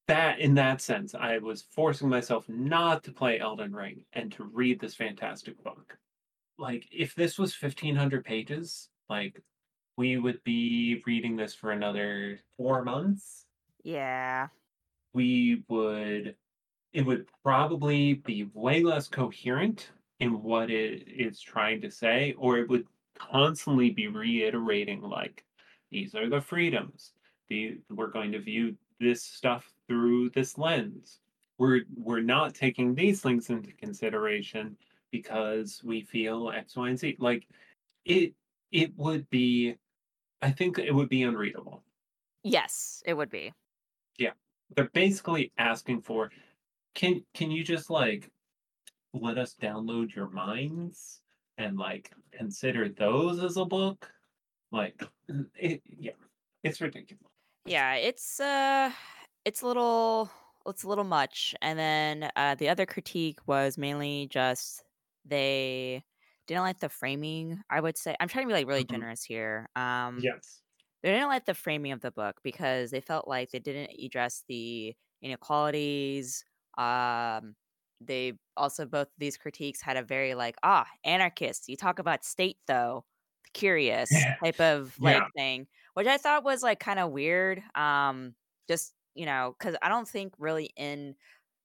that 0.07 0.39
in 0.41 0.55
that 0.55 0.83
sense, 0.83 1.15
I 1.15 1.39
was 1.39 1.63
forcing 1.71 2.09
myself 2.09 2.47
not 2.49 3.05
to 3.05 3.13
play 3.13 3.39
Elden 3.41 3.75
Ring 3.75 4.05
and 4.13 4.31
to 4.33 4.45
read 4.45 4.81
this 4.81 4.95
fantastic 4.95 5.63
book. 5.63 5.97
Like 6.59 6.87
if 6.91 7.15
this 7.15 7.39
was 7.39 7.61
1500 7.61 8.25
pages, 8.25 8.89
like 9.09 9.41
we 9.97 10.19
would 10.19 10.43
be 10.45 11.03
reading 11.07 11.37
this 11.37 11.55
for 11.55 11.71
another 11.71 12.41
4 12.57 12.85
months. 12.85 13.47
Yeah. 13.83 14.49
We 15.13 15.63
would 15.69 16.37
it 16.93 17.05
would 17.05 17.27
probably 17.43 18.15
be 18.15 18.49
way 18.55 18.83
less 18.83 19.09
coherent 19.09 19.91
in 20.21 20.43
what 20.43 20.71
it 20.71 21.09
is 21.09 21.41
trying 21.41 21.81
to 21.81 21.91
say 21.91 22.35
or 22.39 22.59
it 22.59 22.69
would 22.69 22.87
constantly 23.19 23.91
be 23.91 24.07
reiterating 24.07 25.01
like 25.01 25.45
these 25.91 26.15
are 26.15 26.29
the 26.29 26.41
freedoms 26.41 27.13
the 27.49 27.79
we're 27.91 28.09
going 28.09 28.33
to 28.33 28.39
view 28.39 28.77
this 29.01 29.23
stuff 29.23 29.73
through 29.87 30.31
this 30.31 30.59
lens. 30.59 31.21
We're 31.59 31.83
we're 31.97 32.21
not 32.21 32.55
taking 32.55 32.95
these 32.95 33.21
things 33.21 33.51
into 33.51 33.73
consideration 33.73 34.77
because 35.15 35.81
we 35.85 36.03
feel 36.03 36.51
X, 36.51 36.75
Y, 36.75 36.89
and 36.89 36.99
Z. 36.99 37.17
Like 37.21 37.47
it 38.05 38.35
it 38.73 38.91
would 38.97 39.31
be 39.31 39.77
I 40.43 40.51
think 40.51 40.77
it 40.77 40.93
would 40.93 41.09
be 41.09 41.23
unreadable. 41.23 41.85
Yes, 42.43 43.01
it 43.07 43.15
would 43.15 43.31
be. 43.31 43.53
Yeah. 44.19 44.33
They're 44.75 44.91
basically 44.93 45.53
asking 45.57 46.03
for 46.03 46.33
can 46.97 47.23
can 47.33 47.53
you 47.53 47.63
just 47.63 47.91
like 47.91 48.29
let 49.13 49.39
us 49.39 49.55
download 49.63 50.17
your 50.17 50.29
minds 50.31 51.21
and 51.59 51.79
like 51.79 52.11
consider 52.33 52.89
those 52.89 53.41
as 53.41 53.57
a 53.57 53.65
book? 53.65 54.11
Like 54.73 55.01
it 55.55 55.81
yeah, 55.87 56.19
it's 56.65 56.81
ridiculous. 56.81 57.23
Yeah, 57.67 57.95
it's 57.95 58.41
uh 58.41 58.91
it's 59.45 59.63
a 59.63 59.67
little 59.69 60.29
it's 60.67 60.83
a 60.83 60.89
little 60.89 61.05
much. 61.05 61.55
And 61.63 61.79
then 61.79 62.31
uh 62.35 62.57
the 62.57 62.69
other 62.69 62.85
critique 62.85 63.39
was 63.47 63.79
mainly 63.79 64.27
just 64.29 64.83
they 65.25 66.05
didn't 66.47 66.63
like 66.65 66.81
the 66.81 66.89
framing, 66.89 67.63
I 67.71 67.81
would 67.81 67.97
say. 67.99 68.17
I'm 68.21 68.29
trying 68.29 68.45
to 68.47 68.49
be 68.49 68.55
like 68.55 68.67
really 68.69 68.85
Mhm. 68.89 69.05
generous 69.05 69.25
here. 69.25 69.69
Um 69.77 70.27
Yes. 70.27 70.63
they 71.03 71.13
didn't 71.13 71.29
like 71.29 71.47
the 71.47 71.55
framing 71.55 71.93
of 71.93 72.01
the 72.01 72.11
book 72.13 72.41
because 72.43 72.91
they 72.91 73.01
felt 73.01 73.29
like 73.29 73.51
they 73.51 73.59
didn't 73.61 73.93
address 74.05 74.45
the 74.49 74.95
inequalities. 75.23 76.45
Um 76.79 77.57
they 78.01 78.35
also 78.57 78.87
both 78.87 79.09
these 79.19 79.37
critiques 79.39 79.81
had 79.83 79.97
a 79.97 80.03
very 80.03 80.35
like, 80.35 80.57
ah, 80.63 80.87
anarchist. 81.05 81.69
You 81.69 81.77
talk 81.77 81.99
about 81.99 82.25
state 82.25 82.59
though, 82.67 83.05
curious 83.55 84.27
Yeah. 84.27 84.35
type 84.45 84.61
of 84.61 84.99
like 85.01 85.25
Yeah. 85.25 85.29
thing, 85.37 85.69
which 85.95 86.07
I 86.07 86.19
thought 86.19 86.45
was 86.45 86.63
like 86.63 86.81
kind 86.81 86.99
of 87.01 87.11
weird. 87.13 87.63
Um 87.77 88.35
just, 88.69 88.95
you 89.15 89.27
know, 89.27 89.57
cuz 89.61 89.77
I 89.83 89.89
don't 89.89 90.09
think 90.09 90.35
really 90.39 90.67
in 90.77 91.17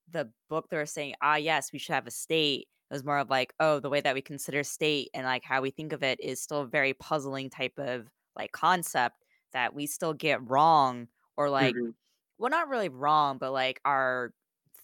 the 0.10 0.32
book 0.50 0.70
they 0.70 0.78
were 0.78 0.86
saying, 0.88 1.16
ah, 1.22 1.36
yes, 1.38 1.72
we 1.74 1.80
should 1.80 1.96
have 1.96 2.08
a 2.08 2.12
state. 2.12 2.68
It 2.92 2.94
was 2.96 3.04
more 3.06 3.20
of 3.20 3.30
like, 3.30 3.54
oh, 3.60 3.80
the 3.80 3.90
way 3.90 4.02
that 4.02 4.16
we 4.16 4.22
consider 4.22 4.64
state 4.64 5.10
and 5.14 5.26
like 5.26 5.44
how 5.44 5.62
we 5.62 5.72
think 5.72 5.94
of 5.94 6.04
it 6.04 6.20
is 6.20 6.42
still 6.42 6.62
a 6.62 6.68
very 6.68 6.94
puzzling 6.94 7.50
type 7.50 7.78
of 7.78 8.10
like 8.36 8.52
concept 8.52 9.26
that 9.54 9.74
we 9.76 9.86
still 9.88 10.14
get 10.14 10.48
wrong 10.50 11.08
or 11.38 11.50
like, 11.50 11.78
Mhm. 11.78 11.94
well, 12.40 12.52
not 12.52 12.70
really 12.70 12.90
wrong, 12.90 13.38
but 13.40 13.52
like 13.54 13.82
our, 13.86 14.34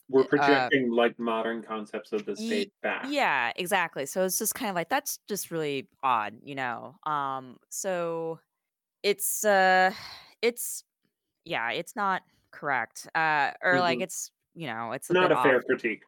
We're 0.09 0.23
uh, 0.37 0.69
projecting, 0.69 0.89
like, 0.89 1.19
modern 1.19 1.61
concepts 1.61 2.11
of 2.11 2.25
the 2.25 2.35
state 2.35 2.73
back. 2.81 3.13
yeah, 3.13 3.51
exactly. 3.55 4.05
So 4.05 4.23
it's 4.25 4.37
just 4.39 4.55
kind 4.55 4.69
of 4.69 4.75
like 4.75 4.89
that's 4.89 5.19
just 5.27 5.51
really 5.51 5.89
odd, 6.03 6.39
you 6.43 6.55
know. 6.55 6.95
Um 7.05 7.57
so 7.69 8.39
it's 9.03 9.45
uh 9.45 9.93
it's 10.41 10.83
yeah, 11.45 11.71
it's 11.71 11.95
not 11.97 12.23
correct. 12.51 13.07
Uh 13.15 13.53
or 13.63 13.81
like 13.81 13.99
Mhm. 13.99 14.01
it's, 14.01 14.31
you 14.55 14.67
know, 14.67 14.93
it's 14.93 15.11
a 15.11 15.15
Not 15.15 15.31
a 15.31 15.37
off. 15.37 15.37
fair 15.37 15.63
critique. 15.63 16.03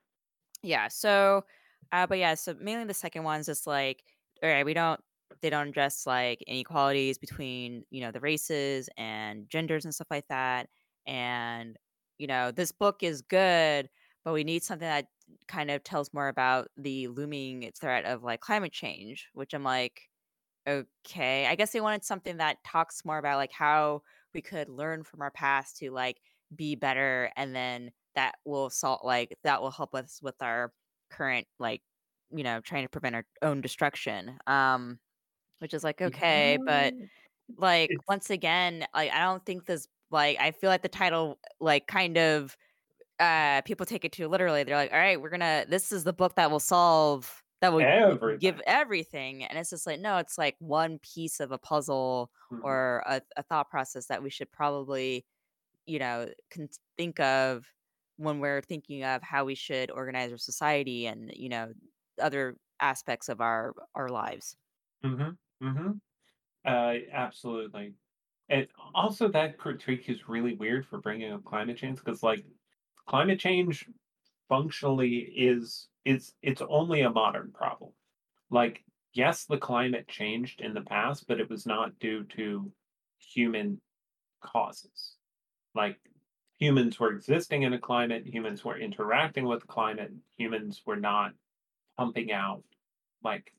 Yeah. 0.64 0.88
So 0.88 1.46
uh 1.92 2.08
but 2.08 2.18
yeah, 2.20 2.36
so 2.36 2.56
mainly 2.60 2.86
the 2.86 2.94
second 2.94 3.24
one's 3.24 3.46
just 3.46 3.68
like 3.68 4.04
all 4.44 4.50
right, 4.50 4.66
we 4.66 4.74
don't 4.74 5.00
they 5.42 5.50
don't 5.50 5.70
address 5.70 6.06
like 6.06 6.42
inequalities 6.44 7.18
between, 7.18 7.84
you 7.90 8.02
know, 8.02 8.12
the 8.12 8.20
races 8.20 8.90
and 8.98 9.50
genders 9.50 9.86
and 9.86 9.94
stuff 9.94 10.08
like 10.10 10.28
that. 10.30 10.70
And, 11.06 11.78
you 12.18 12.28
know, 12.28 12.52
this 12.52 12.72
book 12.72 13.04
is 13.04 13.22
good, 13.22 13.90
but 14.24 14.34
we 14.34 14.44
need 14.44 14.64
something 14.64 14.88
that 14.88 15.08
kind 15.48 15.70
of 15.72 15.84
tells 15.84 16.14
more 16.14 16.28
about 16.30 16.70
the 16.78 17.08
looming 17.10 17.72
threat 17.80 18.06
of 18.06 18.24
like 18.24 18.40
climate 18.42 18.72
change, 18.74 19.30
which 19.34 19.54
I'm 19.54 19.64
like, 19.64 20.02
okay. 20.68 21.46
I 21.48 21.56
guess 21.56 21.72
they 21.72 21.82
wanted 21.82 22.04
something 22.04 22.38
that 22.38 22.64
talks 22.66 23.06
more 23.06 23.18
about 23.18 23.38
like 23.38 23.52
how 23.52 24.02
we 24.34 24.42
could 24.42 24.70
learn 24.70 25.04
from 25.04 25.22
our 25.22 25.32
past 25.32 25.78
to 25.78 25.92
like 25.92 26.18
be 26.56 26.76
better 26.76 27.32
and 27.36 27.56
then 27.56 27.92
that 28.16 28.36
will 28.46 28.70
salt 28.70 29.04
like 29.06 29.38
that 29.44 29.62
will 29.62 29.72
help 29.72 29.94
us 29.96 30.20
with 30.22 30.36
our 30.42 30.74
current 31.10 31.48
like 31.60 31.82
you 32.32 32.44
know 32.44 32.62
trying 32.62 32.84
to 32.84 32.90
prevent 32.90 33.16
our 33.16 33.26
own 33.42 33.62
destruction 33.62 34.38
um 34.48 35.00
which 35.60 35.74
is 35.74 35.84
like 35.84 36.02
okay 36.02 36.60
but 36.66 36.96
like 37.58 37.94
once 38.10 38.30
again 38.30 38.86
like 38.94 39.12
i 39.12 39.20
don't 39.22 39.46
think 39.46 39.66
this 39.66 39.88
like 40.12 40.40
i 40.40 40.52
feel 40.52 40.70
like 40.70 40.82
the 40.84 40.90
title 40.90 41.40
like 41.60 41.88
kind 41.88 42.18
of 42.18 42.58
uh, 43.20 43.62
people 43.64 43.86
take 43.86 44.06
it 44.06 44.12
too 44.12 44.28
literally. 44.28 44.64
They're 44.64 44.76
like, 44.76 44.92
"All 44.92 44.98
right, 45.00 45.20
we're 45.22 45.30
gonna 45.30 45.66
this 45.68 45.92
is 45.92 46.04
the 46.04 46.14
book 46.14 46.36
that 46.36 46.52
will 46.52 46.60
solve 46.60 47.44
that 47.62 47.74
will 47.74 47.82
gi 47.84 47.98
give 48.40 48.62
everything. 48.62 48.68
everything," 48.68 49.44
and 49.44 49.58
it's 49.58 49.70
just 49.72 49.88
like, 49.88 50.00
no, 50.00 50.18
it's 50.18 50.38
like 50.38 50.56
one 50.60 51.00
piece 51.00 51.40
of 51.40 51.52
a 51.52 51.58
puzzle 51.58 52.32
Mhm. 52.50 52.62
or 52.62 53.04
a 53.08 53.22
a 53.38 53.44
thought 53.44 53.70
process 53.70 54.08
that 54.08 54.22
we 54.24 54.30
should 54.30 54.52
probably, 54.52 55.26
you 55.86 56.00
know, 56.00 56.30
can 56.52 56.70
think 56.98 57.20
of 57.20 57.74
when 58.18 58.40
we're 58.40 58.62
thinking 58.62 59.04
of 59.04 59.22
how 59.24 59.46
we 59.46 59.56
should 59.56 59.92
organize 59.92 60.32
our 60.32 60.38
society 60.38 61.08
and, 61.08 61.32
you 61.36 61.50
know, 61.50 61.74
other 62.22 62.58
aspects 62.80 63.30
of 63.30 63.42
our 63.42 63.74
our 63.96 64.10
lives. 64.10 64.58
Mhm. 65.04 65.38
Mhm. 65.62 66.02
Uh, 66.66 66.96
absolutely. 67.12 67.96
And 68.50 68.70
also 68.96 69.30
that 69.30 69.58
critique 69.60 70.10
is 70.10 70.30
really 70.30 70.56
weird 70.56 70.88
for 70.88 71.00
bringing 71.02 71.32
up 71.34 71.46
climate 71.46 71.78
change 71.78 72.00
because, 72.00 72.24
like, 72.24 72.46
climate 73.08 73.40
change 73.40 73.90
functionally 74.50 75.20
is 75.20 75.90
it's 76.06 76.36
it's 76.44 76.62
only 76.64 77.02
a 77.02 77.12
modern 77.12 77.52
problem. 77.54 77.94
Like, 78.52 78.86
yes, 79.14 79.46
the 79.46 79.58
climate 79.60 80.08
changed 80.10 80.62
in 80.62 80.74
the 80.76 80.82
past, 80.84 81.28
but 81.28 81.42
it 81.42 81.50
was 81.50 81.66
not 81.68 82.00
due 82.00 82.26
to 82.26 82.74
human 83.20 83.82
causes. 84.42 85.18
Like 85.76 86.07
humans 86.58 87.00
were 87.00 87.12
existing 87.12 87.64
in 87.64 87.74
a 87.74 87.80
climate, 87.80 88.26
humans 88.26 88.66
were 88.66 88.78
interacting 88.78 89.46
with 89.46 89.62
the 89.62 89.68
climate, 89.68 90.12
humans 90.38 90.82
were 90.86 90.96
not 90.96 91.34
pumping 91.98 92.32
out 92.32 92.64
like 93.24 93.54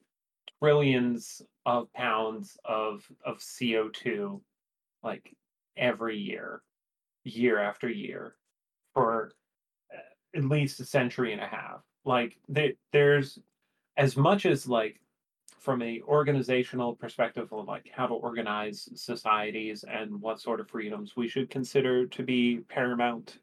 trillions 0.61 1.43
of 1.67 1.93
pounds 1.93 2.57
of 2.65 3.07
of 3.25 3.39
CO2 3.39 4.41
like 5.03 5.35
every 5.77 6.17
year, 6.17 6.63
year 7.25 7.61
after 7.61 7.89
year 7.89 8.35
for 8.95 9.33
uh, 9.95 10.37
at 10.37 10.45
least 10.45 10.81
a 10.81 10.85
century 10.85 11.33
and 11.33 11.41
a 11.41 11.47
half. 11.47 11.81
Like 12.05 12.37
there, 12.49 12.73
there's 12.93 13.39
as 13.97 14.17
much 14.17 14.47
as 14.47 14.69
like 14.69 15.01
from 15.59 15.83
a 15.83 16.01
organizational 16.03 16.95
perspective 16.95 17.53
of 17.53 17.67
like 17.67 17.91
how 17.93 18.07
to 18.07 18.15
organize 18.15 18.89
societies 18.95 19.85
and 19.91 20.21
what 20.21 20.41
sort 20.41 20.61
of 20.61 20.69
freedoms 20.69 21.15
we 21.17 21.29
should 21.29 21.51
consider 21.51 22.07
to 22.07 22.23
be 22.23 22.61
paramount 22.69 23.39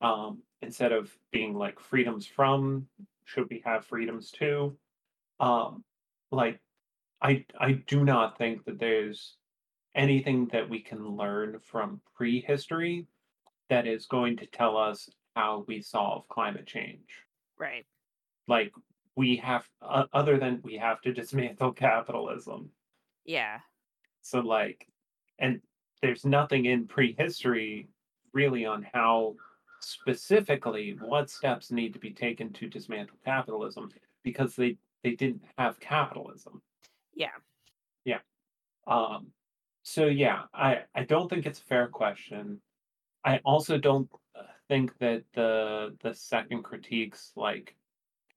um, 0.00 0.38
instead 0.62 0.92
of 0.92 1.10
being 1.32 1.54
like 1.54 1.78
freedoms 1.78 2.26
from 2.26 2.86
should 3.24 3.48
we 3.50 3.62
have 3.64 3.84
freedoms 3.84 4.30
to 4.30 4.76
um, 5.40 5.84
like 6.32 6.58
i 7.22 7.44
i 7.60 7.72
do 7.86 8.04
not 8.04 8.38
think 8.38 8.64
that 8.64 8.78
there's 8.78 9.36
anything 9.94 10.46
that 10.52 10.68
we 10.68 10.80
can 10.80 11.16
learn 11.16 11.58
from 11.62 12.00
prehistory 12.14 13.06
that 13.68 13.86
is 13.86 14.06
going 14.06 14.36
to 14.36 14.46
tell 14.46 14.76
us 14.76 15.08
how 15.36 15.64
we 15.68 15.80
solve 15.82 16.26
climate 16.28 16.66
change 16.66 17.24
Right. 17.58 17.84
like 18.46 18.72
we 19.18 19.34
have 19.34 19.68
uh, 19.82 20.04
other 20.12 20.38
than 20.38 20.60
we 20.62 20.76
have 20.76 21.00
to 21.00 21.12
dismantle 21.12 21.72
capitalism 21.72 22.70
Yeah. 23.24 23.58
So 24.22 24.38
like, 24.38 24.86
and 25.40 25.60
there's 26.00 26.24
nothing 26.24 26.66
in 26.66 26.86
prehistory 26.86 27.88
really 28.32 28.64
on 28.64 28.86
how 28.94 29.34
specifically 29.80 30.96
what 31.00 31.28
steps 31.30 31.72
need 31.72 31.92
to 31.94 31.98
be 31.98 32.12
taken 32.12 32.52
to 32.52 32.68
dismantle 32.68 33.18
capitalism 33.24 33.90
because 34.22 34.54
they 34.54 34.76
they 35.02 35.16
didn't 35.16 35.42
have 35.58 35.80
capitalism. 35.80 36.62
Yeah. 37.12 37.38
Yeah. 38.04 38.20
Um, 38.86 39.32
so 39.82 40.06
yeah, 40.06 40.42
I 40.54 40.82
I 40.94 41.02
don't 41.02 41.28
think 41.28 41.44
it's 41.44 41.60
a 41.60 41.70
fair 41.72 41.88
question. 41.88 42.60
I 43.24 43.40
also 43.44 43.78
don't 43.78 44.08
uh, 44.36 44.42
think 44.68 44.96
that 44.98 45.24
the 45.34 45.96
the 46.04 46.14
second 46.14 46.62
critiques 46.62 47.32
like 47.34 47.74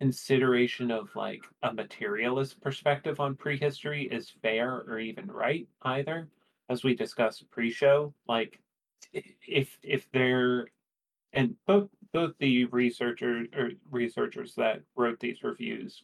consideration 0.01 0.89
of 0.89 1.15
like 1.15 1.43
a 1.61 1.71
materialist 1.71 2.59
perspective 2.59 3.19
on 3.19 3.35
prehistory 3.35 4.05
is 4.05 4.33
fair 4.41 4.83
or 4.87 4.97
even 4.97 5.29
right 5.29 5.67
either. 5.83 6.27
As 6.69 6.83
we 6.83 6.95
discussed 6.95 7.51
pre-show, 7.51 8.11
like 8.27 8.59
if 9.13 9.77
if 9.83 10.11
they're 10.11 10.69
and 11.33 11.55
both 11.67 11.87
both 12.13 12.33
the 12.39 12.65
researchers 12.65 13.47
or 13.55 13.69
researchers 13.91 14.55
that 14.55 14.81
wrote 14.95 15.19
these 15.19 15.43
reviews 15.43 16.01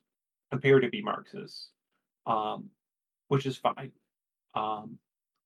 appear 0.52 0.80
to 0.80 0.90
be 0.90 1.02
Marxists, 1.02 1.70
um, 2.28 2.70
which 3.30 3.48
is 3.48 3.58
fine. 3.58 3.92
Um, 4.54 5.00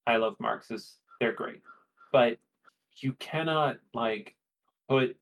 I 0.05 0.17
love 0.17 0.35
Marxists; 0.41 0.97
they're 1.21 1.31
great, 1.31 1.61
but 2.11 2.37
you 2.97 3.13
cannot 3.13 3.77
like 3.93 4.35
put 4.89 5.15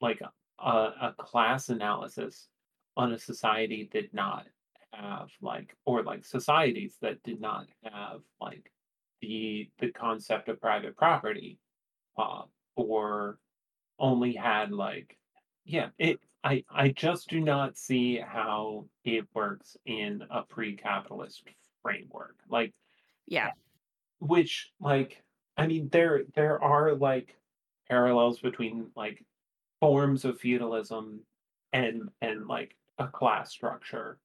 like 0.00 0.22
a, 0.58 0.68
a 0.68 1.14
class 1.18 1.68
analysis 1.68 2.48
on 2.96 3.12
a 3.12 3.18
society 3.18 3.88
did 3.92 4.12
not 4.12 4.46
have 4.92 5.30
like 5.40 5.74
or 5.86 6.02
like 6.02 6.24
societies 6.24 6.96
that 7.00 7.22
did 7.22 7.40
not 7.40 7.66
have 7.84 8.20
like 8.40 8.70
the 9.20 9.68
the 9.78 9.90
concept 9.92 10.48
of 10.48 10.60
private 10.60 10.96
property 10.96 11.58
uh, 12.18 12.42
or 12.76 13.38
only 13.98 14.34
had 14.34 14.72
like 14.72 15.16
yeah 15.64 15.88
it 15.98 16.18
i 16.44 16.64
i 16.70 16.88
just 16.88 17.28
do 17.28 17.40
not 17.40 17.78
see 17.78 18.16
how 18.18 18.84
it 19.04 19.24
works 19.34 19.76
in 19.86 20.22
a 20.30 20.42
pre-capitalist 20.42 21.44
framework 21.82 22.36
like 22.48 22.74
Yeah. 23.26 23.52
which 24.18 24.70
like 24.80 25.22
i 25.56 25.66
mean 25.66 25.88
there 25.90 26.24
there 26.34 26.62
are 26.62 26.94
like 26.94 27.36
parallels 27.88 28.40
between 28.40 28.90
like 28.96 29.24
forms 29.80 30.24
of 30.24 30.40
feudalism 30.40 31.20
and 31.72 32.08
and 32.20 32.46
like 32.46 32.76
a 32.98 33.08
class 33.08 33.50
structure. 33.50 34.18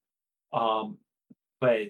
Um 0.54 0.98
but 1.60 1.90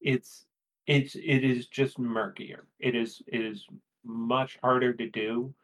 it's 0.00 0.46
it's 0.86 1.14
it 1.16 1.44
is 1.44 1.68
just 1.68 1.98
murkier. 1.98 2.66
It 2.78 2.94
is 2.94 3.22
it 3.26 3.40
is 3.40 3.66
much 4.04 4.58
harder 4.62 4.92
to 4.94 5.08
do 5.10 5.54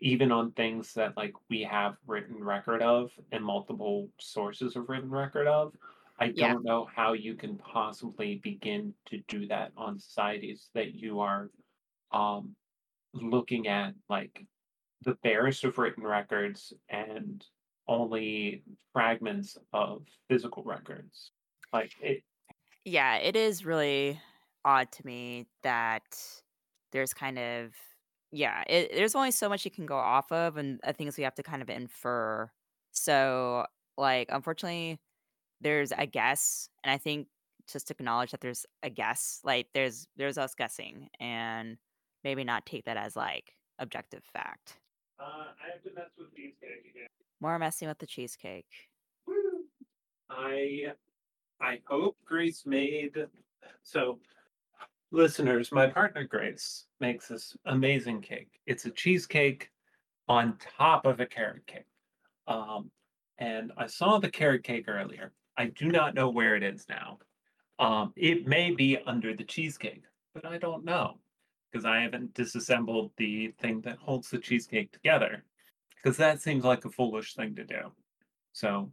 even 0.00 0.30
on 0.32 0.52
things 0.52 0.94
that 0.94 1.16
like 1.16 1.34
we 1.50 1.62
have 1.62 1.96
written 2.06 2.42
record 2.42 2.82
of 2.82 3.10
and 3.32 3.44
multiple 3.44 4.10
sources 4.20 4.76
of 4.76 4.88
written 4.88 5.10
record 5.10 5.46
of. 5.48 5.74
I 6.20 6.26
Yeah. 6.34 6.52
don't 6.52 6.64
know 6.64 6.84
how 6.94 7.12
you 7.14 7.34
can 7.34 7.58
possibly 7.58 8.36
begin 8.36 8.94
to 9.06 9.18
do 9.28 9.46
that 9.48 9.72
on 9.76 9.98
societies 9.98 10.70
that 10.74 10.94
you 10.94 11.20
are 11.20 11.50
um 12.12 12.56
looking 13.14 13.68
at 13.68 13.94
like 14.08 14.46
the 15.02 15.14
barest 15.22 15.64
of 15.64 15.78
written 15.78 16.04
records 16.04 16.72
and 16.88 17.44
only 17.88 18.62
fragments 18.92 19.56
of 19.72 20.02
physical 20.28 20.62
records. 20.62 21.32
Like 21.72 21.92
it, 22.00 22.22
Yeah, 22.84 23.16
it 23.16 23.36
is 23.36 23.64
really 23.64 24.20
odd 24.64 24.90
to 24.92 25.06
me 25.06 25.46
that 25.62 26.02
there's 26.92 27.14
kind 27.14 27.38
of 27.38 27.72
yeah, 28.30 28.62
it, 28.66 28.92
there's 28.94 29.14
only 29.14 29.30
so 29.30 29.48
much 29.48 29.64
you 29.64 29.70
can 29.70 29.86
go 29.86 29.96
off 29.96 30.30
of 30.32 30.58
and 30.58 30.80
uh, 30.84 30.92
things 30.92 31.16
we 31.16 31.24
have 31.24 31.34
to 31.36 31.42
kind 31.42 31.62
of 31.62 31.70
infer. 31.70 32.50
So, 32.92 33.64
like, 33.96 34.28
unfortunately, 34.30 35.00
there's 35.60 35.92
a 35.96 36.06
guess, 36.06 36.68
and 36.84 36.92
I 36.92 36.98
think 36.98 37.28
just 37.70 37.88
to 37.88 37.94
acknowledge 37.94 38.32
that 38.32 38.40
there's 38.40 38.66
a 38.82 38.90
guess, 38.90 39.40
like 39.44 39.68
there's 39.74 40.06
there's 40.16 40.38
us 40.38 40.54
guessing, 40.54 41.08
and 41.20 41.78
maybe 42.24 42.44
not 42.44 42.66
take 42.66 42.84
that 42.84 42.96
as 42.96 43.16
like 43.16 43.54
objective 43.78 44.22
fact. 44.32 44.78
uh, 45.20 45.52
I 45.64 45.72
have 45.72 45.82
to 45.84 45.90
mess 45.94 46.10
with 46.18 46.28
these 46.36 46.54
guys 46.60 46.80
again. 46.88 47.07
More 47.40 47.58
messing 47.58 47.88
with 47.88 47.98
the 47.98 48.06
cheesecake. 48.06 48.66
I 50.30 50.92
I 51.60 51.80
hope 51.86 52.16
Grace 52.24 52.64
made 52.66 53.14
so 53.82 54.18
listeners, 55.10 55.72
my 55.72 55.86
partner 55.86 56.24
Grace 56.24 56.84
makes 57.00 57.28
this 57.28 57.56
amazing 57.64 58.20
cake. 58.20 58.60
It's 58.66 58.84
a 58.84 58.90
cheesecake 58.90 59.70
on 60.28 60.58
top 60.78 61.06
of 61.06 61.20
a 61.20 61.26
carrot 61.26 61.66
cake. 61.66 61.86
Um, 62.46 62.90
and 63.38 63.72
I 63.76 63.86
saw 63.86 64.18
the 64.18 64.30
carrot 64.30 64.64
cake 64.64 64.84
earlier. 64.88 65.32
I 65.56 65.66
do 65.66 65.86
not 65.86 66.14
know 66.14 66.28
where 66.28 66.56
it 66.56 66.62
is 66.62 66.86
now. 66.88 67.18
Um, 67.78 68.12
it 68.16 68.46
may 68.46 68.72
be 68.72 68.98
under 69.06 69.34
the 69.34 69.44
cheesecake, 69.44 70.02
but 70.34 70.44
I 70.44 70.58
don't 70.58 70.84
know 70.84 71.18
because 71.70 71.84
I 71.84 72.00
haven't 72.00 72.34
disassembled 72.34 73.12
the 73.16 73.52
thing 73.60 73.80
that 73.82 73.98
holds 73.98 74.30
the 74.30 74.38
cheesecake 74.38 74.92
together. 74.92 75.44
Because 76.02 76.16
that 76.18 76.40
seems 76.40 76.64
like 76.64 76.84
a 76.84 76.90
foolish 76.90 77.34
thing 77.34 77.54
to 77.56 77.64
do. 77.64 77.92
So 78.52 78.92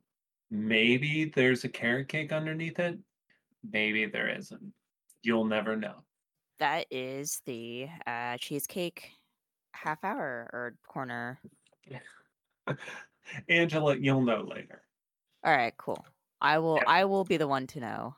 maybe 0.50 1.32
there's 1.34 1.64
a 1.64 1.70
carrot 1.70 2.08
cake 2.08 2.32
underneath 2.32 2.80
it. 2.80 2.98
Maybe 3.72 4.06
there 4.06 4.30
isn't. 4.30 4.74
You'll 5.24 5.46
never 5.46 5.76
know. 5.76 6.04
That 6.60 6.86
is 6.90 7.42
the 7.46 7.88
uh, 8.08 8.38
cheesecake 8.38 9.12
half 9.74 10.04
hour 10.04 10.50
or 10.54 10.76
corner. 10.88 11.40
Angela, 13.50 13.98
you'll 13.98 14.22
know 14.22 14.48
later. 14.50 14.82
All 15.44 15.56
right, 15.56 15.74
cool. 15.78 16.04
I 16.42 16.60
will. 16.60 16.78
Yeah. 16.78 16.84
I 16.88 17.06
will 17.06 17.24
be 17.24 17.38
the 17.38 17.48
one 17.48 17.68
to 17.68 17.80
know. 17.80 18.16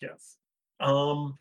Yes. 0.00 0.36
Um, 0.80 1.38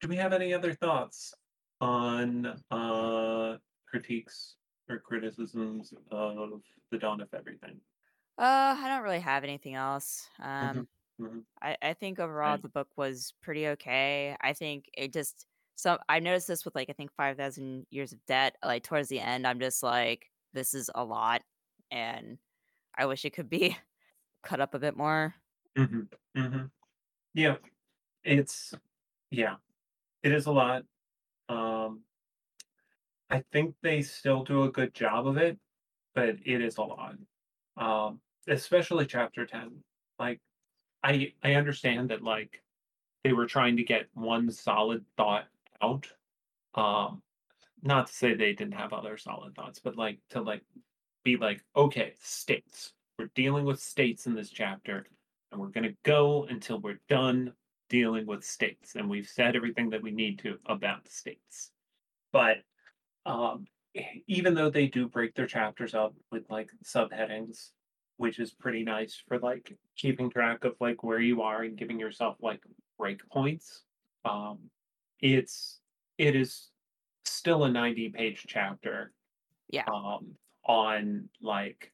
do 0.00 0.08
we 0.08 0.16
have 0.16 0.32
any 0.32 0.52
other 0.52 0.74
thoughts 0.74 1.34
on 1.80 2.46
uh 2.70 3.56
critiques 3.88 4.56
or 4.88 4.98
criticisms 5.00 5.92
of 6.10 6.62
the 6.90 6.98
dawn 6.98 7.20
of 7.20 7.32
everything? 7.34 7.80
Uh, 8.38 8.76
I 8.78 8.88
don't 8.88 9.02
really 9.02 9.20
have 9.20 9.44
anything 9.44 9.74
else. 9.74 10.28
Um, 10.38 10.88
mhm. 11.18 11.46
I, 11.62 11.76
I 11.82 11.94
think 11.94 12.20
overall 12.20 12.58
Right. 12.58 12.62
the 12.62 12.68
book 12.68 12.90
was 12.96 13.34
pretty 13.42 13.68
okay. 13.68 14.36
I 14.42 14.52
think 14.54 14.90
it 14.94 15.12
just 15.12 15.46
so 15.76 15.98
I 16.08 16.20
noticed 16.20 16.48
this 16.48 16.64
with 16.64 16.74
like 16.76 16.90
I 16.90 16.94
think 16.94 17.12
five 17.12 17.36
thousand 17.38 17.86
years 17.90 18.12
of 18.12 18.24
debt. 18.26 18.56
Like 18.64 18.84
towards 18.84 19.08
the 19.10 19.20
end, 19.20 19.46
I'm 19.46 19.60
just 19.60 19.82
like, 19.82 20.30
this 20.54 20.74
is 20.74 20.90
a 20.94 21.04
lot, 21.04 21.42
and 21.90 22.38
I 22.96 23.06
wish 23.06 23.24
it 23.26 23.32
could 23.34 23.50
be 23.50 23.76
cut 24.44 24.60
up 24.60 24.74
a 24.74 24.80
bit 24.80 24.96
more. 24.96 25.36
hmm 25.76 26.02
hmm 26.36 26.66
Yeah, 27.34 27.58
it's 28.24 28.74
yeah, 29.30 29.56
it 30.22 30.32
is 30.32 30.46
a 30.46 30.52
lot. 30.52 30.84
Um, 31.50 32.04
I 33.30 33.42
think 33.52 33.74
they 33.82 34.02
still 34.02 34.44
do 34.44 34.64
a 34.64 34.70
good 34.70 34.94
job 34.94 35.26
of 35.26 35.36
it, 35.36 35.58
but 36.14 36.36
it 36.44 36.60
is 36.60 36.78
a 36.78 36.82
lot. 36.82 37.16
Um, 37.76 38.20
especially 38.48 39.06
chapter 39.06 39.46
10. 39.46 39.82
Like 40.18 40.40
I 41.02 41.32
I 41.42 41.54
understand 41.54 42.10
that 42.10 42.22
like 42.22 42.62
they 43.24 43.32
were 43.32 43.46
trying 43.46 43.76
to 43.76 43.84
get 43.84 44.08
one 44.14 44.50
solid 44.50 45.04
thought 45.16 45.46
out. 45.82 46.06
Um, 46.74 47.22
not 47.82 48.06
to 48.06 48.12
say 48.12 48.34
they 48.34 48.52
didn't 48.52 48.74
have 48.74 48.92
other 48.92 49.16
solid 49.16 49.54
thoughts, 49.54 49.80
but 49.80 49.96
like 49.96 50.18
to 50.30 50.40
like 50.40 50.62
be 51.24 51.36
like, 51.36 51.62
okay, 51.76 52.14
states. 52.20 52.92
We're 53.18 53.30
dealing 53.34 53.64
with 53.64 53.80
states 53.80 54.26
in 54.26 54.34
this 54.34 54.50
chapter, 54.50 55.06
and 55.50 55.60
we're 55.60 55.68
gonna 55.68 55.94
go 56.04 56.44
until 56.44 56.78
we're 56.80 57.00
done 57.08 57.52
dealing 57.88 58.26
with 58.26 58.44
states, 58.44 58.94
and 58.94 59.08
we've 59.08 59.28
said 59.28 59.56
everything 59.56 59.90
that 59.90 60.02
we 60.02 60.10
need 60.10 60.38
to 60.40 60.58
about 60.66 61.08
states. 61.08 61.70
But 62.32 62.58
um, 63.26 63.66
even 64.28 64.54
though 64.54 64.70
they 64.70 64.86
do 64.86 65.08
break 65.08 65.34
their 65.34 65.46
chapters 65.46 65.94
up 65.94 66.14
with 66.30 66.48
like 66.50 66.70
subheadings, 66.84 67.72
which 68.18 68.38
is 68.38 68.52
pretty 68.52 68.84
nice 68.84 69.22
for 69.28 69.38
like 69.38 69.76
keeping 69.96 70.30
track 70.30 70.64
of 70.64 70.76
like 70.80 71.02
where 71.02 71.20
you 71.20 71.42
are 71.42 71.64
and 71.64 71.76
giving 71.76 72.00
yourself 72.00 72.36
like 72.40 72.62
break 72.98 73.26
points. 73.30 73.84
Um, 74.24 74.70
it's 75.20 75.80
it 76.18 76.36
is 76.36 76.70
still 77.24 77.64
a 77.64 77.70
90 77.70 78.10
page 78.10 78.46
chapter 78.48 79.12
Yeah, 79.68 79.84
um 79.92 80.36
on 80.64 81.28
like 81.40 81.92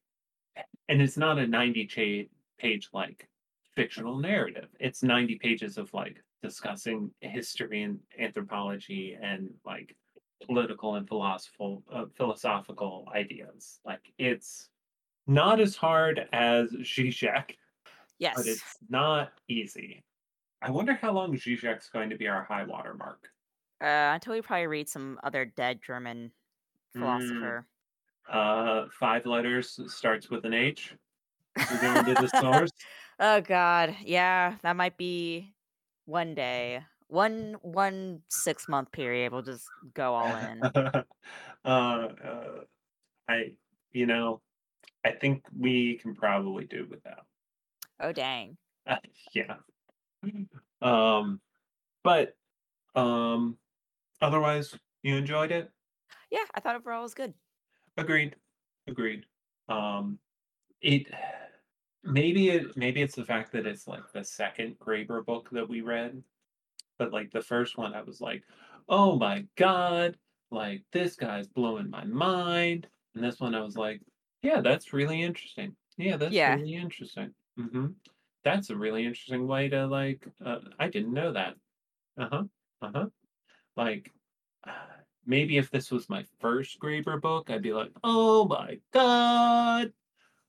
and 0.89 1.01
it's 1.01 1.17
not 1.17 1.39
a 1.39 1.47
90 1.47 1.87
cha- 1.87 2.29
page 2.59 2.89
like 2.93 3.27
fictional 3.75 4.17
narrative 4.19 4.69
it's 4.79 5.03
90 5.03 5.37
pages 5.39 5.77
of 5.77 5.93
like 5.93 6.17
discussing 6.41 7.11
history 7.21 7.83
and 7.83 7.99
anthropology 8.19 9.17
and 9.21 9.49
like 9.65 9.95
political 10.45 10.95
and 10.95 11.07
philosophical 11.07 11.83
uh, 11.91 12.05
philosophical 12.15 13.07
ideas. 13.13 13.79
Like 13.85 14.13
it's 14.17 14.69
not 15.27 15.59
as 15.59 15.75
hard 15.75 16.27
as 16.33 16.71
Zizek, 16.71 17.57
yes, 18.19 18.35
but 18.35 18.47
it's 18.47 18.77
not 18.89 19.33
easy. 19.47 20.03
I 20.61 20.71
wonder 20.71 20.93
how 20.93 21.11
long 21.13 21.33
Zizek's 21.35 21.89
going 21.89 22.09
to 22.09 22.17
be 22.17 22.27
our 22.27 22.43
high 22.43 22.63
water 22.63 22.93
mark. 22.93 23.29
Uh, 23.81 24.13
until 24.13 24.33
we 24.33 24.41
probably 24.41 24.67
read 24.67 24.87
some 24.87 25.19
other 25.23 25.45
dead 25.45 25.81
German 25.85 26.31
Mm, 26.95 26.99
philosopher. 26.99 27.67
uh 28.29 28.87
five 28.99 29.25
letters 29.25 29.79
starts 29.93 30.29
with 30.29 30.45
an 30.45 30.53
h. 30.53 30.93
We're 31.69 31.77
going 31.77 32.05
to 32.05 32.15
the 32.15 32.27
source. 32.39 32.71
Oh 33.19 33.41
God, 33.41 33.97
yeah, 34.01 34.57
that 34.63 34.75
might 34.75 34.97
be 34.97 35.53
one 36.05 36.35
day 36.35 36.83
one 37.13 37.55
one 37.61 38.21
six 38.29 38.67
month 38.67 38.91
period. 38.91 39.31
We'll 39.31 39.43
just 39.43 39.67
go 39.93 40.15
all 40.15 40.35
in. 40.35 40.63
uh, 40.63 41.03
uh, 41.63 42.47
I, 43.29 43.53
you 43.91 44.07
know, 44.07 44.41
I 45.05 45.11
think 45.11 45.43
we 45.57 45.97
can 45.99 46.15
probably 46.15 46.65
do 46.65 46.87
without. 46.89 47.25
Oh 47.99 48.11
dang. 48.11 48.57
Uh, 48.87 48.97
yeah. 49.33 49.57
Um, 50.81 51.39
but 52.03 52.35
um, 52.95 53.57
otherwise, 54.21 54.75
you 55.03 55.15
enjoyed 55.15 55.51
it. 55.51 55.69
Yeah, 56.31 56.45
I 56.55 56.59
thought 56.59 56.75
overall 56.75 57.01
it 57.01 57.03
was 57.03 57.13
good. 57.13 57.33
Agreed. 57.95 58.35
Agreed. 58.87 59.25
Um, 59.69 60.17
it 60.81 61.07
maybe 62.03 62.49
it 62.49 62.75
maybe 62.75 63.01
it's 63.03 63.15
the 63.15 63.23
fact 63.23 63.51
that 63.51 63.67
it's 63.67 63.87
like 63.87 64.11
the 64.13 64.23
second 64.23 64.79
Graeber 64.79 65.23
book 65.23 65.49
that 65.51 65.69
we 65.69 65.81
read, 65.81 66.23
but 66.97 67.11
like 67.11 67.31
the 67.31 67.41
first 67.41 67.77
one, 67.77 67.93
I 67.93 68.01
was 68.03 68.21
like, 68.21 68.43
oh 68.89 69.17
my 69.17 69.47
god, 69.55 70.17
like 70.51 70.83
this 70.91 71.15
guy's 71.15 71.47
blowing 71.47 71.89
my 71.89 72.05
mind, 72.05 72.89
and 73.15 73.23
this 73.23 73.39
one, 73.39 73.55
I 73.55 73.61
was 73.61 73.77
like, 73.77 74.01
yeah, 74.41 74.61
that's 74.61 74.93
really 74.93 75.21
interesting. 75.21 75.75
Yeah, 75.97 76.17
that's 76.17 76.35
Yeah. 76.35 76.55
really 76.55 76.73
interesting. 76.75 77.33
hmm 77.57 77.87
That's 78.43 78.69
a 78.69 78.75
really 78.77 79.05
interesting 79.05 79.47
way 79.47 79.69
to 79.69 79.87
like. 79.87 80.27
Uh, 80.43 80.59
I 80.79 80.89
didn't 80.89 81.13
know 81.13 81.33
that. 81.33 81.55
Uh 82.17 82.29
huh. 82.31 82.43
Uh 82.81 82.91
huh. 82.93 83.09
Like, 83.75 84.11
maybe 85.25 85.57
if 85.57 85.71
this 85.71 85.91
was 85.91 86.09
my 86.09 86.23
first 86.39 86.79
Graeber 86.79 87.19
book, 87.21 87.49
I'd 87.49 87.61
be 87.61 87.73
like, 87.73 87.91
oh 88.03 88.45
my 88.45 88.79
god. 88.91 89.93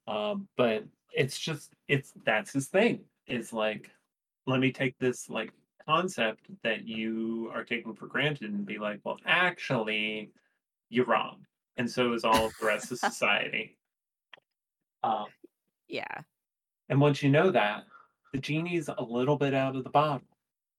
Um, 0.07 0.49
but 0.57 0.85
it's 1.15 1.39
just 1.39 1.75
it's 1.89 2.13
that's 2.25 2.53
his 2.53 2.69
thing. 2.69 3.07
It's 3.27 3.53
like, 3.53 3.91
let 4.47 4.61
me 4.61 4.73
take 4.73 4.99
this 4.99 5.31
like 5.31 5.53
concept 5.87 6.47
that 6.62 6.87
you 6.87 7.51
are 7.55 7.64
taking 7.64 7.95
for 7.95 8.07
granted 8.07 8.53
and 8.53 8.64
be 8.66 8.78
like, 8.78 9.01
well, 9.05 9.18
actually, 9.26 10.30
you're 10.91 11.07
wrong. 11.07 11.45
And 11.76 11.91
so 11.91 12.12
is 12.12 12.24
all 12.24 12.47
of 12.47 12.53
the 12.61 12.66
rest 12.66 12.93
of 12.93 12.99
society. 13.01 13.76
Um, 15.03 15.26
Yeah. 15.89 16.22
and 16.89 17.01
once 17.01 17.22
you 17.22 17.30
know 17.30 17.51
that, 17.51 17.85
the 18.32 18.39
genie's 18.39 18.89
a 18.89 19.03
little 19.03 19.37
bit 19.37 19.55
out 19.55 19.76
of 19.76 19.85
the 19.85 19.91
bottle. 19.91 20.26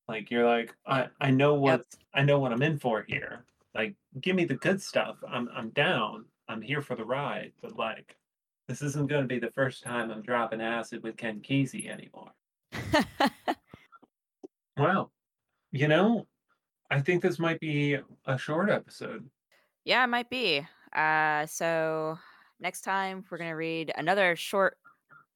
Like 0.07 0.29
you're 0.31 0.45
like, 0.47 0.73
I, 0.85 1.07
I 1.19 1.31
know 1.31 1.53
what 1.55 1.79
Yep. 1.79 1.85
I 2.13 2.21
know 2.23 2.39
what 2.39 2.51
I'm 2.51 2.61
in 2.61 2.77
for 2.77 3.03
here. 3.07 3.45
Like, 3.73 3.95
give 4.21 4.35
me 4.35 4.45
the 4.45 4.55
good 4.55 4.81
stuff. 4.81 5.17
I'm 5.27 5.49
I'm 5.53 5.69
down. 5.71 6.25
I'm 6.47 6.61
here 6.61 6.81
for 6.81 6.95
the 6.95 7.03
ride. 7.05 7.51
But 7.61 7.75
like, 7.75 8.15
this 8.67 8.81
isn't 8.81 9.09
going 9.09 9.23
to 9.23 9.27
be 9.27 9.39
the 9.39 9.51
first 9.51 9.83
time 9.83 10.11
I'm 10.11 10.21
dropping 10.21 10.61
acid 10.61 11.01
with 11.03 11.17
Ken 11.17 11.39
Kesey 11.41 11.89
anymore. 11.89 12.31
Wow. 14.77 15.11
You 15.71 15.87
know, 15.87 16.27
I 16.89 16.99
think 17.01 17.21
this 17.21 17.39
might 17.39 17.59
be 17.59 17.97
a 18.25 18.37
short 18.37 18.69
episode. 18.69 19.29
yeah, 19.83 20.03
it 20.03 20.07
might 20.07 20.29
be. 20.29 20.65
Uh 20.93 21.45
so 21.45 22.17
next 22.59 22.81
time 22.81 23.25
we're 23.29 23.37
gonna 23.37 23.55
read 23.55 23.91
another 23.97 24.35
short 24.35 24.77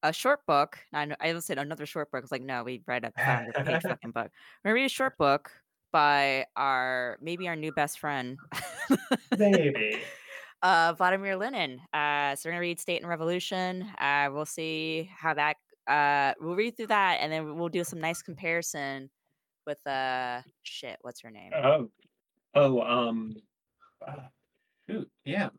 a 0.04 0.14
short 0.14 0.46
book. 0.46 0.78
I 0.94 1.14
I 1.20 1.38
said 1.40 1.58
another 1.58 1.86
short 1.86 2.12
book. 2.12 2.24
It's 2.24 2.32
like, 2.32 2.42
no, 2.42 2.64
we 2.64 2.82
read 2.88 3.04
a 3.06 3.12
500 3.12 3.54
page 3.66 3.82
fucking 3.84 4.12
book. 4.12 4.32
We're 4.64 4.70
gonna 4.70 4.76
read 4.76 4.86
a 4.86 4.90
short 4.90 5.18
book 5.18 5.52
by 5.92 6.46
our 6.56 7.18
maybe 7.22 7.48
our 7.48 7.56
new 7.56 7.72
best 7.74 8.00
friend, 8.00 8.38
Maybe. 9.38 10.00
uh, 10.62 10.94
Vladimir 10.98 11.36
Lenin. 11.36 11.82
Uh, 11.92 12.36
so 12.36 12.48
we're 12.48 12.54
gonna 12.54 12.62
read 12.62 12.80
State 12.80 13.02
and 13.02 13.10
Revolution. 13.10 13.84
Uh, 14.00 14.30
we'll 14.32 14.46
see 14.46 15.10
how 15.16 15.34
that. 15.34 15.58
Uh, 15.88 16.34
we'll 16.40 16.56
read 16.56 16.78
through 16.78 16.88
that, 16.88 17.18
and 17.22 17.32
then 17.32 17.56
we'll 17.56 17.70
do 17.70 17.84
some 17.84 18.00
nice 18.00 18.22
comparison 18.22 19.10
with 19.70 19.86
uh 19.88 20.42
shit. 20.64 20.98
What's 21.02 21.22
her 21.22 21.30
name? 21.30 21.52
Oh, 21.56 21.90
oh, 22.56 22.82
um, 22.82 23.36
uh, 24.06 24.16
shoot, 24.90 25.10
yeah, 25.24 25.50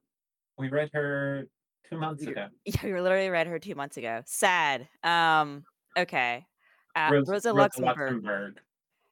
we 0.58 0.68
read 0.68 0.90
her 0.92 1.46
two 1.88 1.98
months 1.98 2.26
ago. 2.26 2.48
Yeah, 2.64 2.84
we 2.84 3.00
literally 3.00 3.30
read 3.30 3.46
her 3.46 3.58
two 3.58 3.74
months 3.74 3.96
ago. 3.96 4.22
Sad. 4.26 4.88
Um. 5.02 5.64
Okay. 5.96 6.44
Uh, 6.96 7.10
Ros- 7.12 7.28
Rosa 7.28 7.52
Luxemburg. 7.52 7.98
Luxemburg. 7.98 8.60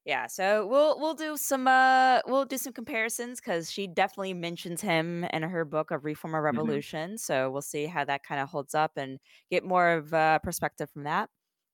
Yeah, 0.05 0.27
so 0.27 0.67
we'll 0.67 0.99
we'll 0.99 1.15
do 1.15 1.37
some 1.37 1.69
uh 1.69 2.21
we'll 2.27 2.47
do 2.47 2.57
some 2.57 2.73
comparisons 2.73 3.41
because 3.41 3.71
she 3.71 3.87
definitely 3.87 4.33
mentions 4.33 4.81
him 4.81 5.25
in 5.25 5.43
her 5.43 5.67
book 5.67 5.91
of 5.91 6.05
Reform 6.05 6.35
or 6.35 6.41
Revolution. 6.41 7.19
So 7.19 7.51
we'll 7.51 7.63
see 7.63 7.87
how 7.87 8.05
that 8.07 8.23
kind 8.25 8.41
of 8.41 8.49
holds 8.49 8.75
up 8.75 8.93
and 8.97 9.19
get 9.51 9.65
more 9.65 9.91
of 9.91 10.13
a 10.15 10.41
perspective 10.43 10.91
from 10.91 11.05
that. 11.05 11.29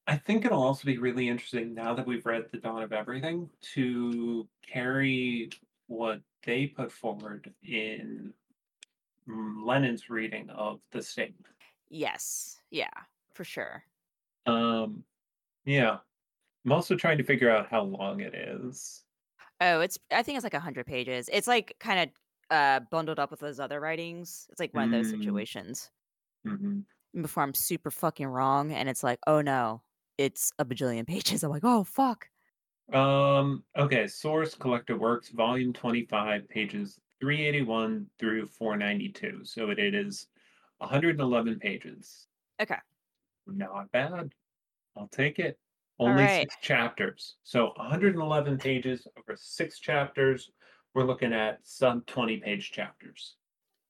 I 0.07 0.17
think 0.19 0.45
it'll 0.45 0.63
also 0.63 0.85
be 0.85 0.99
really 0.99 1.29
interesting 1.29 1.73
now 1.75 1.95
that 1.95 2.07
we've 2.07 2.27
read 2.27 2.51
The 2.51 2.59
Dawn 2.59 2.83
of 2.83 2.93
Everything 2.93 3.51
to 3.75 4.49
carry 4.63 5.51
what 5.87 6.23
they 6.43 6.67
put 6.67 6.93
forward 6.93 7.55
in 7.63 8.35
mm, 9.29 9.65
Lenin's 9.67 10.11
reading 10.11 10.51
of 10.51 10.83
the 10.93 11.03
state. 11.03 11.37
Yes, 11.89 12.61
yeah, 12.71 13.05
for 13.33 13.45
sure. 13.45 13.85
Um, 14.47 15.05
yeah, 15.65 16.01
I'm 16.65 16.73
also 16.73 16.97
trying 16.97 17.19
to 17.19 17.25
figure 17.25 17.51
out 17.51 17.69
how 17.69 17.83
long 17.83 18.21
it 18.21 18.35
is. 18.35 19.05
Oh, 19.61 19.81
it's 19.81 19.99
I 20.11 20.23
think 20.23 20.37
it's 20.37 20.45
like 20.45 20.55
a 20.55 20.61
hundred 20.61 20.87
pages. 20.87 21.29
It's 21.33 21.47
like 21.47 21.77
kind 21.81 22.01
of 22.11 22.17
uh 22.57 22.81
bundled 22.91 23.19
up 23.19 23.31
with 23.31 23.41
those 23.41 23.61
other 23.61 23.81
writings. 23.81 24.47
It's 24.51 24.61
like 24.61 24.75
one 24.75 24.85
of 24.85 24.91
those 24.91 25.09
Mm. 25.09 25.09
situations. 25.09 25.91
hmm 26.45 26.81
Before 27.21 27.45
I'm 27.45 27.55
super 27.55 27.91
fucking 27.93 28.27
wrong, 28.27 28.73
and 28.73 28.89
it's 28.89 29.05
like, 29.05 29.21
oh 29.27 29.41
no, 29.41 29.83
it's 30.19 30.53
a 30.59 30.65
bajillion 30.65 31.07
pages. 31.07 31.43
I'm 31.43 31.51
like, 31.51 31.65
oh 31.65 31.85
fuck. 31.85 32.29
Um, 32.93 33.65
okay, 33.79 34.07
Source 34.07 34.55
Collected 34.55 34.99
Works, 34.99 35.31
Volume 35.31 35.73
25, 35.73 36.49
pages 36.49 37.01
381 37.21 38.07
through 38.19 38.47
492. 38.47 39.41
So 39.45 39.71
it, 39.71 39.79
it 39.79 39.95
is 39.95 40.27
111 40.79 41.59
pages. 41.59 42.27
Okay. 42.61 42.77
Not 43.47 43.91
bad. 43.93 44.33
I'll 44.97 45.09
take 45.09 45.39
it. 45.39 45.59
Only 45.99 46.25
right. 46.25 46.41
six 46.43 46.57
chapters. 46.61 47.37
So 47.43 47.73
111 47.77 48.59
pages 48.59 49.07
over 49.17 49.37
six 49.37 49.79
chapters. 49.79 50.51
We're 50.95 51.05
looking 51.05 51.33
at 51.33 51.61
sub 51.63 52.05
20 52.07 52.39
page 52.39 52.71
chapters. 52.73 53.37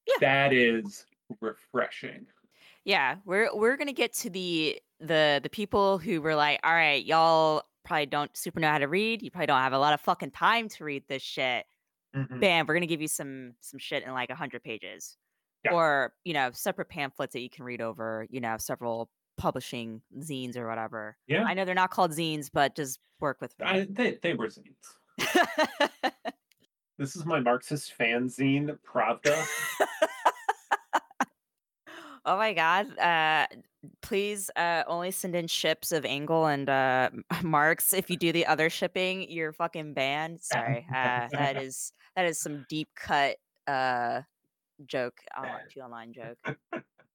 Yeah. 0.07 0.13
That 0.21 0.53
is 0.53 1.05
refreshing. 1.41 2.27
Yeah, 2.83 3.15
we're 3.25 3.49
we're 3.55 3.77
gonna 3.77 3.93
get 3.93 4.13
to 4.17 4.29
the 4.29 4.79
the 4.99 5.39
the 5.43 5.49
people 5.49 5.97
who 5.97 6.21
were 6.21 6.35
like, 6.35 6.59
all 6.63 6.73
right, 6.73 7.03
y'all 7.05 7.63
probably 7.83 8.05
don't 8.07 8.35
super 8.35 8.59
know 8.59 8.69
how 8.69 8.77
to 8.79 8.87
read. 8.87 9.21
You 9.21 9.29
probably 9.31 9.47
don't 9.47 9.59
have 9.61 9.73
a 9.73 9.79
lot 9.79 9.93
of 9.93 10.01
fucking 10.01 10.31
time 10.31 10.69
to 10.69 10.83
read 10.83 11.03
this 11.07 11.21
shit. 11.21 11.65
Mhm. 12.15 12.39
Bam, 12.39 12.65
we're 12.67 12.73
gonna 12.75 12.85
give 12.87 13.01
you 13.01 13.07
some 13.07 13.53
some 13.61 13.79
shit 13.79 14.03
in 14.03 14.11
like 14.13 14.29
a 14.29 14.35
hundred 14.35 14.63
pages, 14.63 15.17
Yeah. 15.63 15.73
or 15.73 16.13
you 16.23 16.33
know, 16.33 16.49
separate 16.53 16.89
pamphlets 16.89 17.33
that 17.33 17.41
you 17.41 17.49
can 17.49 17.65
read 17.65 17.81
over. 17.81 18.25
You 18.29 18.39
know, 18.41 18.55
several 18.57 19.09
publishing 19.37 20.01
zines 20.19 20.55
or 20.57 20.67
whatever. 20.67 21.17
Yeah. 21.27 21.43
I 21.43 21.53
know 21.53 21.65
they're 21.65 21.75
not 21.75 21.91
called 21.91 22.11
zines, 22.11 22.49
but 22.51 22.73
just 22.75 22.99
work 23.19 23.41
with. 23.41 23.53
I, 23.61 23.85
they, 23.89 24.17
they 24.21 24.33
were 24.33 24.47
zines. 24.47 24.77
This 26.97 27.17
is 27.17 27.25
my 27.25 27.41
Marxist 27.41 27.91
fanzine, 27.99 28.77
Pravda. 28.89 29.45
oh 32.25 32.37
my 32.37 32.53
god. 32.53 32.97
Uh 32.97 33.47
please 34.01 34.49
uh 34.55 34.83
only 34.87 35.11
send 35.11 35.35
in 35.35 35.47
ships 35.47 35.91
of 35.91 36.05
Engels 36.05 36.49
and 36.49 36.69
uh 36.69 37.09
Marx. 37.43 37.93
If 37.93 38.09
you 38.09 38.17
do 38.17 38.31
the 38.31 38.45
other 38.45 38.69
shipping, 38.69 39.29
you're 39.29 39.53
fucking 39.53 39.93
banned. 39.93 40.41
Sorry. 40.41 40.85
Uh 40.89 41.27
that 41.31 41.61
is 41.61 41.91
that 42.15 42.25
is 42.25 42.39
some 42.39 42.65
deep 42.69 42.89
cut 42.95 43.37
uh 43.67 44.21
joke 44.85 45.19
on 45.37 45.47
to 45.71 45.79
online 45.81 46.13
joke. 46.13 46.37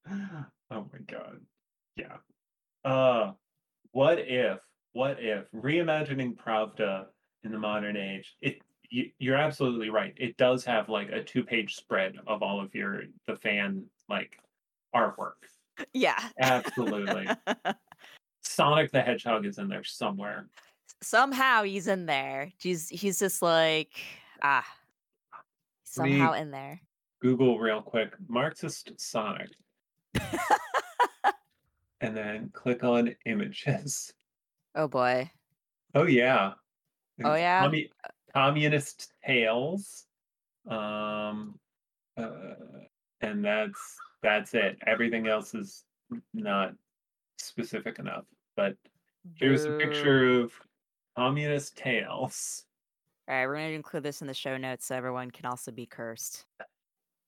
oh 0.09 0.87
my 0.93 0.99
god. 1.07 1.41
Yeah. 1.97 2.17
Uh 2.85 3.33
what 3.93 4.19
if 4.19 4.61
what 4.93 5.19
if 5.21 5.51
reimagining 5.53 6.37
Pravda 6.37 7.07
in 7.45 7.53
the 7.53 7.59
modern 7.59 7.97
age 7.97 8.37
it 8.41 8.61
you, 8.91 9.11
you're 9.19 9.37
absolutely 9.37 9.89
right. 9.89 10.13
It 10.17 10.37
does 10.37 10.65
have 10.65 10.89
like 10.89 11.11
a 11.11 11.23
two-page 11.23 11.77
spread 11.77 12.17
of 12.27 12.43
all 12.43 12.61
of 12.61 12.75
your 12.75 13.05
the 13.27 13.37
fan 13.37 13.85
like 14.09 14.39
artwork. 14.95 15.35
Yeah. 15.93 16.19
Absolutely. 16.39 17.29
Sonic 18.43 18.91
the 18.91 19.03
Hedgehog 19.03 19.47
is 19.47 19.59
in 19.59 19.69
there 19.69 19.85
somewhere. 19.85 20.47
Somehow 21.03 21.63
he's 21.63 21.87
in 21.87 22.07
there. 22.07 22.51
He's 22.59 22.89
he's 22.89 23.19
just 23.19 23.43
like 23.43 23.93
ah 24.43 24.67
somehow 25.85 26.33
in 26.33 26.51
there. 26.51 26.81
Google 27.21 27.59
real 27.59 27.83
quick 27.83 28.15
Marxist 28.29 28.93
Sonic 28.99 29.51
and 32.01 32.17
then 32.17 32.51
click 32.53 32.83
on 32.83 33.15
images. 33.27 34.13
Oh 34.75 34.89
boy. 34.89 35.31
Oh 35.95 36.07
yeah. 36.07 36.53
Oh, 37.23 37.35
yeah? 37.35 37.67
Commu- 37.67 37.91
communist 38.35 39.13
tales. 39.25 40.07
Um 40.69 41.59
uh, 42.17 42.55
and 43.21 43.45
that's 43.45 43.97
that's 44.23 44.55
it. 44.55 44.79
Everything 44.87 45.27
else 45.29 45.55
is 45.55 45.85
not 46.35 46.75
specific 47.39 47.99
enough. 47.99 48.25
But 48.57 48.77
here's 49.35 49.65
a 49.65 49.79
picture 49.79 50.41
of 50.41 50.53
communist 51.17 51.77
tails. 51.77 52.65
All 53.29 53.37
right, 53.37 53.47
we're 53.47 53.55
gonna 53.55 53.69
include 53.69 54.03
this 54.03 54.21
in 54.21 54.27
the 54.27 54.35
show 54.35 54.57
notes 54.57 54.87
so 54.87 54.97
everyone 54.97 55.31
can 55.31 55.47
also 55.47 55.71
be 55.71 55.87
cursed. 55.87 56.47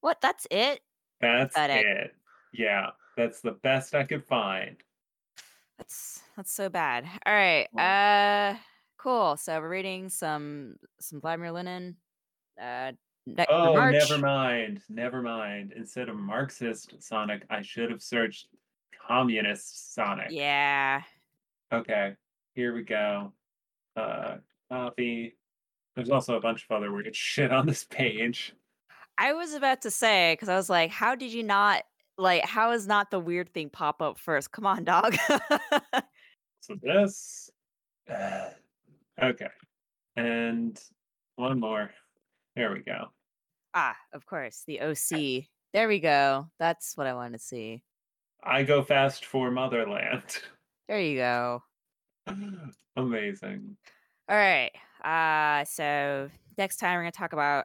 What? 0.01 0.20
That's 0.20 0.47
it? 0.51 0.80
That's 1.20 1.55
Pathetic. 1.55 1.86
it. 1.86 2.14
Yeah, 2.53 2.90
that's 3.16 3.40
the 3.40 3.53
best 3.53 3.95
I 3.95 4.05
could 4.05 4.24
find. 4.24 4.76
That's 5.78 6.22
that's 6.36 6.53
so 6.53 6.68
bad. 6.68 7.05
All 7.24 7.32
right. 7.32 7.66
Uh 7.78 8.59
cool. 8.99 9.36
So 9.36 9.61
we're 9.61 9.68
reading 9.68 10.09
some 10.09 10.76
some 11.01 11.20
Vladimir 11.20 11.53
Lenin 11.53 11.97
uh 12.61 12.93
ne- 13.27 13.47
Oh, 13.49 13.75
never 13.91 14.18
mind, 14.18 14.81
never 14.89 15.23
mind. 15.23 15.73
Instead 15.77 16.09
of 16.09 16.16
Marxist 16.16 16.95
Sonic, 17.03 17.45
I 17.51 17.62
should 17.62 17.91
have 17.91 18.03
searched 18.03 18.49
Communist 19.07 19.95
Sonic. 19.95 20.29
Yeah. 20.31 21.03
Okay, 21.73 22.14
here 22.55 22.75
we 22.75 22.83
go. 22.83 23.33
Uh, 23.97 24.37
copy. 24.70 25.37
There's 25.95 26.11
also 26.11 26.37
a 26.37 26.41
bunch 26.41 26.66
of 26.68 26.77
other 26.77 26.93
weird 26.93 27.14
shit 27.16 27.53
on 27.53 27.66
this 27.66 27.85
page. 27.85 28.55
I 29.18 29.33
was 29.35 29.55
about 29.55 29.83
to 29.83 29.91
say 29.91 30.33
because 30.35 30.49
I 30.49 30.57
was 30.57 30.70
like, 30.70 30.91
how 30.91 31.14
did 31.14 31.33
you 31.33 31.43
not 31.43 31.83
like 32.18 32.45
how 32.45 32.73
is 32.73 32.87
not 32.87 33.11
the 33.11 33.20
weird 33.20 33.53
thing 33.53 33.70
pop 33.70 34.01
up 34.03 34.18
first? 34.18 34.53
Come 34.53 34.66
on, 34.66 34.85
dog. 34.85 35.16
So 36.62 36.77
this. 36.81 37.51
okay, 39.23 39.49
and 40.16 40.81
one 41.35 41.59
more. 41.59 41.91
There 42.57 42.73
we 42.73 42.81
go. 42.81 43.07
ah, 43.75 43.97
of 44.13 44.27
course, 44.27 44.63
the 44.67 44.81
OC. 44.81 45.45
There 45.73 45.89
we 45.89 46.01
go. 46.01 46.49
That's 46.59 46.97
what 46.97 47.07
I 47.07 47.15
want 47.15 47.33
to 47.33 47.39
see. 47.39 47.83
I 48.45 48.63
go 48.65 48.83
fast 48.83 49.25
for 49.25 49.51
motherland. 49.51 50.23
There 50.89 51.01
you 51.01 51.17
go. 51.17 51.63
Amazing. 52.97 53.77
All 54.29 54.37
right. 54.37 54.71
Uh, 55.03 55.65
so 55.65 56.29
next 56.59 56.77
time 56.77 56.97
we're 56.97 57.03
gonna 57.03 57.13
talk 57.13 57.33
about 57.33 57.65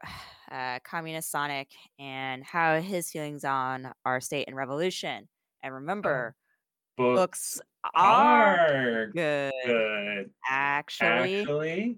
uh, 0.52 0.80
communist 0.86 1.30
Sonic 1.30 1.70
and 2.00 2.44
how 2.44 2.80
his 2.80 3.12
feelings 3.12 3.44
on 3.44 3.92
our 4.06 4.22
state 4.22 4.48
and 4.48 4.56
revolution. 4.56 5.28
And 5.62 5.74
remember, 5.74 6.36
books 6.96 7.60
books 7.60 7.62
are 7.96 8.58
are 8.60 9.08
good. 9.08 9.52
good. 9.66 10.30
Actually, 10.50 11.40
Actually, 11.42 11.98